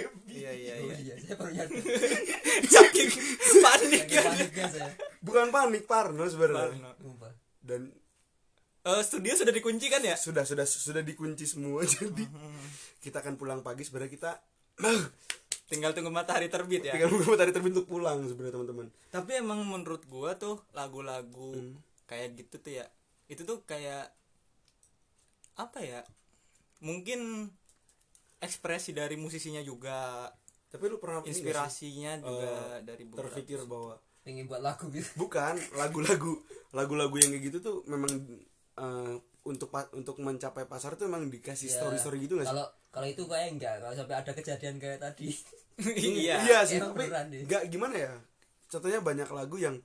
iya 0.36 0.52
iya 0.52 0.74
Oh, 0.76 0.86
iya. 0.86 0.98
iya 0.98 1.14
saya 1.18 1.36
baru 1.36 1.52
nyadar. 1.54 1.80
Saking 2.74 3.10
panik 3.64 4.04
paniknya. 4.06 4.66
saya. 4.68 4.92
Bukan 5.20 5.48
panik 5.50 5.84
Parno 5.86 6.26
sebenarnya. 6.26 6.76
Parno. 6.76 6.92
Dan 7.60 7.82
Eh, 8.86 9.02
studio 9.02 9.34
sudah 9.34 9.50
dikunci 9.50 9.90
kan 9.90 9.98
ya? 10.00 10.14
Sudah 10.14 10.46
sudah 10.46 10.62
sudah 10.62 11.02
dikunci 11.02 11.44
semua. 11.44 11.82
Jadi 11.90 12.22
kita 13.00 13.18
akan 13.18 13.34
pulang 13.34 13.60
pagi. 13.60 13.82
Sebenarnya 13.82 14.14
kita 14.14 14.32
tinggal 15.66 15.90
tunggu 15.92 16.14
matahari 16.14 16.46
terbit 16.48 16.86
ya? 16.86 16.94
Tinggal 16.94 17.10
menunggu 17.10 17.34
matahari 17.34 17.50
terbit 17.50 17.74
untuk 17.74 17.90
pulang 17.90 18.22
sebenarnya 18.22 18.54
teman-teman. 18.54 18.88
Tapi 19.10 19.32
emang 19.36 19.66
menurut 19.66 20.06
gua 20.06 20.36
tuh 20.36 20.62
lagu-lagu 20.72 21.58
Hmm. 21.58 21.82
kayak 22.06 22.38
gitu 22.38 22.62
tuh 22.62 22.74
ya 22.76 22.86
itu 23.26 23.42
tuh 23.42 23.66
kayak 23.66 24.14
apa 25.58 25.80
ya? 25.82 26.06
Mungkin 26.78 27.50
ekspresi 28.40 28.92
dari 28.92 29.16
musisinya 29.16 29.62
juga. 29.62 30.30
Tapi 30.68 30.84
lu 30.92 31.00
pernah 31.00 31.24
inspirasinya 31.24 32.20
juga 32.20 32.52
eh, 32.76 32.80
dari 32.84 33.04
beberapa 33.08 33.32
terpikir 33.32 33.64
bahwa 33.64 33.96
pengen 34.22 34.50
buat 34.50 34.60
lagu 34.60 34.92
gitu. 34.92 35.08
Bukan 35.16 35.56
lagu-lagu 35.74 36.34
lagu-lagu 36.76 37.16
yang 37.16 37.32
kayak 37.32 37.44
gitu 37.48 37.58
tuh 37.64 37.76
memang 37.88 38.12
eh, 38.76 39.16
untuk 39.46 39.70
untuk 39.94 40.16
mencapai 40.20 40.66
pasar 40.66 40.98
tuh 40.98 41.06
memang 41.06 41.30
dikasih 41.30 41.70
Ya, 41.70 41.78
story-story 41.80 42.26
gitu 42.26 42.42
gak 42.42 42.50
sih? 42.50 42.52
kalau 42.52 42.66
kalau 42.90 43.08
itu 43.08 43.24
kayak 43.30 43.48
enggak 43.54 43.76
kalau 43.78 43.94
sampai 43.94 44.16
ada 44.20 44.32
kejadian 44.34 44.76
kayak 44.82 45.00
tadi. 45.00 45.30
Iya. 45.76 46.40
Iya 46.48 46.60
sih 46.64 46.80
tapi 46.80 47.04
beneran 47.04 47.28
deh. 47.28 47.44
nggak 47.44 47.64
gimana 47.68 47.96
ya? 48.00 48.14
Contohnya 48.72 49.04
banyak 49.04 49.28
lagu 49.28 49.60
yang 49.60 49.76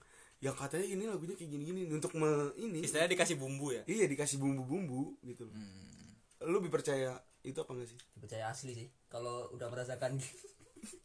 yang 0.40 0.54
katanya 0.56 0.86
ini 0.86 1.04
lagunya 1.04 1.34
kayak 1.36 1.50
gini-gini 1.52 1.84
untuk 1.92 2.14
me, 2.16 2.54
ini. 2.56 2.80
Istilahnya 2.80 3.12
dikasih 3.12 3.36
bumbu 3.36 3.74
ya? 3.76 3.82
Iya 3.84 4.06
dikasih 4.08 4.38
bumbu-bumbu 4.40 5.18
gitu 5.26 5.44
loh. 5.44 5.54
Hmm. 5.54 6.48
lu 6.48 6.62
lebih 6.62 6.72
percaya 6.72 7.18
itu 7.42 7.56
apa 7.56 7.70
enggak 7.70 7.88
sih? 7.88 7.98
Percaya 8.16 8.44
asli 8.46 8.72
sih 8.74 8.88
kalau 9.06 9.48
udah 9.50 9.66
merasakan. 9.66 10.16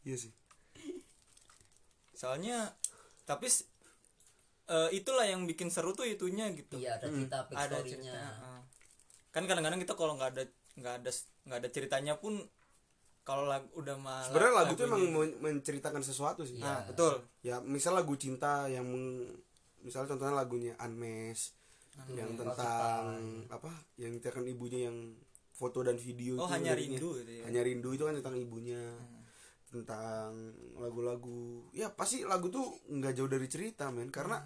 Iya 0.02 0.16
sih. 0.18 0.32
Soalnya 2.12 2.72
tapi 3.22 3.46
eh, 4.66 4.90
itulah 4.92 5.22
yang 5.22 5.44
bikin 5.44 5.68
seru 5.68 5.92
tuh 5.92 6.04
itunya 6.04 6.48
gitu. 6.50 6.76
Iya 6.76 6.96
ada 6.96 7.06
cerita 7.06 7.38
Hmm. 7.44 7.54
ada 7.54 7.76
cerita 7.78 8.14
heeh. 8.14 8.60
kan 9.30 9.44
kadang-kadang 9.44 9.76
kita 9.78 9.92
kalau 9.92 10.16
nggak 10.16 10.30
ada 10.32 10.44
nggak 10.74 10.94
ada 10.96 11.10
nggak 11.44 11.58
ada 11.60 11.68
ceritanya 11.68 12.14
pun 12.16 12.40
kalau 13.20 13.44
lagu 13.44 13.68
udah 13.74 13.96
malah 13.96 14.24
sebenarnya 14.24 14.54
lagu 14.54 14.72
tuh 14.72 14.86
lagunya- 14.86 14.88
emang 14.88 15.04
men- 15.12 15.38
menceritakan 15.42 16.00
sesuatu 16.00 16.40
sih. 16.42 16.56
Nah 16.56 16.80
Iya. 16.80 16.88
betul. 16.88 17.14
Ya 17.42 17.56
misal 17.60 17.92
lagu 17.92 18.14
cinta 18.14 18.64
yang 18.66 18.86
meng- 18.86 19.36
misalnya 19.82 20.08
contohnya 20.08 20.34
lagunya 20.34 20.72
yang 22.10 22.32
Hmm, 22.32 22.38
tentang 22.38 23.12
apa 23.46 23.70
yang 23.96 24.12
menceritakan 24.14 24.46
ibunya 24.46 24.88
yang 24.88 24.96
foto 25.56 25.80
dan 25.80 25.96
video 25.96 26.36
oh 26.36 26.44
itu 26.44 26.52
hanya 26.52 26.76
liriknya. 26.76 27.00
rindu 27.00 27.08
gitu 27.16 27.32
ya? 27.32 27.42
Hanya 27.48 27.60
rindu 27.64 27.88
itu 27.90 28.02
kan 28.04 28.14
tentang 28.14 28.36
ibunya 28.36 28.82
tentang 29.66 30.30
lagu-lagu. 30.76 31.64
Ya 31.72 31.88
pasti 31.90 32.22
lagu 32.22 32.46
tuh 32.46 32.64
nggak 32.86 33.12
jauh 33.12 33.26
dari 33.26 33.48
cerita 33.48 33.88
men. 33.88 34.12
Karena 34.12 34.36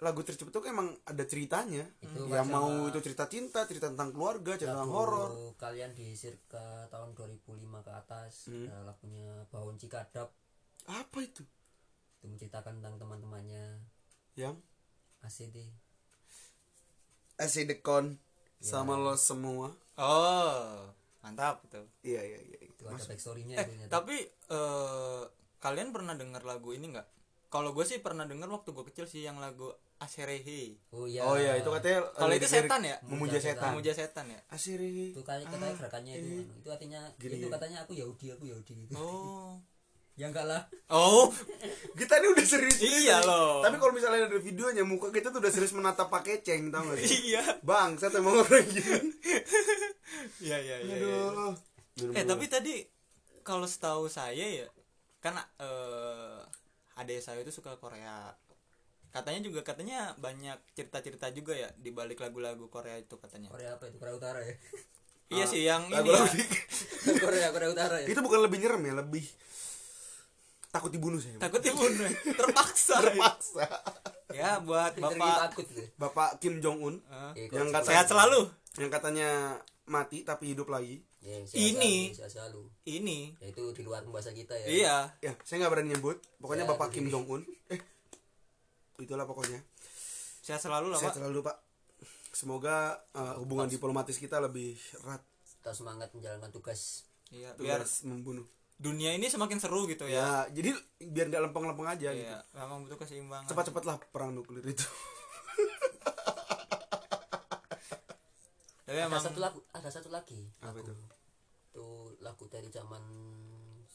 lagu 0.00 0.24
tercepat 0.24 0.48
tuh 0.50 0.64
emang 0.64 0.96
ada 1.04 1.24
ceritanya. 1.24 1.84
Itu 2.00 2.24
ya 2.26 2.40
mau 2.42 2.88
itu 2.88 2.98
cerita 2.98 3.28
cinta 3.28 3.68
cerita 3.68 3.92
tentang 3.92 4.10
keluarga 4.10 4.56
cerita 4.56 4.74
tentang 4.74 4.90
horor. 4.90 5.30
kalian 5.54 5.92
di 5.92 6.16
circa 6.16 6.88
tahun 6.88 7.12
2005 7.12 7.44
ke 7.84 7.92
atas 7.92 8.48
Hmm. 8.48 8.64
ada 8.64 8.80
lagunya 8.88 9.44
Bawon 9.52 9.76
Cikadap. 9.76 10.32
Apa 10.88 11.18
itu? 11.20 11.44
Itu 12.16 12.26
menceritakan 12.26 12.80
tentang 12.80 12.96
teman-temannya. 12.96 13.84
Yang? 14.34 14.56
ACD 15.20 15.68
Asidekon 17.36 18.16
Ya. 18.60 18.76
sama 18.76 18.92
lo 18.96 19.16
semua 19.16 19.72
oh 20.00 20.88
mantap 21.20 21.60
tuh 21.68 21.84
iya 22.00 22.24
iya 22.24 22.40
iya 22.40 22.58
itu 22.64 22.82
ada 22.88 22.96
backstory-nya 22.96 23.60
eh 23.60 23.66
itu 23.68 23.92
tapi 23.92 24.16
eh, 24.26 25.22
kalian 25.60 25.92
pernah 25.92 26.16
dengar 26.16 26.42
lagu 26.42 26.72
ini 26.72 26.96
nggak? 26.96 27.06
Kalau 27.52 27.76
gue 27.76 27.84
sih 27.84 28.00
pernah 28.00 28.24
dengar 28.24 28.48
waktu 28.48 28.72
gue 28.72 28.84
kecil 28.90 29.06
sih 29.06 29.22
yang 29.26 29.36
lagu 29.38 29.68
Aserehe. 30.00 30.80
Oh 30.96 31.04
iya. 31.04 31.20
Oh 31.28 31.36
iya 31.36 31.60
itu 31.60 31.68
katanya 31.68 32.08
kalau 32.16 32.32
itu 32.32 32.48
setan 32.48 32.80
ya? 32.80 32.96
memuja 33.04 33.36
setan. 33.36 33.76
Memuja 33.76 33.92
setan 33.92 34.26
ya? 34.32 34.40
Asiri 34.48 35.12
itu 35.12 35.20
kayak 35.20 35.44
katanya 35.44 35.76
gerakannya 35.76 36.14
itu. 36.16 36.48
Itu 36.64 36.68
artinya 36.72 37.00
Gini, 37.20 37.36
itu 37.36 37.46
gini. 37.46 37.52
katanya 37.52 37.78
aku 37.84 37.92
Yahudi 37.92 38.26
aku 38.32 38.44
Yahudi 38.48 38.72
gitu. 38.88 38.96
Oh 38.96 39.60
ya 40.20 40.28
enggak 40.28 40.44
lah. 40.44 40.62
Oh. 40.92 41.32
Kita 41.96 42.20
ini 42.20 42.28
udah 42.36 42.44
serius 42.44 42.76
Iya 42.84 43.24
loh. 43.24 43.64
tapi 43.64 43.80
kalau 43.80 43.96
misalnya 43.96 44.28
ada 44.28 44.36
videonya 44.36 44.84
muka 44.84 45.08
kita 45.08 45.32
tuh 45.32 45.40
udah 45.40 45.48
serius 45.48 45.72
menatap 45.72 46.12
pakai 46.12 46.44
ceng 46.44 46.68
tau 46.68 46.84
gak 46.84 47.00
sih? 47.00 47.32
Iya. 47.32 47.64
Bang 47.64 47.96
saya 47.96 48.12
tuh 48.12 48.20
emang 48.20 48.44
orang 48.44 48.68
gitu 48.68 48.92
iya 50.44 50.58
iya 50.60 50.76
iya 50.84 50.94
iya. 51.00 51.08
aduh. 51.08 51.52
Minum 51.96 52.12
eh 52.12 52.24
dulu. 52.24 52.30
tapi 52.36 52.44
tadi 52.52 52.74
kalau 53.40 53.64
setahu 53.64 54.12
saya 54.12 54.44
ya 54.44 54.68
kan 55.24 55.40
eh 55.40 56.40
adik 57.00 57.24
saya 57.24 57.40
itu 57.40 57.48
suka 57.48 57.80
Korea. 57.80 58.36
Katanya 59.10 59.40
juga 59.42 59.64
katanya 59.64 60.14
banyak 60.20 60.60
cerita-cerita 60.76 61.32
juga 61.34 61.56
ya 61.56 61.72
di 61.74 61.90
balik 61.90 62.20
lagu-lagu 62.20 62.68
Korea 62.68 63.00
itu 63.00 63.16
katanya. 63.16 63.48
Korea 63.48 63.80
apa 63.80 63.88
itu? 63.88 63.96
Korea 63.96 64.14
Utara 64.20 64.40
ya? 64.44 64.54
Iya 65.30 65.44
sih 65.46 65.62
yang 65.62 65.86
ini 65.86 66.10
ya, 66.10 66.26
Korea 67.22 67.48
Korea 67.54 67.70
Utara 67.70 67.96
ya? 68.02 68.06
Itu 68.10 68.18
bukan 68.18 68.42
lebih 68.46 68.58
nyerem 68.62 68.82
ya? 68.82 68.94
Lebih 68.98 69.24
takut 70.70 70.90
dibunuh 70.90 71.18
saya 71.18 71.36
takut 71.42 71.58
dibunuh. 71.58 72.06
Terpaksa. 72.40 73.02
Terpaksa. 73.02 73.66
Ya 74.30 74.62
buat 74.62 74.94
bapak 74.94 75.50
takut 75.50 75.66
gitu. 75.66 75.82
Bapak 75.98 76.38
Kim 76.38 76.62
Jong 76.62 76.78
Un 76.78 76.94
eh, 77.34 77.46
Eh, 77.46 77.46
yang 77.50 77.74
kata 77.74 77.90
sehat 77.90 78.06
selalu. 78.06 78.46
yang 78.78 78.86
katanya 78.86 79.58
mati 79.90 80.22
tapi 80.22 80.54
hidup 80.54 80.70
lagi. 80.70 81.02
Ya, 81.20 81.42
sehat 81.44 81.74
Ini. 81.74 81.94
selalu, 82.08 82.16
sehat 82.16 82.32
selalu. 82.32 82.62
ini. 82.86 83.18
Ya 83.42 83.50
itu 83.50 83.64
di 83.74 83.82
luar 83.82 84.06
pembahasan 84.06 84.32
kita 84.32 84.54
ya. 84.54 84.66
Iya. 84.70 84.96
Ya 85.20 85.32
saya 85.42 85.66
nggak 85.66 85.72
berani 85.74 85.90
nyebut. 85.92 86.16
Pokoknya 86.38 86.64
Ya, 86.64 86.70
bapak 86.70 86.88
Kim. 86.94 87.10
Jong 87.10 87.26
Un 87.26 87.42
eh 87.68 87.80
itulah 88.96 89.26
pokoknya. 89.26 89.58
Sehat 90.40 90.62
selalu 90.62 90.94
lah 90.94 91.02
sehat 91.02 91.12
pak. 91.12 91.20
selalu 91.20 91.38
pak. 91.42 91.56
Semoga 92.30 92.94
uh, 93.18 93.42
hubungan 93.42 93.66
diplomatis 93.66 94.14
kita 94.16 94.38
lebih 94.38 94.78
erat. 95.02 95.20
Tetap 95.58 95.74
semangat 95.74 96.14
menjalankan 96.14 96.54
tugas. 96.54 97.10
Iya 97.34 97.50
biar 97.58 97.82
tugas 97.82 98.06
membunuh 98.06 98.46
dunia 98.80 99.12
ini 99.12 99.28
semakin 99.28 99.60
seru 99.60 99.84
gitu 99.84 100.08
ya. 100.08 100.48
Ya 100.48 100.56
jadi 100.56 100.72
biar 101.04 101.28
nggak 101.28 101.52
lempeng-lempeng 101.52 101.84
aja 101.84 102.08
gitu. 102.16 102.24
iya 102.24 102.40
memang 102.56 102.88
butuh 102.88 102.96
keseimbangan. 102.96 103.52
Cepat-cepatlah 103.52 104.00
perang 104.08 104.32
nuklir 104.32 104.64
itu. 104.64 104.88
Tapi 108.88 108.98
ada 108.98 109.06
emang 109.06 109.22
satu 109.22 109.38
lagu 109.38 109.60
ada 109.76 109.88
satu 109.92 110.08
lagi. 110.08 110.48
Apa 110.64 110.80
lagu 110.80 110.80
itu? 110.80 110.94
Itu 111.70 111.86
lagu 112.24 112.48
dari 112.48 112.72
zaman 112.72 113.04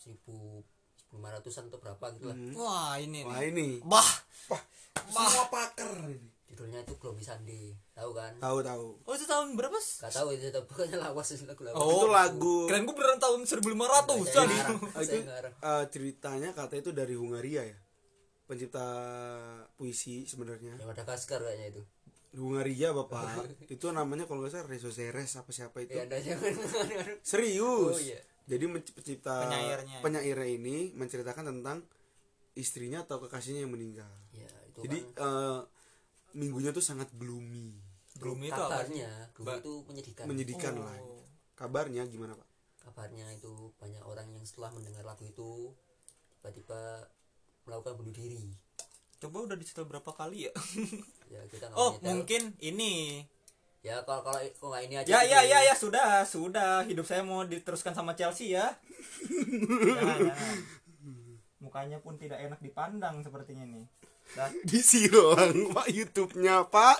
1500-an 0.06 1.66
atau 1.74 1.80
berapa 1.82 2.06
gitu 2.16 2.30
lah. 2.30 2.38
Hmm. 2.38 2.54
wah 2.54 2.94
ini 3.02 3.26
wah 3.26 3.42
nih 3.42 3.50
ini. 3.50 3.68
Bah. 3.82 4.06
Wah 4.54 4.62
semua 5.06 5.50
pakar 5.50 5.92
ini 6.08 6.35
judulnya 6.46 6.80
itu 6.80 6.94
Glomi 6.96 7.20
Sandi. 7.20 7.74
Tahu 7.92 8.12
kan? 8.12 8.34
Tahu 8.38 8.58
tahu. 8.62 8.88
Oh 9.02 9.14
itu 9.14 9.26
tahun 9.26 9.54
berapa 9.54 9.76
sih 9.76 10.00
Gak 10.00 10.14
tahu 10.14 10.30
itu 10.32 10.48
pokoknya 10.62 10.98
lawas 11.00 11.28
itu 11.30 11.44
lagu 11.44 11.62
lawas 11.64 11.78
Oh, 11.78 11.92
itu 11.92 12.08
lagu. 12.08 12.58
Keren 12.66 12.84
gue 12.84 12.94
beneran 12.94 13.18
tahun 13.18 13.40
1500 13.44 13.66
Saya 13.66 14.46
jadi 14.46 14.54
ngarang, 14.54 14.78
Ah, 14.86 14.92
saya 14.96 15.04
itu 15.04 15.18
ngarang. 15.26 15.54
uh, 15.60 15.84
ceritanya 15.88 16.50
katanya 16.52 16.82
itu 16.82 16.94
dari 16.94 17.14
Hungaria 17.14 17.64
ya? 17.66 17.78
Pencipta 18.46 18.86
puisi 19.74 20.24
sebenarnya. 20.24 20.78
Yang 20.78 20.86
Madagaskar 20.88 21.42
kayaknya 21.42 21.68
itu. 21.72 21.82
Hungaria 22.36 22.92
bapak. 22.92 23.48
Itu 23.72 23.90
namanya 23.90 24.24
kalau 24.24 24.44
nggak 24.44 24.52
salah 24.52 24.68
Rezo 24.68 24.92
Zeres 24.92 25.34
apa 25.34 25.50
siapa 25.50 25.80
itu? 25.80 25.96
Ya 25.96 26.04
serius? 27.24 27.64
Oh, 27.90 27.96
iya. 27.96 28.20
jadi 28.44 28.68
pencipta 28.68 29.40
Penyairnya. 29.42 30.00
penyairnya 30.04 30.48
ini 30.48 30.76
menceritakan 30.94 31.48
tentang 31.50 31.88
istrinya 32.54 33.02
atau 33.02 33.18
kekasihnya 33.18 33.64
yang 33.64 33.72
meninggal. 33.72 34.12
Ya 34.32 34.52
itu 34.68 34.84
jadi 34.84 34.98
kan. 35.10 35.24
eh, 35.24 35.60
minggunya 36.36 36.70
tuh 36.70 36.84
sangat 36.84 37.08
gloomy. 37.16 37.72
Belum 38.16 38.40
itu 38.40 38.52
kabarnya 38.54 39.32
Ba- 39.38 39.60
itu 39.60 39.74
menyedihkan. 39.84 40.24
Menyedihkan 40.26 40.74
Oh. 40.76 40.84
lah 40.84 40.96
kabarnya 41.54 42.04
gimana 42.06 42.36
pak? 42.36 42.48
Kabarnya 42.82 43.28
itu 43.32 43.52
banyak 43.76 44.04
orang 44.04 44.28
yang 44.30 44.44
setelah 44.44 44.70
mendengar 44.70 45.02
lagu 45.02 45.24
itu 45.24 45.72
tiba-tiba 46.38 47.08
melakukan 47.64 47.96
bunuh 47.96 48.12
diri. 48.12 48.52
Coba 49.18 49.42
udah 49.44 49.58
disetel 49.58 49.84
berapa 49.84 50.12
kali 50.12 50.46
ya? 50.46 50.54
Ya 51.26 51.42
kita 51.50 51.74
oh 51.74 51.98
menyetel. 51.98 52.06
mungkin 52.06 52.42
ini. 52.62 53.26
Ya 53.82 53.98
kalau 54.02 54.22
kalau 54.22 54.38
kalau 54.54 54.70
nggak 54.72 54.84
ini 54.84 54.96
aja 54.96 55.10
ya 55.10 55.20
gitu. 55.20 55.34
ya. 55.34 55.42
ya 55.42 55.60
ya 55.64 55.74
sudah 55.74 56.08
sudah. 56.24 56.86
Hidup 56.86 57.04
saya 57.04 57.22
mau 57.22 57.42
diteruskan 57.42 57.92
sama 57.92 58.14
Chelsea 58.14 58.54
ya. 58.54 58.70
Jangan, 59.26 60.20
jangan. 60.22 60.58
mukanya 61.58 61.98
pun 61.98 62.14
tidak 62.16 62.38
enak 62.40 62.60
dipandang 62.60 63.20
sepertinya 63.20 63.66
nih 63.66 63.86
Dah. 64.38 64.50
disilang 64.66 65.72
pak 65.72 65.88
YouTube-nya 65.94 66.66
pak. 66.68 66.98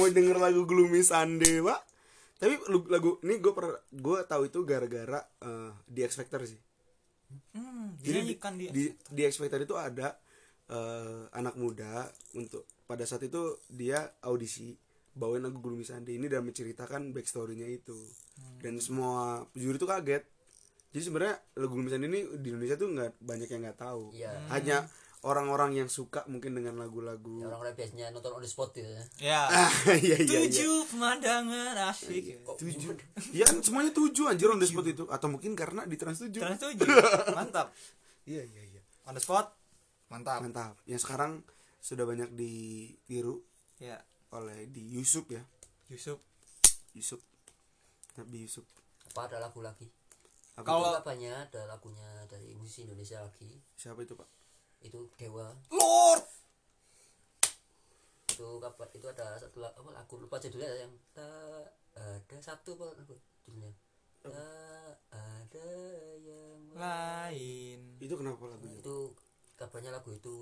Mau 0.00 0.08
denger 0.08 0.40
lagu 0.40 0.64
Gloomy 0.64 1.04
Sunday 1.04 1.60
pak. 1.60 1.80
Tapi 2.36 2.52
lagu 2.92 3.16
ini 3.24 3.40
gue 3.40 3.52
per 3.52 3.80
gue 3.88 4.18
tahu 4.28 4.48
itu 4.48 4.60
gara-gara 4.64 5.20
eh, 5.40 5.70
The 5.88 6.00
X 6.08 6.20
Factor 6.20 6.44
sih. 6.44 6.60
Hmm, 7.56 7.96
Jadi 7.98 8.02
di, 8.02 8.10
dinyanyikan 8.12 8.52
dia 8.54 8.70
di 8.70 8.84
di 8.92 9.20
X 9.24 9.40
Factor 9.40 9.60
itu 9.62 9.74
ada 9.76 10.16
eh, 10.68 11.22
anak 11.32 11.54
muda 11.56 12.06
untuk 12.36 12.66
pada 12.86 13.02
saat 13.02 13.24
itu 13.26 13.56
dia 13.66 14.04
audisi 14.22 14.76
bawain 15.16 15.40
lagu 15.40 15.58
Gulmi 15.64 15.82
Sandi 15.82 16.20
ini 16.20 16.28
dan 16.28 16.44
menceritakan 16.44 17.16
backstorynya 17.16 17.66
itu. 17.66 17.96
Dan 18.60 18.78
semua 18.84 19.40
juri 19.56 19.80
itu 19.80 19.88
kaget. 19.88 20.22
Jadi 20.92 21.02
sebenarnya 21.02 21.36
lagu 21.56 21.72
Gulmi 21.72 21.88
Sandi 21.88 22.06
ini 22.06 22.20
di 22.36 22.52
Indonesia 22.52 22.76
tuh 22.76 22.88
nggak 22.92 23.10
banyak 23.24 23.48
yang 23.48 23.60
nggak 23.64 23.80
tahu. 23.80 24.12
Iya. 24.12 24.32
hanya 24.52 24.76
orang-orang 25.24 25.72
yang 25.72 25.88
suka 25.88 26.26
mungkin 26.28 26.52
dengan 26.52 26.76
lagu-lagu. 26.76 27.40
Ya, 27.40 27.48
orang-orang 27.48 27.74
biasanya 27.74 28.06
nonton 28.12 28.36
on 28.36 28.42
the 28.44 28.50
spot 28.50 28.70
gitu 28.76 28.84
ya. 28.86 29.04
Ya. 29.18 29.40
Ah 29.64 29.72
iya 29.96 30.16
iya 30.20 30.44
iya. 30.44 30.48
Tujuh 30.50 30.76
pemandangan 30.92 31.74
asik. 31.88 32.44
Kok 32.44 32.56
tujuh. 32.60 32.92
ya 33.32 33.44
kan 33.48 33.58
semuanya 33.64 33.90
tujuh 33.96 34.28
anjir 34.28 34.52
on 34.52 34.60
the 34.60 34.68
spot 34.68 34.86
itu. 34.86 35.08
Atau 35.08 35.32
mungkin 35.32 35.56
karena 35.56 35.88
di 35.88 35.96
trans 35.96 36.20
tujuh. 36.20 36.40
Trans 36.42 36.60
tujuh. 36.60 36.86
Mantap. 37.38 37.72
Iya 38.28 38.42
iya 38.44 38.62
iya. 38.76 38.82
On 39.08 39.16
the 39.16 39.22
spot. 39.22 39.54
Mantap. 40.12 40.44
Mantap. 40.44 40.74
Yang 40.84 41.08
sekarang 41.08 41.40
sudah 41.80 42.04
banyak 42.04 42.34
ditiru 42.34 43.40
ya. 43.80 43.96
oleh 44.34 44.68
di 44.68 44.82
Yusuf 44.98 45.30
ya. 45.30 45.40
Yusuf 45.86 46.18
Yusuf 46.98 47.22
Nabi 48.18 48.42
Yusuf 48.42 48.66
apa 49.16 49.32
ada 49.32 49.40
lagu 49.40 49.64
lagi? 49.64 49.88
Apa 50.60 50.66
Kalau- 50.66 50.92
kabarnya 51.00 51.48
ada 51.48 51.64
lagunya 51.64 52.04
dari 52.28 52.52
musisi 52.52 52.84
Indonesia 52.84 53.22
lagi? 53.24 53.48
Siapa 53.80 54.04
itu 54.04 54.12
pak 54.12 54.28
itu 54.82 55.08
Dewa. 55.16 55.54
Lord 55.72 56.24
itu 58.36 58.60
kabar 58.60 58.88
itu 58.92 59.06
ada 59.08 59.40
satu 59.40 59.64
lagu, 59.64 59.80
apa, 59.80 59.96
lagu 59.96 60.14
lupa 60.20 60.36
judulnya 60.36 60.68
yang 60.76 60.92
tak 61.16 61.72
ada 61.96 62.36
satu 62.44 62.76
apa 62.76 62.92
lagu 63.00 63.16
judulnya? 63.48 63.72
Tak 64.20 64.94
ada 65.08 65.70
yang 66.20 66.60
lain. 66.76 67.96
Itu 67.96 68.12
kenapa 68.20 68.44
lagunya? 68.44 68.76
Itu 68.76 69.16
kabarnya 69.56 69.88
lagu 69.88 70.12
itu 70.12 70.36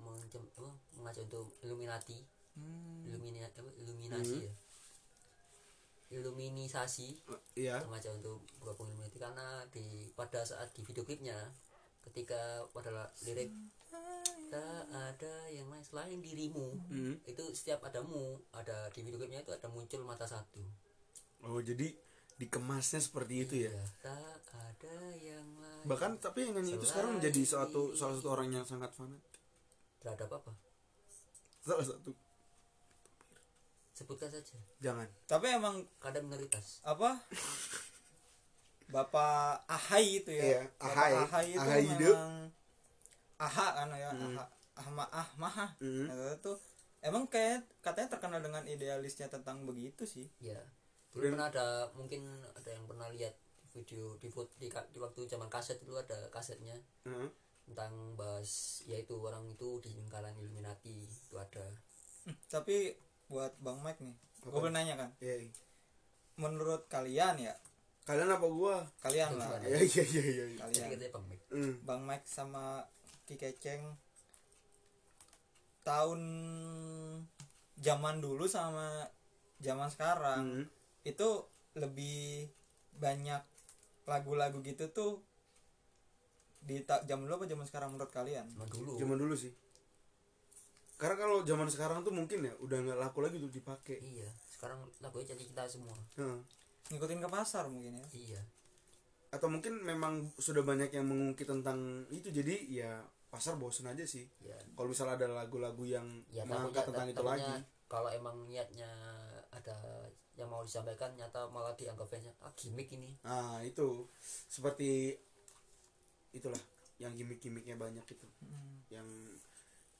mencem, 0.00 0.40
apa, 0.56 0.72
mengajak 0.96 1.28
untuk 1.28 1.52
Illuminati. 1.60 2.24
Hmm. 2.56 3.04
Illumina, 3.04 3.44
apa, 3.44 3.68
Illuminasi 3.82 4.46
ya. 4.48 4.54
Illuminisasi 6.14 7.08
iya. 7.60 7.82
Mengajak 7.84 8.16
untuk 8.24 8.40
bergabung 8.62 8.88
Illuminati 8.88 9.20
karena 9.20 9.68
di 9.68 10.08
pada 10.16 10.46
saat 10.46 10.72
di 10.72 10.80
video 10.80 11.04
klipnya 11.04 11.36
ketika 12.10 12.66
pada 12.70 13.10
lirik 13.24 13.52
tak 14.54 14.86
ada 14.92 15.34
yang 15.50 15.66
lain 15.66 15.82
selain 15.82 16.20
dirimu. 16.22 16.78
Hmm. 16.86 17.18
itu 17.26 17.42
setiap 17.50 17.82
adamu 17.90 18.38
ada 18.54 18.86
di 18.94 19.02
video 19.02 19.18
klipnya 19.18 19.42
itu 19.42 19.50
ada 19.50 19.66
muncul 19.66 20.06
mata 20.06 20.28
satu. 20.30 20.62
Oh 21.42 21.58
jadi 21.58 21.90
dikemasnya 22.38 23.02
seperti 23.02 23.34
itu 23.46 23.54
ya? 23.66 23.74
Iya, 23.74 23.84
tak 23.98 24.42
ada 24.54 24.96
yang 25.18 25.46
lain 25.58 25.84
bahkan 25.84 26.16
tapi 26.16 26.48
yang 26.48 26.56
nyanyi 26.56 26.80
itu 26.80 26.86
sekarang 26.86 27.20
menjadi 27.20 27.42
suatu 27.44 27.92
salah 27.98 28.14
satu 28.16 28.30
orang 28.30 28.54
yang 28.54 28.64
sangat 28.64 28.94
fanatik. 28.94 29.42
Terhadap 29.98 30.30
apa 30.38 30.52
salah 31.64 31.84
satu. 31.84 32.12
Sebutkan 33.94 34.28
saja. 34.28 34.58
Jangan. 34.82 35.06
Tapi 35.24 35.46
emang 35.54 35.86
kadang 36.02 36.26
minoritas. 36.26 36.82
apa 36.82 37.22
Bapak 38.94 39.66
Ahai 39.66 40.22
itu 40.22 40.30
ya. 40.30 40.44
Iya, 40.46 40.60
Bapak 40.78 40.94
Ahai. 40.94 41.12
Ahai 41.18 41.46
itu 41.50 41.58
Ahai 41.58 41.82
memang 41.98 42.32
Aha 43.42 43.66
kan 43.74 43.90
ya 43.90 44.10
Aha 44.14 44.44
Ahma 44.74 45.04
ah 45.10 45.28
maha 45.38 45.66
Hmm. 45.82 46.06
Nah, 46.10 46.34
itu 46.34 46.52
emang 47.02 47.26
kayak 47.26 47.66
katanya 47.82 48.14
terkenal 48.18 48.38
dengan 48.42 48.62
idealisnya 48.66 49.26
tentang 49.26 49.66
begitu 49.66 50.06
sih. 50.06 50.30
Ya 50.38 50.58
dulu 51.14 51.34
pernah 51.34 51.46
ada 51.46 51.90
mungkin 51.94 52.26
ada 52.58 52.70
yang 52.74 52.86
pernah 52.90 53.06
lihat 53.10 53.38
video 53.70 54.18
di 54.18 54.26
foto 54.30 54.50
di, 54.58 54.66
di 54.70 54.98
waktu 54.98 55.26
zaman 55.26 55.46
kaset 55.50 55.78
itu 55.82 55.94
ada 55.94 56.30
kasetnya. 56.30 56.78
Heeh. 57.06 57.30
tentang 57.64 58.12
bahas 58.12 58.84
yaitu 58.84 59.16
orang 59.16 59.48
itu 59.48 59.80
di 59.80 59.96
lingkaran 59.96 60.36
Illuminati 60.36 61.08
itu 61.08 61.32
ada. 61.40 61.64
Hmm, 62.28 62.36
tapi 62.52 62.92
buat 63.24 63.56
Bang 63.64 63.80
Mike 63.80 64.04
nih 64.04 64.12
gue 64.44 64.52
boleh 64.52 64.76
nanya 64.76 64.94
kan? 65.00 65.10
Iya, 65.24 65.48
iya. 65.48 65.52
menurut 66.36 66.84
kalian 66.92 67.40
ya 67.40 67.54
kalian 68.04 68.30
apa 68.30 68.46
gua? 68.46 68.76
Kalian 68.98 69.30
lah. 69.34 69.48
Iya 69.64 69.80
iya 69.80 70.02
iya 70.04 70.44
iya. 70.46 70.58
Kalian. 70.58 70.84
Katanya 70.92 71.08
bang 71.10 71.24
Mike 71.26 71.44
Hmm. 71.48 71.74
Bang 71.82 72.02
Mike 72.02 72.26
sama 72.26 72.84
Ki 73.24 73.34
Keceng. 73.34 73.82
Tahun 75.82 76.20
zaman 77.76 78.16
dulu 78.18 78.44
sama 78.46 79.04
zaman 79.58 79.88
sekarang 79.88 80.42
Hmm. 80.42 80.64
itu 81.02 81.28
lebih 81.74 82.48
banyak 82.94 83.42
lagu-lagu 84.04 84.60
gitu 84.60 84.88
tuh 84.90 85.20
di 86.60 86.80
ta- 86.80 87.04
jam 87.04 87.20
dulu 87.20 87.36
apa 87.36 87.44
zaman 87.44 87.66
sekarang 87.66 87.88
menurut 87.92 88.08
kalian? 88.08 88.44
zaman 88.46 88.68
dulu. 88.70 88.92
Zaman 88.96 89.16
dulu 89.18 89.34
sih. 89.34 89.52
Karena 90.94 91.16
kalau 91.18 91.42
zaman 91.42 91.68
sekarang 91.68 92.00
tuh 92.00 92.12
mungkin 92.12 92.40
ya 92.40 92.54
udah 92.56 92.78
nggak 92.80 92.98
laku 92.98 93.20
lagi 93.20 93.36
tuh 93.36 93.50
dipakai. 93.50 93.98
Iya 93.98 94.28
sekarang 94.50 94.80
lagunya 94.98 95.32
jadi 95.32 95.44
kita 95.44 95.64
semua. 95.66 95.96
Heeh. 96.16 96.38
Ngikutin 96.92 97.20
ke 97.24 97.28
pasar 97.30 97.68
mungkin 97.68 97.96
ya. 98.00 98.06
iya. 98.12 98.42
Atau 99.32 99.50
mungkin 99.50 99.82
memang 99.82 100.30
sudah 100.38 100.62
banyak 100.62 100.92
yang 100.94 101.06
mengungkit 101.08 101.48
tentang 101.48 102.06
itu 102.12 102.30
jadi 102.30 102.54
ya 102.68 102.92
pasar 103.32 103.58
bosen 103.58 103.90
aja 103.90 104.04
sih. 104.06 104.28
Ya 104.44 104.54
kalau 104.76 104.92
misalnya 104.92 105.18
ada 105.18 105.28
lagu-lagu 105.32 105.82
yang 105.82 106.06
ya 106.30 106.44
mengangkat 106.46 106.86
tentang 106.90 107.08
itu 107.10 107.24
lagi. 107.24 107.54
kalau 107.84 108.10
emang 108.10 108.48
niatnya 108.48 108.90
ada 109.52 109.76
yang 110.34 110.50
mau 110.50 110.66
disampaikan 110.66 111.14
nyata 111.14 111.46
malah 111.50 111.74
dianggap 111.78 112.10
ah 112.42 112.52
gimmick 112.58 112.90
ini. 112.94 113.14
Nah 113.22 113.62
itu. 113.62 114.06
Seperti 114.50 115.14
itulah 116.34 116.58
yang 116.98 117.14
gimmick-gimmicknya 117.14 117.74
banyak 117.78 118.06
itu. 118.06 118.26
Yang 118.90 119.08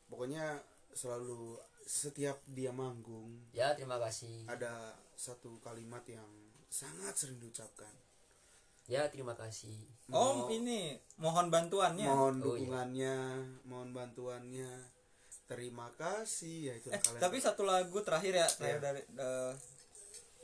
pokoknya 0.06 0.62
selalu 0.94 1.58
setiap 1.84 2.40
dia 2.48 2.72
manggung 2.72 3.44
ya 3.52 3.76
terima 3.76 4.00
kasih. 4.00 4.48
ada 4.48 4.96
satu 5.12 5.60
kalimat 5.60 6.00
yang 6.08 6.24
sangat 6.74 7.14
sering 7.14 7.38
diucapkan. 7.38 7.94
Ya 8.90 9.06
terima 9.06 9.38
kasih. 9.38 9.78
Oh, 10.10 10.50
ini 10.50 10.98
mohon 11.22 11.48
bantuannya. 11.48 12.04
mohon 12.10 12.42
Oh, 12.42 12.58
iya. 12.58 12.66
dukungannya 12.66 13.16
mohon 13.70 13.94
bantuannya. 13.94 14.72
Terima 15.46 15.86
kasih 15.94 16.72
ya 16.72 16.74
itu 16.74 16.88
Eh, 16.90 17.00
tapi 17.22 17.38
satu 17.38 17.62
lagu 17.62 18.00
terakhir 18.02 18.34
ya, 18.34 18.48
terakhir 18.48 18.80
dari 18.82 19.00
eh, 19.06 19.52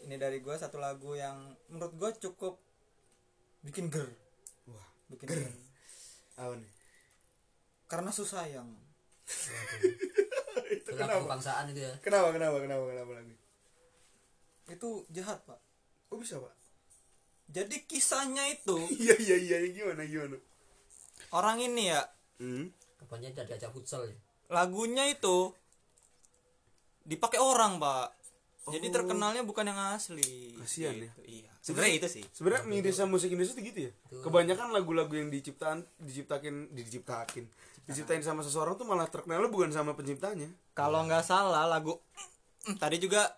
ini 0.07 0.17
dari 0.17 0.39
gue 0.39 0.55
satu 0.55 0.79
lagu 0.79 1.19
yang 1.19 1.51
menurut 1.69 1.93
gue 1.99 2.11
cukup 2.31 2.57
bikin 3.67 3.93
ger, 3.93 4.09
wah 4.71 4.87
bikin 5.13 5.27
Ger. 5.29 5.41
ger. 5.45 5.53
apa 6.41 6.55
nih? 6.57 6.73
Karena 7.91 8.09
susah 8.15 8.45
yang. 8.49 8.69
Itu 10.71 10.95
lagu 10.97 11.27
kebangsaan 11.27 11.67
itu 11.75 11.83
ya. 11.83 11.93
Kenapa 11.99 12.31
kenapa 12.31 12.63
kenapa 12.63 12.87
kenapa 12.87 13.13
lagi 13.19 13.35
itu 14.71 15.03
jahat 15.11 15.43
pak. 15.43 15.59
Kok 16.11 16.19
bisa 16.19 16.37
pak 16.37 16.55
Jadi 17.49 17.83
kisahnya 17.83 18.47
itu 18.47 18.77
iya 19.03 19.15
iya 19.17 19.37
iya 19.39 19.57
gimana 19.71 20.03
gimana 20.03 20.37
orang 21.31 21.59
ini 21.61 21.89
ya 21.89 22.03
hmm? 22.39 22.67
kapannya 22.99 23.31
tidak 23.31 23.47
diajak 23.49 23.71
futsal 23.71 24.03
ya 24.05 24.15
lagunya 24.47 25.07
itu 25.07 25.55
dipakai 27.01 27.39
orang 27.39 27.79
pak. 27.79 28.13
Jadi 28.71 28.87
Oh. 28.87 28.93
terkenalnya 28.93 29.43
bukan 29.43 29.67
yang 29.67 29.81
asli. 29.95 30.55
Kasian 30.55 30.95
ya. 30.95 31.09
Gitu, 31.17 31.43
Iya. 31.43 31.51
Sebenarnya 31.61 31.95
itu 31.97 32.09
sih. 32.09 32.25
sebenarnya 32.31 32.63
Indonesia 32.69 33.05
musik 33.05 33.29
Indonesia 33.31 33.53
tuh 33.53 33.65
gitu 33.65 33.81
ya 33.89 33.93
kebanyakan 34.21 34.69
lagu-lagu 34.71 35.11
yang 35.13 35.29
diciptaan 35.29 35.81
diciptakin 35.99 36.71
diciptakin 36.71 37.45
diciptain 37.85 38.23
sama 38.23 38.41
seseorang 38.41 38.75
tuh 38.75 38.85
malah 38.85 39.07
terkenalnya 39.07 39.49
bukan 39.49 39.71
sama 39.71 39.93
penciptanya 39.93 40.47
Kalau 40.73 41.03
nggak 41.05 41.23
salah 41.23 41.67
lagu 41.67 41.99
tadi 42.83 42.97
juga 42.97 43.29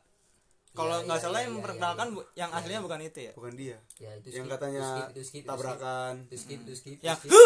kalau 0.72 0.96
Iya, 0.96 1.04
nggak 1.04 1.18
iya, 1.18 1.24
salah 1.24 1.38
yang 1.38 1.46
iya, 1.46 1.56
memperkenalkan 1.56 2.06
yang 2.34 2.50
aslinya 2.50 2.80
bukan 2.80 3.00
itu 3.02 3.18
ya. 3.20 3.32
bukan 3.32 3.52
dia 3.52 3.76
ya 3.96 4.10
itu 4.14 4.28
yang 4.30 4.46
skip, 4.46 4.54
katanya 4.54 4.80
itu 4.80 4.88
skip, 4.88 5.06
itu 5.10 5.22
skip, 5.22 5.38
itu 5.38 5.48
tabrakan 5.48 6.14
skip, 6.14 6.30
itu 6.30 6.36
skip 6.36 6.58
itu 6.58 6.72
skip, 6.74 6.92
itu 6.94 7.02
Yang 7.02 7.18
skip. 7.18 7.32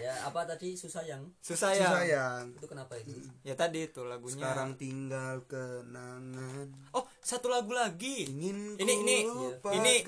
ya 0.00 0.16
apa 0.24 0.40
tadi 0.46 0.72
susah 0.74 1.04
yang 1.04 1.20
susah 1.38 1.70
Si 1.70 1.78
ya. 1.78 1.92
sayang 1.92 2.56
itu 2.56 2.64
kenapa 2.64 2.96
itu 2.96 3.12
Ya 3.42 3.52
tadi 3.54 3.84
itu 3.84 4.00
lagunya. 4.02 4.32
sekarang 4.40 4.74
tinggal 4.74 5.44
kenangan 5.44 6.72
Oh, 6.90 7.04
satu 7.20 7.46
lagu 7.46 7.70
lagi. 7.70 8.24
ingin 8.26 8.74
Ini- 8.74 8.96
ini- 8.98 9.24
lupakan. 9.28 9.76
ini- 9.76 10.00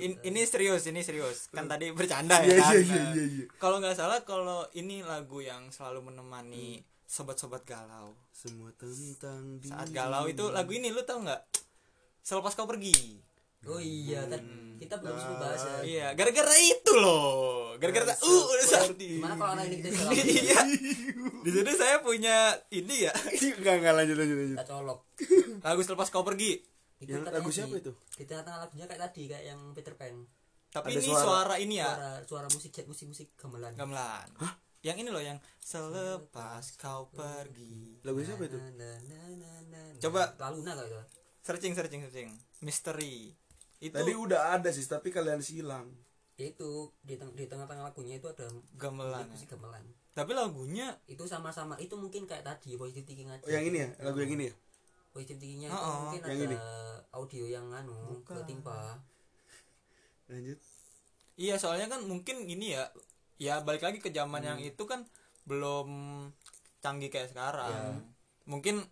In- 0.00 0.20
ini 0.24 0.40
serius, 0.42 0.82
ini 0.84 1.00
serius. 1.00 1.46
Kan 1.48 1.64
tadi 1.64 1.92
bercanda 1.92 2.40
ya 2.40 2.56
kan. 2.56 2.72
iya, 2.72 2.80
iya, 2.80 2.96
Nah, 2.96 3.12
iya, 3.12 3.24
iya. 3.30 3.44
Kalau 3.54 3.76
nggak 3.78 3.94
salah 3.94 4.24
kalau 4.24 4.64
ini 4.72 5.00
lagu 5.02 5.38
yang 5.38 5.68
selalu 5.68 6.10
menemani 6.10 6.80
sobat-sobat 7.14 7.62
galau. 7.62 8.10
semua 8.28 8.74
tentang 8.74 9.62
Saat 9.62 9.86
diri. 9.86 9.94
galau 9.94 10.26
itu 10.26 10.50
lagu 10.50 10.70
ini 10.70 10.90
lu 10.90 11.00
tau 11.00 11.22
nggak? 11.22 11.38
Selepas 12.20 12.52
kau 12.52 12.66
pergi. 12.66 13.22
oh 13.64 13.78
iya 13.78 14.20
kan 14.26 14.44
kita 14.76 14.98
belum 14.98 15.14
sempat 15.14 15.40
bahas 15.40 15.62
ya 15.62 15.76
Iya, 15.80 16.06
gara-gara 16.12 16.52
itu 16.58 16.92
loh. 16.94 17.72
Gara-gara 17.74 18.12
uh 18.12 18.42
udah 18.44 18.66
saat 18.66 18.92
gimana 18.92 19.32
kalau 19.34 19.54
anak 19.54 19.64
ini 19.66 19.76
kita 19.78 19.88
Iya. 20.44 20.60
Di 21.40 21.50
situ 21.50 21.70
saya 21.72 21.96
punya 22.00 22.36
ini 22.68 22.94
ya. 23.00 23.12
enggak 23.56 23.74
enggak 23.78 23.94
lanjut 23.94 24.16
lanjut 24.16 24.36
lanjut 24.36 24.52
kita 24.54 24.66
colok 24.68 24.98
Lagu 25.62 25.80
selepas 25.80 26.08
kau 26.08 26.20
pergi. 26.20 26.60
Yang 27.00 27.24
lagu 27.26 27.48
siapa 27.48 27.72
di- 27.72 27.80
itu? 27.80 27.92
di 28.14 28.24
tengah-tengah 28.24 28.58
lagunya 28.60 28.84
kayak 28.84 29.00
tadi 29.02 29.22
kayak 29.26 29.44
yang 29.46 29.60
Peter 29.72 29.94
Pan 29.94 30.24
tapi 30.68 30.90
Ada 30.90 30.98
ini 30.98 31.06
suara- 31.06 31.24
suara, 31.24 31.54
ini 31.56 31.74
ya 31.76 31.86
suara 31.86 32.10
suara 32.24 32.46
musik 32.48 32.68
chat 32.68 32.84
musik 32.84 33.06
musik 33.06 33.28
gamelan 33.34 33.72
gamelan 33.72 34.26
yang 34.84 35.00
ini 35.00 35.08
loh 35.08 35.24
yang 35.24 35.40
selepas 35.56 36.76
kau 36.76 37.08
pergi. 37.08 38.04
Lagu 38.04 38.20
siapa 38.20 38.44
itu. 38.44 38.60
Coba. 40.04 40.36
Laluna 40.36 40.76
kali 40.76 40.92
itu. 40.92 41.00
Searching 41.40 41.72
searching 41.72 42.00
searching. 42.04 42.30
Misteri. 42.60 43.32
Itu 43.80 43.96
tadi 43.96 44.12
udah 44.12 44.56
ada 44.56 44.68
sih 44.68 44.84
tapi 44.84 45.08
kalian 45.08 45.40
silang. 45.40 45.88
Itu 46.36 46.92
di, 47.00 47.16
teng- 47.16 47.32
di 47.32 47.48
tengah-tengah 47.48 47.88
lagunya 47.88 48.20
itu 48.20 48.28
ada 48.28 48.44
gamelan 48.76 49.24
musik 49.32 49.48
gamelan. 49.56 49.84
Tapi 50.12 50.30
lagunya 50.36 50.94
itu 51.08 51.24
sama-sama 51.24 51.74
itu 51.80 51.96
mungkin 51.96 52.28
kayak 52.28 52.44
tadi 52.44 52.76
positive 52.76 53.02
thinking 53.08 53.32
aja 53.32 53.42
oh, 53.42 53.50
yang 53.50 53.64
ini 53.66 53.82
ya? 53.82 53.88
Lagu 54.04 54.20
yang 54.20 54.36
ini 54.36 54.52
ya? 54.52 54.54
Positive 55.10 55.38
thinkingnya 55.40 55.68
Oh, 55.70 55.74
itu 55.74 55.84
oh. 55.88 55.96
mungkin 56.06 56.20
Yang 56.20 56.28
ada 56.28 56.44
ini. 56.44 56.56
audio 57.10 57.44
yang 57.48 57.66
anu 57.72 58.20
ketimpa. 58.22 59.00
Lanjut. 60.28 60.58
Iya 61.34 61.54
soalnya 61.58 61.90
kan 61.90 62.06
mungkin 62.06 62.46
ini 62.46 62.78
ya 62.78 62.86
ya 63.36 63.60
balik 63.60 63.82
lagi 63.82 63.98
ke 63.98 64.08
zaman 64.08 64.40
yang 64.40 64.56
Hmm. 64.56 64.68
itu 64.68 64.82
kan 64.82 65.04
belum 65.44 65.88
canggih 66.78 67.08
kayak 67.08 67.30
sekarang 67.30 67.70
Ya. 67.70 68.02
mungkin 68.44 68.84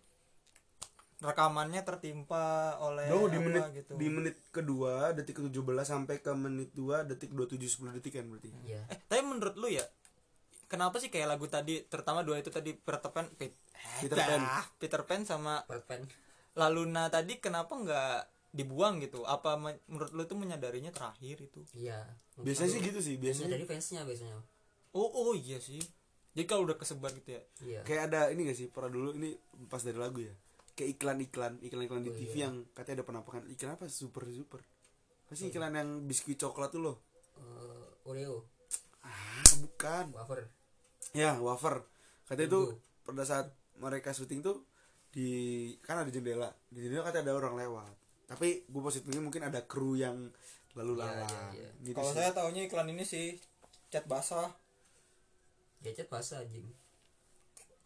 rekamannya 1.19 1.81
tertimpa 1.81 2.43
oleh 2.77 3.07
No, 3.07 3.25
di 3.25 3.39
menit 3.39 3.63
gitu 3.73 3.95
di 3.95 4.07
menit 4.07 4.35
kedua 4.49 5.13
detik 5.13 5.39
ke 5.39 5.43
17 5.45 5.63
sampai 5.85 6.19
ke 6.19 6.31
menit 6.33 6.73
2 6.73 7.05
detik 7.05 7.31
27 7.31 7.63
10 7.63 7.95
detik 7.95 8.13
kan 8.13 8.27
berarti. 8.27 8.51
ya 8.61 8.83
eh 8.85 8.99
tapi 9.01 9.23
menurut 9.23 9.55
lu 9.55 9.71
ya 9.71 9.87
kenapa 10.65 10.99
sih 10.99 11.07
kayak 11.07 11.29
lagu 11.29 11.47
tadi 11.47 11.85
terutama 11.85 12.21
dua 12.21 12.37
itu 12.37 12.49
tadi 12.49 12.75
Peter 12.75 12.99
Pan 13.07 13.29
Pit- 13.31 13.55
Peter 14.01 14.17
Pan. 14.17 14.41
Peter 14.75 15.01
Pan 15.03 15.21
sama 15.23 15.63
Batman 15.63 16.03
Laluna 16.53 17.07
tadi 17.07 17.37
kenapa 17.37 17.71
nggak 17.71 18.17
dibuang 18.53 19.01
gitu. 19.01 19.25
Apa 19.25 19.57
me- 19.57 19.81
menurut 19.85 20.13
lu 20.13 20.23
tuh 20.23 20.37
menyadarinya 20.37 20.89
terakhir 20.89 21.41
itu? 21.41 21.65
Iya. 21.73 22.05
Biasanya 22.37 22.69
sih 22.69 22.81
gitu 22.81 22.99
sih, 22.99 23.17
biasanya. 23.17 23.51
dari 23.51 23.65
fansnya 23.65 24.05
biasanya. 24.05 24.37
Oh 24.93 25.09
oh 25.09 25.33
iya 25.33 25.57
sih. 25.57 25.81
Jadi 26.33 26.45
kalau 26.45 26.63
udah 26.63 26.77
kesebar 26.77 27.09
gitu 27.11 27.33
ya? 27.33 27.41
Iya. 27.59 27.79
Kayak 27.83 28.01
ada 28.07 28.21
ini 28.29 28.45
gak 28.45 28.55
sih 28.55 28.67
pernah 28.67 28.89
dulu 28.89 29.09
ini 29.11 29.33
pas 29.67 29.81
dari 29.81 29.97
lagu 29.97 30.17
ya? 30.17 30.33
Kayak 30.73 30.97
iklan-iklan 30.97 31.53
iklan-iklan 31.59 32.01
di 32.01 32.09
Oh, 32.09 32.15
TV 32.15 32.33
iya. 32.35 32.43
yang 32.47 32.65
katanya 32.71 33.01
ada 33.01 33.05
penampakan. 33.05 33.41
Iklan 33.47 33.73
apa? 33.73 33.85
Super 33.87 34.25
super. 34.27 34.61
Apa 35.23 35.33
sih 35.33 35.49
iklan 35.49 35.73
yang 35.73 35.89
biskuit 36.03 36.37
coklat 36.37 36.69
tuh 36.69 36.81
loh 36.83 36.97
Eh, 37.33 37.89
Oreo. 38.05 38.45
Ah 39.01 39.49
bukan. 39.59 40.13
Wafer. 40.13 40.45
Ya 41.11 41.33
wafer. 41.35 41.81
Katanya 42.23 42.47
itu 42.47 42.61
Bingo. 42.67 42.81
pada 43.03 43.23
saat 43.23 43.47
mereka 43.75 44.13
syuting 44.13 44.41
tuh 44.41 44.61
di 45.09 45.29
kan 45.79 45.97
ada 45.97 46.09
jendela. 46.09 46.53
Di 46.67 46.79
jendela 46.79 47.01
katanya 47.03 47.29
ada 47.29 47.37
orang 47.39 47.57
lewat 47.57 47.93
tapi 48.33 48.65
gue 48.65 48.81
positifnya 48.81 49.21
mungkin 49.21 49.43
ada 49.43 49.61
kru 49.61 49.93
yang 49.93 50.33
lalu 50.73 50.93
Iya, 50.95 51.01
lalang. 51.05 51.29
iya, 51.29 51.43
iya. 51.53 51.69
gitu 51.83 51.95
kalau 51.95 52.11
saya 52.11 52.29
taunya 52.31 52.65
iklan 52.65 52.89
ini 52.89 53.03
sih 53.03 53.37
cat 53.87 54.03
basah. 54.03 54.49
Gadget 55.79 56.07
basah 56.07 56.41
anjing. 56.41 56.65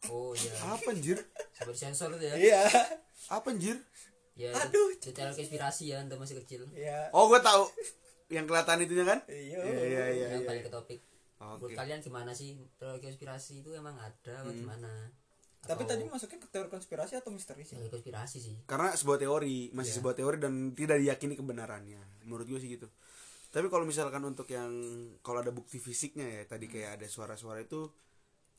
Oh 0.08 0.32
iya. 0.32 0.54
Apa 0.64 0.94
anjir? 0.94 1.18
Seperti 1.52 1.80
sensor 1.82 2.14
itu 2.14 2.24
ya. 2.24 2.36
Iya. 2.38 2.62
Apa 3.28 3.50
anjir? 3.50 3.76
Ya 4.38 4.54
Aduh. 4.56 4.94
itu 4.94 5.10
channel 5.10 5.34
konspirasi 5.34 5.90
ya 5.90 6.00
anda 6.00 6.14
masih 6.16 6.38
kecil. 6.40 6.64
Iya. 6.72 7.10
Oh 7.12 7.28
gue 7.28 7.42
tahu 7.42 7.66
yang 8.30 8.46
kelihatan 8.46 8.86
itunya 8.86 9.04
kan? 9.04 9.20
Iya. 9.26 9.60
Iya 9.60 9.82
iya 9.84 10.04
iya 10.08 10.26
yang 10.32 10.44
iya. 10.44 10.48
balik 10.48 10.64
ke 10.66 10.72
topik. 10.72 11.00
Oke. 11.38 11.70
menurut 11.70 11.78
kalian 11.78 12.02
gimana 12.02 12.32
sih 12.34 12.58
teori 12.78 12.98
konspirasi 12.98 13.62
itu 13.62 13.70
emang 13.72 13.94
ada 13.94 14.42
Hmm. 14.42 14.54
gimana 14.54 14.90
tapi 15.64 15.84
tadi 15.90 16.04
masuknya 16.06 16.40
ke 16.44 16.48
teori 16.52 16.70
konspirasi 16.70 17.18
atau 17.18 17.34
misteri 17.34 17.66
sih? 17.66 17.76
Teori 17.76 17.92
konspirasi 17.92 18.38
sih. 18.38 18.56
Karena 18.70 18.94
sebuah 18.94 19.20
teori 19.20 19.72
masih 19.74 19.96
Iya. 19.96 19.98
sebuah 20.00 20.16
teori 20.16 20.38
dan 20.38 20.54
tidak 20.78 20.98
diyakini 21.02 21.34
kebenarannya 21.34 22.02
menurut 22.28 22.46
gue 22.46 22.60
sih 22.62 22.70
gitu. 22.78 22.88
Tapi 23.50 23.72
kalau 23.72 23.88
misalkan 23.88 24.22
untuk 24.28 24.46
yang 24.52 24.70
kalau 25.26 25.42
ada 25.42 25.50
bukti 25.50 25.82
fisiknya 25.82 26.28
ya 26.28 26.44
tadi 26.46 26.68
kayak 26.70 27.02
ada 27.02 27.08
suara-suara 27.10 27.64
itu 27.64 27.90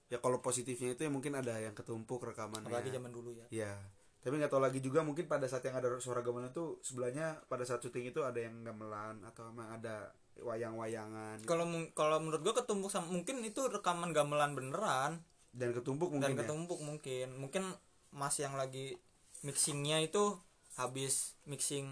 ya 0.09 0.19
kalau 0.19 0.41
positifnya 0.41 0.97
itu 0.97 1.05
ya 1.05 1.13
mungkin 1.13 1.37
ada 1.39 1.55
yang 1.61 1.77
ketumpuk 1.77 2.25
rekamannya. 2.25 2.67
Apalagi 2.67 2.91
zaman 2.91 3.13
dulu 3.13 3.31
ya. 3.37 3.47
Ya 3.53 3.73
tapi 4.19 4.35
nggak 4.35 4.51
tahu 4.51 4.61
lagi 4.63 4.83
juga 4.83 5.07
mungkin 5.07 5.31
pada 5.31 5.47
saat 5.47 5.63
yang 5.63 5.79
ada 5.79 5.95
suara 6.03 6.27
gamelan 6.27 6.51
itu 6.51 6.83
sebelahnya 6.83 7.39
pada 7.47 7.63
saat 7.63 7.79
syuting 7.81 8.11
itu 8.11 8.21
ada 8.27 8.37
yang 8.43 8.67
gamelan 8.67 9.23
atau 9.23 9.49
emang 9.55 9.79
ada 9.79 10.11
wayang-wayangan. 10.43 11.47
Kalau 11.47 11.65
kalau 11.95 12.19
menurut 12.19 12.43
gua 12.43 12.55
ketumpuk 12.59 12.91
sama 12.91 13.09
mungkin 13.15 13.41
itu 13.47 13.63
rekaman 13.71 14.11
gamelan 14.11 14.59
beneran 14.59 15.23
dan 15.59 15.75
ketumpuk 15.75 16.09
dan 16.09 16.23
mungkin 16.23 16.33
ya? 16.33 16.39
ketumpuk 16.47 16.81
mungkin. 16.81 17.27
Mungkin 17.37 17.63
mas 18.15 18.39
yang 18.39 18.55
lagi 18.55 18.95
mixingnya 19.43 19.99
itu 20.01 20.39
habis 20.75 21.35
mixing 21.45 21.91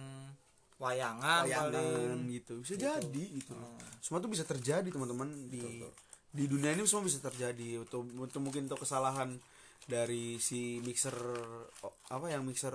wayangan, 0.79 1.45
wayangan 1.45 1.73
paling. 1.75 2.31
gitu. 2.31 2.55
Bisa 2.63 2.73
Gitu. 2.75 2.85
jadi 2.87 3.25
gitu. 3.35 3.53
Hmm. 3.53 3.77
semua 3.99 4.23
tuh 4.23 4.31
bisa 4.31 4.47
terjadi 4.47 4.87
teman-teman 4.87 5.51
di 5.51 5.83
di 6.31 6.45
dunia 6.47 6.71
ini 6.71 6.87
semua 6.87 7.05
bisa 7.05 7.19
terjadi. 7.19 7.83
Untuk 7.83 8.07
untuk 8.07 8.41
mungkin 8.41 8.71
untuk 8.71 8.81
kesalahan 8.81 9.35
dari 9.87 10.39
si 10.39 10.79
mixer 10.81 11.15
apa 12.09 12.27
yang 12.29 12.47
mixer 12.47 12.75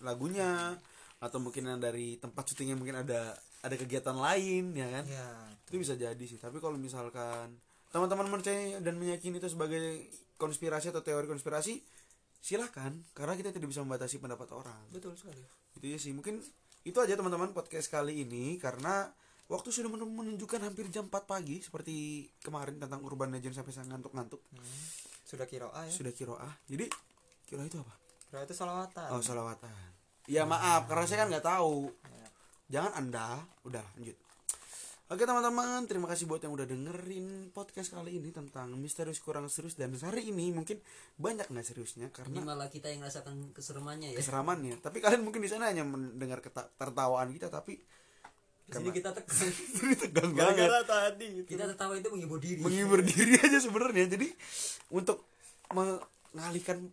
lagunya 0.00 0.74
atau 1.20 1.36
mungkin 1.36 1.68
yang 1.68 1.78
dari 1.78 2.16
tempat 2.16 2.48
syutingnya 2.48 2.74
mungkin 2.74 3.04
ada 3.04 3.36
ada 3.60 3.74
kegiatan 3.76 4.16
lain 4.16 4.72
ya 4.72 4.88
kan? 4.88 5.04
Ya 5.06 5.28
itu 5.68 5.76
bisa 5.78 5.94
jadi 5.94 6.24
sih. 6.24 6.40
Tapi 6.40 6.56
kalau 6.58 6.74
misalkan 6.74 7.52
teman-teman 7.90 8.30
percaya 8.30 8.78
dan 8.78 8.94
meyakini 8.96 9.42
itu 9.42 9.50
sebagai 9.50 10.06
konspirasi 10.38 10.94
atau 10.94 11.02
teori 11.02 11.26
konspirasi 11.26 11.82
silahkan 12.40 12.96
karena 13.12 13.36
kita 13.36 13.52
tidak 13.52 13.68
bisa 13.68 13.84
membatasi 13.84 14.22
pendapat 14.22 14.48
orang. 14.56 14.80
Betul 14.88 15.18
sekali. 15.18 15.42
Itu 15.76 15.86
ya 15.86 15.98
sih. 16.00 16.16
Mungkin 16.16 16.40
itu 16.86 16.98
aja 17.02 17.12
teman-teman 17.18 17.52
podcast 17.52 17.92
kali 17.92 18.24
ini. 18.24 18.56
Karena 18.56 19.10
waktu 19.50 19.68
sudah 19.68 19.92
men- 19.92 20.08
menunjukkan 20.08 20.64
hampir 20.64 20.88
jam 20.88 21.10
4 21.12 21.28
pagi 21.28 21.60
seperti 21.60 22.24
kemarin 22.40 22.80
tentang 22.80 23.04
urban 23.04 23.28
legend 23.34 23.52
sampai 23.58 23.74
saya 23.74 23.86
ngantuk-ngantuk. 23.92 24.40
Hmm. 24.56 24.80
sudah 25.30 25.46
kira 25.46 25.70
ya? 25.70 25.86
Sudah 25.86 26.10
kiroah. 26.10 26.54
Jadi 26.66 26.90
kiroah 27.46 27.66
itu 27.68 27.78
apa? 27.78 27.94
Kira 28.30 28.40
itu 28.42 28.54
salawatan. 28.56 29.08
Oh 29.14 29.22
salawatan. 29.22 29.70
Ya 30.26 30.42
maaf. 30.42 30.90
Karena 30.90 31.06
saya 31.06 31.22
kan 31.22 31.28
nggak 31.30 31.46
tahu. 31.46 31.86
Ya. 31.90 32.28
jangan 32.80 32.92
anda. 32.98 33.38
Udah 33.62 33.84
lanjut 33.94 34.29
Oke 35.10 35.26
teman-teman, 35.26 35.90
terima 35.90 36.06
kasih 36.06 36.30
buat 36.30 36.38
yang 36.38 36.54
udah 36.54 36.70
dengerin 36.70 37.50
podcast 37.50 37.90
kali 37.90 38.22
ini 38.22 38.30
tentang 38.30 38.70
misterius 38.78 39.18
kurang 39.18 39.50
serius 39.50 39.74
dan 39.74 39.90
hari 39.98 40.30
ini 40.30 40.54
mungkin 40.54 40.78
banyak 41.18 41.50
nggak 41.50 41.66
seriusnya 41.66 42.14
ini 42.14 42.14
karena 42.14 42.38
malah 42.46 42.70
kita 42.70 42.94
yang 42.94 43.02
rasakan 43.02 43.50
keseremannya 43.50 44.14
ya 44.14 44.22
keseramannya. 44.22 44.78
Tapi 44.78 45.02
kalian 45.02 45.26
mungkin 45.26 45.42
di 45.42 45.50
sana 45.50 45.66
hanya 45.66 45.82
mendengar 45.82 46.38
tertawaan 46.78 47.34
kita, 47.34 47.50
tapi 47.50 47.74
di 47.74 48.70
sini 48.70 48.94
kita 48.94 49.10
ini 49.82 49.98
tegang 49.98 50.30
gara-gara 50.30 50.78
tadi 50.86 51.42
itu 51.42 51.58
kita 51.58 51.74
tertawa 51.74 51.98
itu 51.98 52.06
menghibur 52.06 52.38
diri 52.38 52.62
Menghibur 52.62 53.02
diri 53.02 53.34
aja 53.34 53.58
sebenarnya. 53.58 54.14
Jadi 54.14 54.30
untuk 54.94 55.26
mengalihkan 55.74 56.86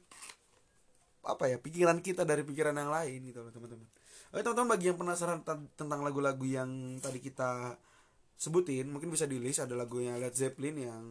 apa 1.21 1.53
ya 1.53 1.61
pikiran 1.61 2.01
kita 2.01 2.25
dari 2.25 2.41
pikiran 2.41 2.73
yang 2.81 2.89
lain 2.89 3.29
gitu 3.29 3.45
loh 3.45 3.53
teman-teman. 3.53 3.85
Oke 4.33 4.41
teman-teman 4.41 4.69
bagi 4.73 4.89
yang 4.89 4.97
penasaran 4.97 5.45
ten- 5.45 5.69
tentang 5.77 6.01
lagu-lagu 6.01 6.41
yang 6.49 6.97
tadi 6.97 7.21
kita 7.21 7.77
sebutin 8.37 8.87
mungkin 8.87 9.09
bisa 9.09 9.25
di 9.25 9.41
list 9.41 9.65
ada 9.65 9.73
lagunya 9.73 10.15
Led 10.15 10.33
Zeppelin 10.37 10.77
yang 10.77 11.03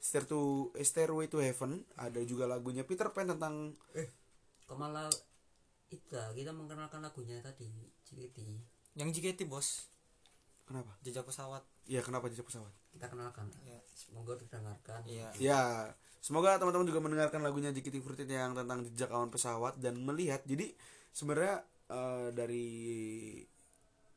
Stair 0.00 0.24
to 0.24 0.72
eh, 0.78 0.86
Stairway 0.86 1.28
to 1.28 1.42
Heaven 1.42 1.82
ada 1.98 2.22
juga 2.24 2.46
lagunya 2.46 2.86
Peter 2.86 3.10
Pan 3.10 3.28
tentang 3.28 3.74
kok 4.64 4.78
malah 4.78 5.10
itu 5.90 6.14
lah, 6.14 6.30
kita 6.30 6.54
mengenalkan 6.54 7.02
lagunya 7.02 7.42
tadi 7.42 7.66
JKT 8.06 8.38
yang 8.98 9.10
JKT 9.10 9.46
bos. 9.46 9.90
Kenapa? 10.66 10.94
Jejak 11.02 11.26
pesawat. 11.26 11.66
Ya 11.90 11.98
kenapa 11.98 12.30
jejak 12.30 12.46
pesawat? 12.46 12.70
Kita 12.94 13.10
kenalkan. 13.10 13.50
Ya 13.66 13.78
semoga 13.94 14.38
didengarkan. 14.38 15.02
Iya. 15.06 15.28
Ya 15.38 15.60
semoga 16.22 16.54
teman-teman 16.62 16.86
juga 16.86 17.02
mendengarkan 17.02 17.42
lagunya 17.42 17.74
JKT48 17.74 18.30
yang 18.30 18.54
tentang 18.54 18.86
jejak 18.86 19.10
awan 19.10 19.34
pesawat 19.34 19.78
dan 19.82 19.98
melihat. 19.98 20.42
Jadi 20.46 20.70
sebenarnya 21.10 21.66
eh, 21.90 22.28
dari 22.30 22.66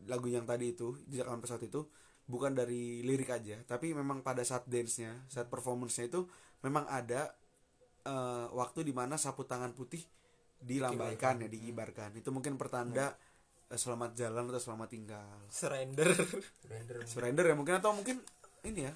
lagu 0.06 0.30
yang 0.30 0.46
tadi 0.46 0.78
itu 0.78 0.94
jejak 1.10 1.26
awan 1.26 1.42
pesawat 1.42 1.66
itu 1.66 1.90
bukan 2.24 2.56
dari 2.56 3.04
lirik 3.04 3.30
aja 3.30 3.60
tapi 3.68 3.92
memang 3.92 4.24
pada 4.24 4.42
saat 4.48 4.64
dance 4.68 5.04
nya 5.04 5.12
saat 5.28 5.52
performance-nya 5.52 6.08
itu 6.08 6.24
memang 6.64 6.88
ada 6.88 7.36
eh, 8.08 8.48
waktu 8.52 8.88
di 8.88 8.96
mana 8.96 9.20
sapu 9.20 9.44
tangan 9.44 9.76
putih 9.76 10.04
dilambaikan 10.64 11.44
ya 11.44 11.50
dikibarkan. 11.52 12.16
itu 12.16 12.32
mungkin 12.32 12.56
pertanda 12.56 13.12
eh, 13.68 13.80
selamat 13.80 14.16
jalan 14.16 14.48
atau 14.48 14.62
selamat 14.64 14.90
tinggal. 14.90 15.28
Surrender. 15.52 16.08
Render 16.72 17.04
surrender 17.04 17.44
ya 17.52 17.56
mungkin 17.60 17.76
atau 17.84 17.92
mungkin 17.92 18.24
ini 18.64 18.88
ya 18.88 18.94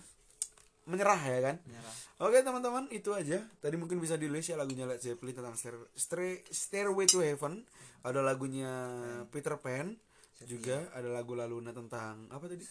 menyerah 0.87 1.19
ya 1.19 1.39
kan? 1.43 1.55
Nyerah. 1.67 1.95
Oke 2.23 2.39
teman-teman 2.39 2.87
itu 2.95 3.11
aja. 3.11 3.43
Tadi 3.59 3.75
mungkin 3.75 3.99
bisa 3.99 4.15
di 4.15 4.31
list 4.31 4.55
ya 4.55 4.55
lagunya 4.55 4.87
Led 4.87 5.03
Zeppelin 5.03 5.35
tentang 5.35 5.59
Stair, 5.59 5.75
Stair- 5.99 6.47
Stairway 6.47 7.03
to 7.11 7.19
Heaven. 7.19 7.67
Ada 8.07 8.23
lagunya 8.23 8.71
Peter 9.33 9.59
Pan 9.59 9.99
Juga 10.45 10.85
ada 10.93 11.09
lagu 11.09 11.33
Laluna 11.33 11.73
tentang 11.73 12.29
Apa 12.29 12.45
tadi? 12.45 12.63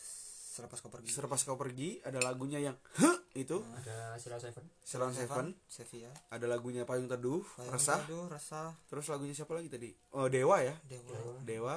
Selepas 0.57 0.81
kau 0.81 0.89
pergi. 0.89 1.13
Selepas 1.13 1.41
kau 1.45 1.61
pergi 1.61 2.01
Ada 2.01 2.25
lagunya 2.25 2.57
yang 2.57 2.77
Huh 2.97 3.21
Itu. 3.37 3.61
Ada 3.77 4.17
Sila 4.17 4.41
Seven. 4.41 4.65
Salon 4.81 5.13
Seven. 5.13 5.53
Sevilla. 5.69 6.09
Ada 6.33 6.49
lagunya 6.49 6.89
Payung 6.89 7.13
Teduh 7.13 7.45
Resah. 7.69 8.01
Aduh 8.09 8.33
resah. 8.33 8.73
Terus 8.89 9.05
lagunya 9.13 9.37
siapa 9.37 9.53
lagi 9.53 9.69
tadi? 9.69 9.93
Oh 10.17 10.33
Dewa 10.33 10.65
ya? 10.65 10.73
Dewa. 10.89 11.37
Dewa. 11.45 11.77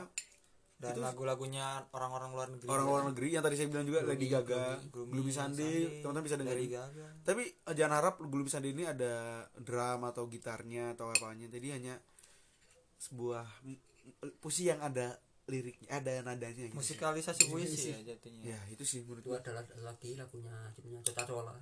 Dan 0.80 0.96
Itu- 0.96 1.04
lagu-lagunya 1.04 1.92
orang-orang 1.92 2.30
luar 2.32 2.48
negeri. 2.56 2.68
Orang 2.72 2.88
luar 2.88 3.04
negeri 3.12 3.36
yang 3.36 3.44
tadi 3.44 3.60
saya 3.60 3.68
bilang 3.68 3.84
juga 3.84 4.00
Lady 4.08 4.32
Gaga 4.32 4.80
Gloomy, 4.88 5.28
Sunday 5.28 6.00
teman-teman 6.00 6.24
bisa 6.24 6.40
dengerin. 6.40 6.72
Gaga. 6.72 7.06
tapi 7.28 7.44
eh, 7.52 7.76
jangan 7.76 7.94
harap 8.00 8.16
Gloomy 8.24 8.48
Sunday 8.48 8.72
ini 8.72 8.88
ada 8.88 9.44
drum 9.60 10.08
atau 10.08 10.24
gitarnya 10.32 10.96
atau 10.96 11.12
apanya. 11.12 11.52
Jadi 11.52 11.68
hanya 11.76 12.00
sebuah 12.96 13.44
puisi 14.40 14.72
yang 14.72 14.80
ada 14.80 15.20
liriknya 15.50 15.90
ada 15.90 16.22
nadanya 16.22 16.70
gitu. 16.70 16.78
musikalisasi 16.78 17.50
puisi 17.50 17.92
ya 17.92 18.14
jatuhnya 18.14 18.56
ya 18.56 18.60
itu 18.70 18.86
sih 18.86 19.02
menurut 19.04 19.26
itu 19.26 19.30
gua. 19.34 19.42
adalah 19.42 19.64
lagi 19.82 20.14
lagunya 20.16 20.56
judulnya 20.78 21.02
Cota 21.10 21.26
Cola. 21.26 21.56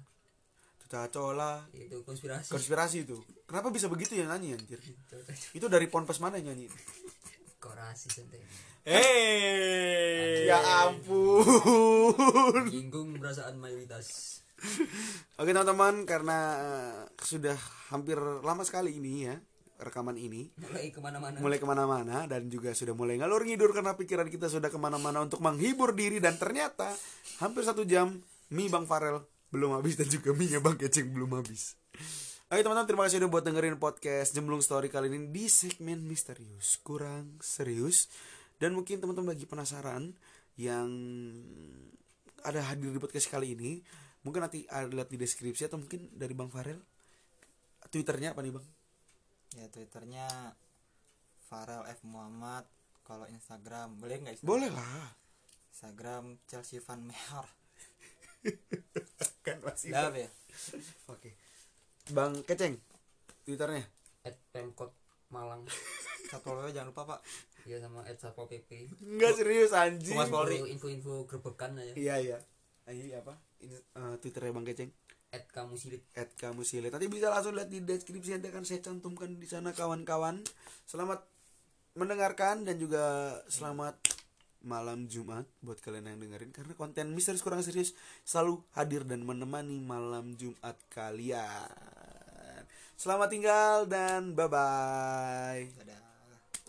Coca-Cola 0.88 1.68
itu 1.76 2.00
konspirasi. 2.08 2.48
Konspirasi 2.48 3.04
itu. 3.04 3.20
Kenapa 3.44 3.68
bisa 3.76 3.92
begitu 3.92 4.16
ya 4.16 4.24
nyanyi 4.24 4.56
anjir? 4.56 4.80
Itu. 5.52 5.68
Dari 5.68 5.92
ponpes 5.92 6.24
mana 6.24 6.40
nyanyi? 6.40 6.72
Korasi 7.60 8.08
santai 8.08 8.40
Hei 8.88 10.48
ya 10.48 10.88
ampun. 10.88 12.16
Menyinggung 12.72 13.20
perasaan 13.20 13.60
mayoritas. 13.60 14.40
Oke 15.36 15.52
teman-teman 15.52 16.08
karena 16.08 16.40
eh, 16.56 16.96
sudah 17.20 17.60
hampir 17.92 18.16
lama 18.18 18.64
sekali 18.64 18.96
ini 18.96 19.28
ya 19.28 19.36
rekaman 19.78 20.18
ini 20.18 20.50
mulai 20.58 20.90
ke 20.90 20.98
mana-mana 20.98 21.38
mulai 21.38 21.58
ke 21.62 21.68
mana-mana 21.70 22.18
dan 22.26 22.50
juga 22.50 22.74
sudah 22.74 22.98
mulai 22.98 23.22
ngalur 23.22 23.46
ngidur 23.46 23.70
karena 23.78 23.94
pikiran 23.94 24.26
kita 24.26 24.50
sudah 24.50 24.74
ke 24.74 24.80
mana-mana 24.82 25.22
untuk 25.22 25.38
menghibur 25.38 25.94
diri 25.94 26.18
dan 26.18 26.34
ternyata 26.42 26.90
hampir 27.38 27.62
satu 27.62 27.86
jam 27.86 28.18
mie 28.50 28.74
bang 28.74 28.90
Farel 28.90 29.22
belum 29.54 29.78
habis 29.78 29.94
dan 29.96 30.10
juga 30.10 30.34
mie 30.34 30.50
nya 30.50 30.60
bang 30.60 30.76
Keceng 30.76 31.14
belum 31.14 31.40
habis. 31.40 31.78
Oke 32.48 32.64
teman-teman 32.64 32.88
terima 32.88 33.04
kasih 33.06 33.20
udah 33.22 33.32
buat 33.32 33.44
dengerin 33.44 33.78
podcast 33.78 34.32
Jemblung 34.32 34.64
Story 34.64 34.88
kali 34.88 35.12
ini 35.12 35.30
di 35.30 35.46
segmen 35.52 36.02
misterius 36.08 36.80
kurang 36.82 37.38
serius 37.44 38.08
dan 38.58 38.74
mungkin 38.74 38.98
teman-teman 38.98 39.36
lagi 39.36 39.46
penasaran 39.46 40.16
yang 40.58 40.90
ada 42.42 42.64
hadir 42.66 42.90
di 42.90 42.98
podcast 43.04 43.30
kali 43.30 43.54
ini 43.54 43.84
mungkin 44.26 44.48
nanti 44.48 44.66
ada 44.72 44.90
lihat 44.90 45.12
di 45.12 45.20
deskripsi 45.22 45.70
atau 45.70 45.78
mungkin 45.78 46.10
dari 46.16 46.34
bang 46.34 46.50
Farel 46.50 46.80
twitternya 47.92 48.34
apa 48.34 48.42
nih 48.42 48.56
bang? 48.56 48.66
Ya 49.58 49.68
twitternya 49.68 50.28
Farel 51.42 51.82
F 51.88 52.04
Muhammad 52.04 52.64
kalau 53.02 53.26
Instagram 53.26 53.98
boleh 53.98 54.20
nggak 54.20 54.34
Instagram? 54.36 54.52
Boleh 54.52 54.70
lah. 54.70 55.10
Instagram 55.70 56.24
Chelsea 56.46 56.78
Van 56.80 57.02
Meher 57.02 57.46
Kan 59.46 59.58
masih 59.62 59.90
Dah 59.90 60.10
ya 60.12 60.30
Oke. 61.08 61.34
Bang 62.10 62.40
Keceng, 62.42 62.78
Twitternya. 63.44 63.84
at 64.24 64.36
pemkot 64.50 64.92
Malang 65.28 65.64
satu 66.28 66.54
lagi 66.54 66.74
jangan 66.74 66.92
lupa 66.92 67.04
pak 67.08 67.20
ya 67.64 67.78
sama 67.78 68.00
at 68.02 68.16
satpol 68.16 68.46
pp 68.46 68.88
Enggak 69.02 69.36
serius 69.36 69.72
anjing. 69.72 70.14
Humas 70.14 70.28
Polri. 70.28 70.60
info 70.68 70.88
info 70.88 71.24
gerbekan 71.24 71.76
aja 71.76 71.92
Iya 71.94 72.16
iya. 72.18 72.38
Ini 72.86 73.16
apa? 73.16 73.36
Ini 73.60 73.76
eh, 73.76 74.16
Twitternya 74.18 74.52
Bang 74.52 74.64
Keceng. 74.64 74.92
At 75.32 75.44
kamu 75.52 75.76
silit 75.76 76.04
At 76.16 76.32
kamu 76.40 76.64
silet. 76.64 76.92
Nanti 76.92 77.08
bisa 77.12 77.28
langsung 77.28 77.56
lihat 77.56 77.68
di 77.68 77.84
deskripsi 77.84 78.40
nanti 78.40 78.48
akan 78.52 78.64
saya 78.64 78.80
cantumkan 78.80 79.36
di 79.36 79.48
sana 79.48 79.76
kawan-kawan. 79.76 80.40
Selamat 80.88 81.24
mendengarkan 81.98 82.64
dan 82.64 82.78
juga 82.78 83.36
selamat 83.50 83.98
malam 84.66 85.06
Jumat 85.08 85.46
buat 85.62 85.80
kalian 85.80 86.14
yang 86.14 86.20
dengerin 86.20 86.52
karena 86.52 86.74
konten 86.74 87.14
misterius 87.14 87.46
kurang 87.46 87.62
serius 87.62 87.94
selalu 88.26 88.60
hadir 88.74 89.06
dan 89.06 89.24
menemani 89.24 89.80
malam 89.82 90.34
Jumat 90.36 90.78
kalian. 90.90 92.64
Selamat 92.98 93.30
tinggal 93.30 93.86
dan 93.86 94.34
bye 94.34 94.50
bye. 94.50 95.70
dadah 95.78 96.07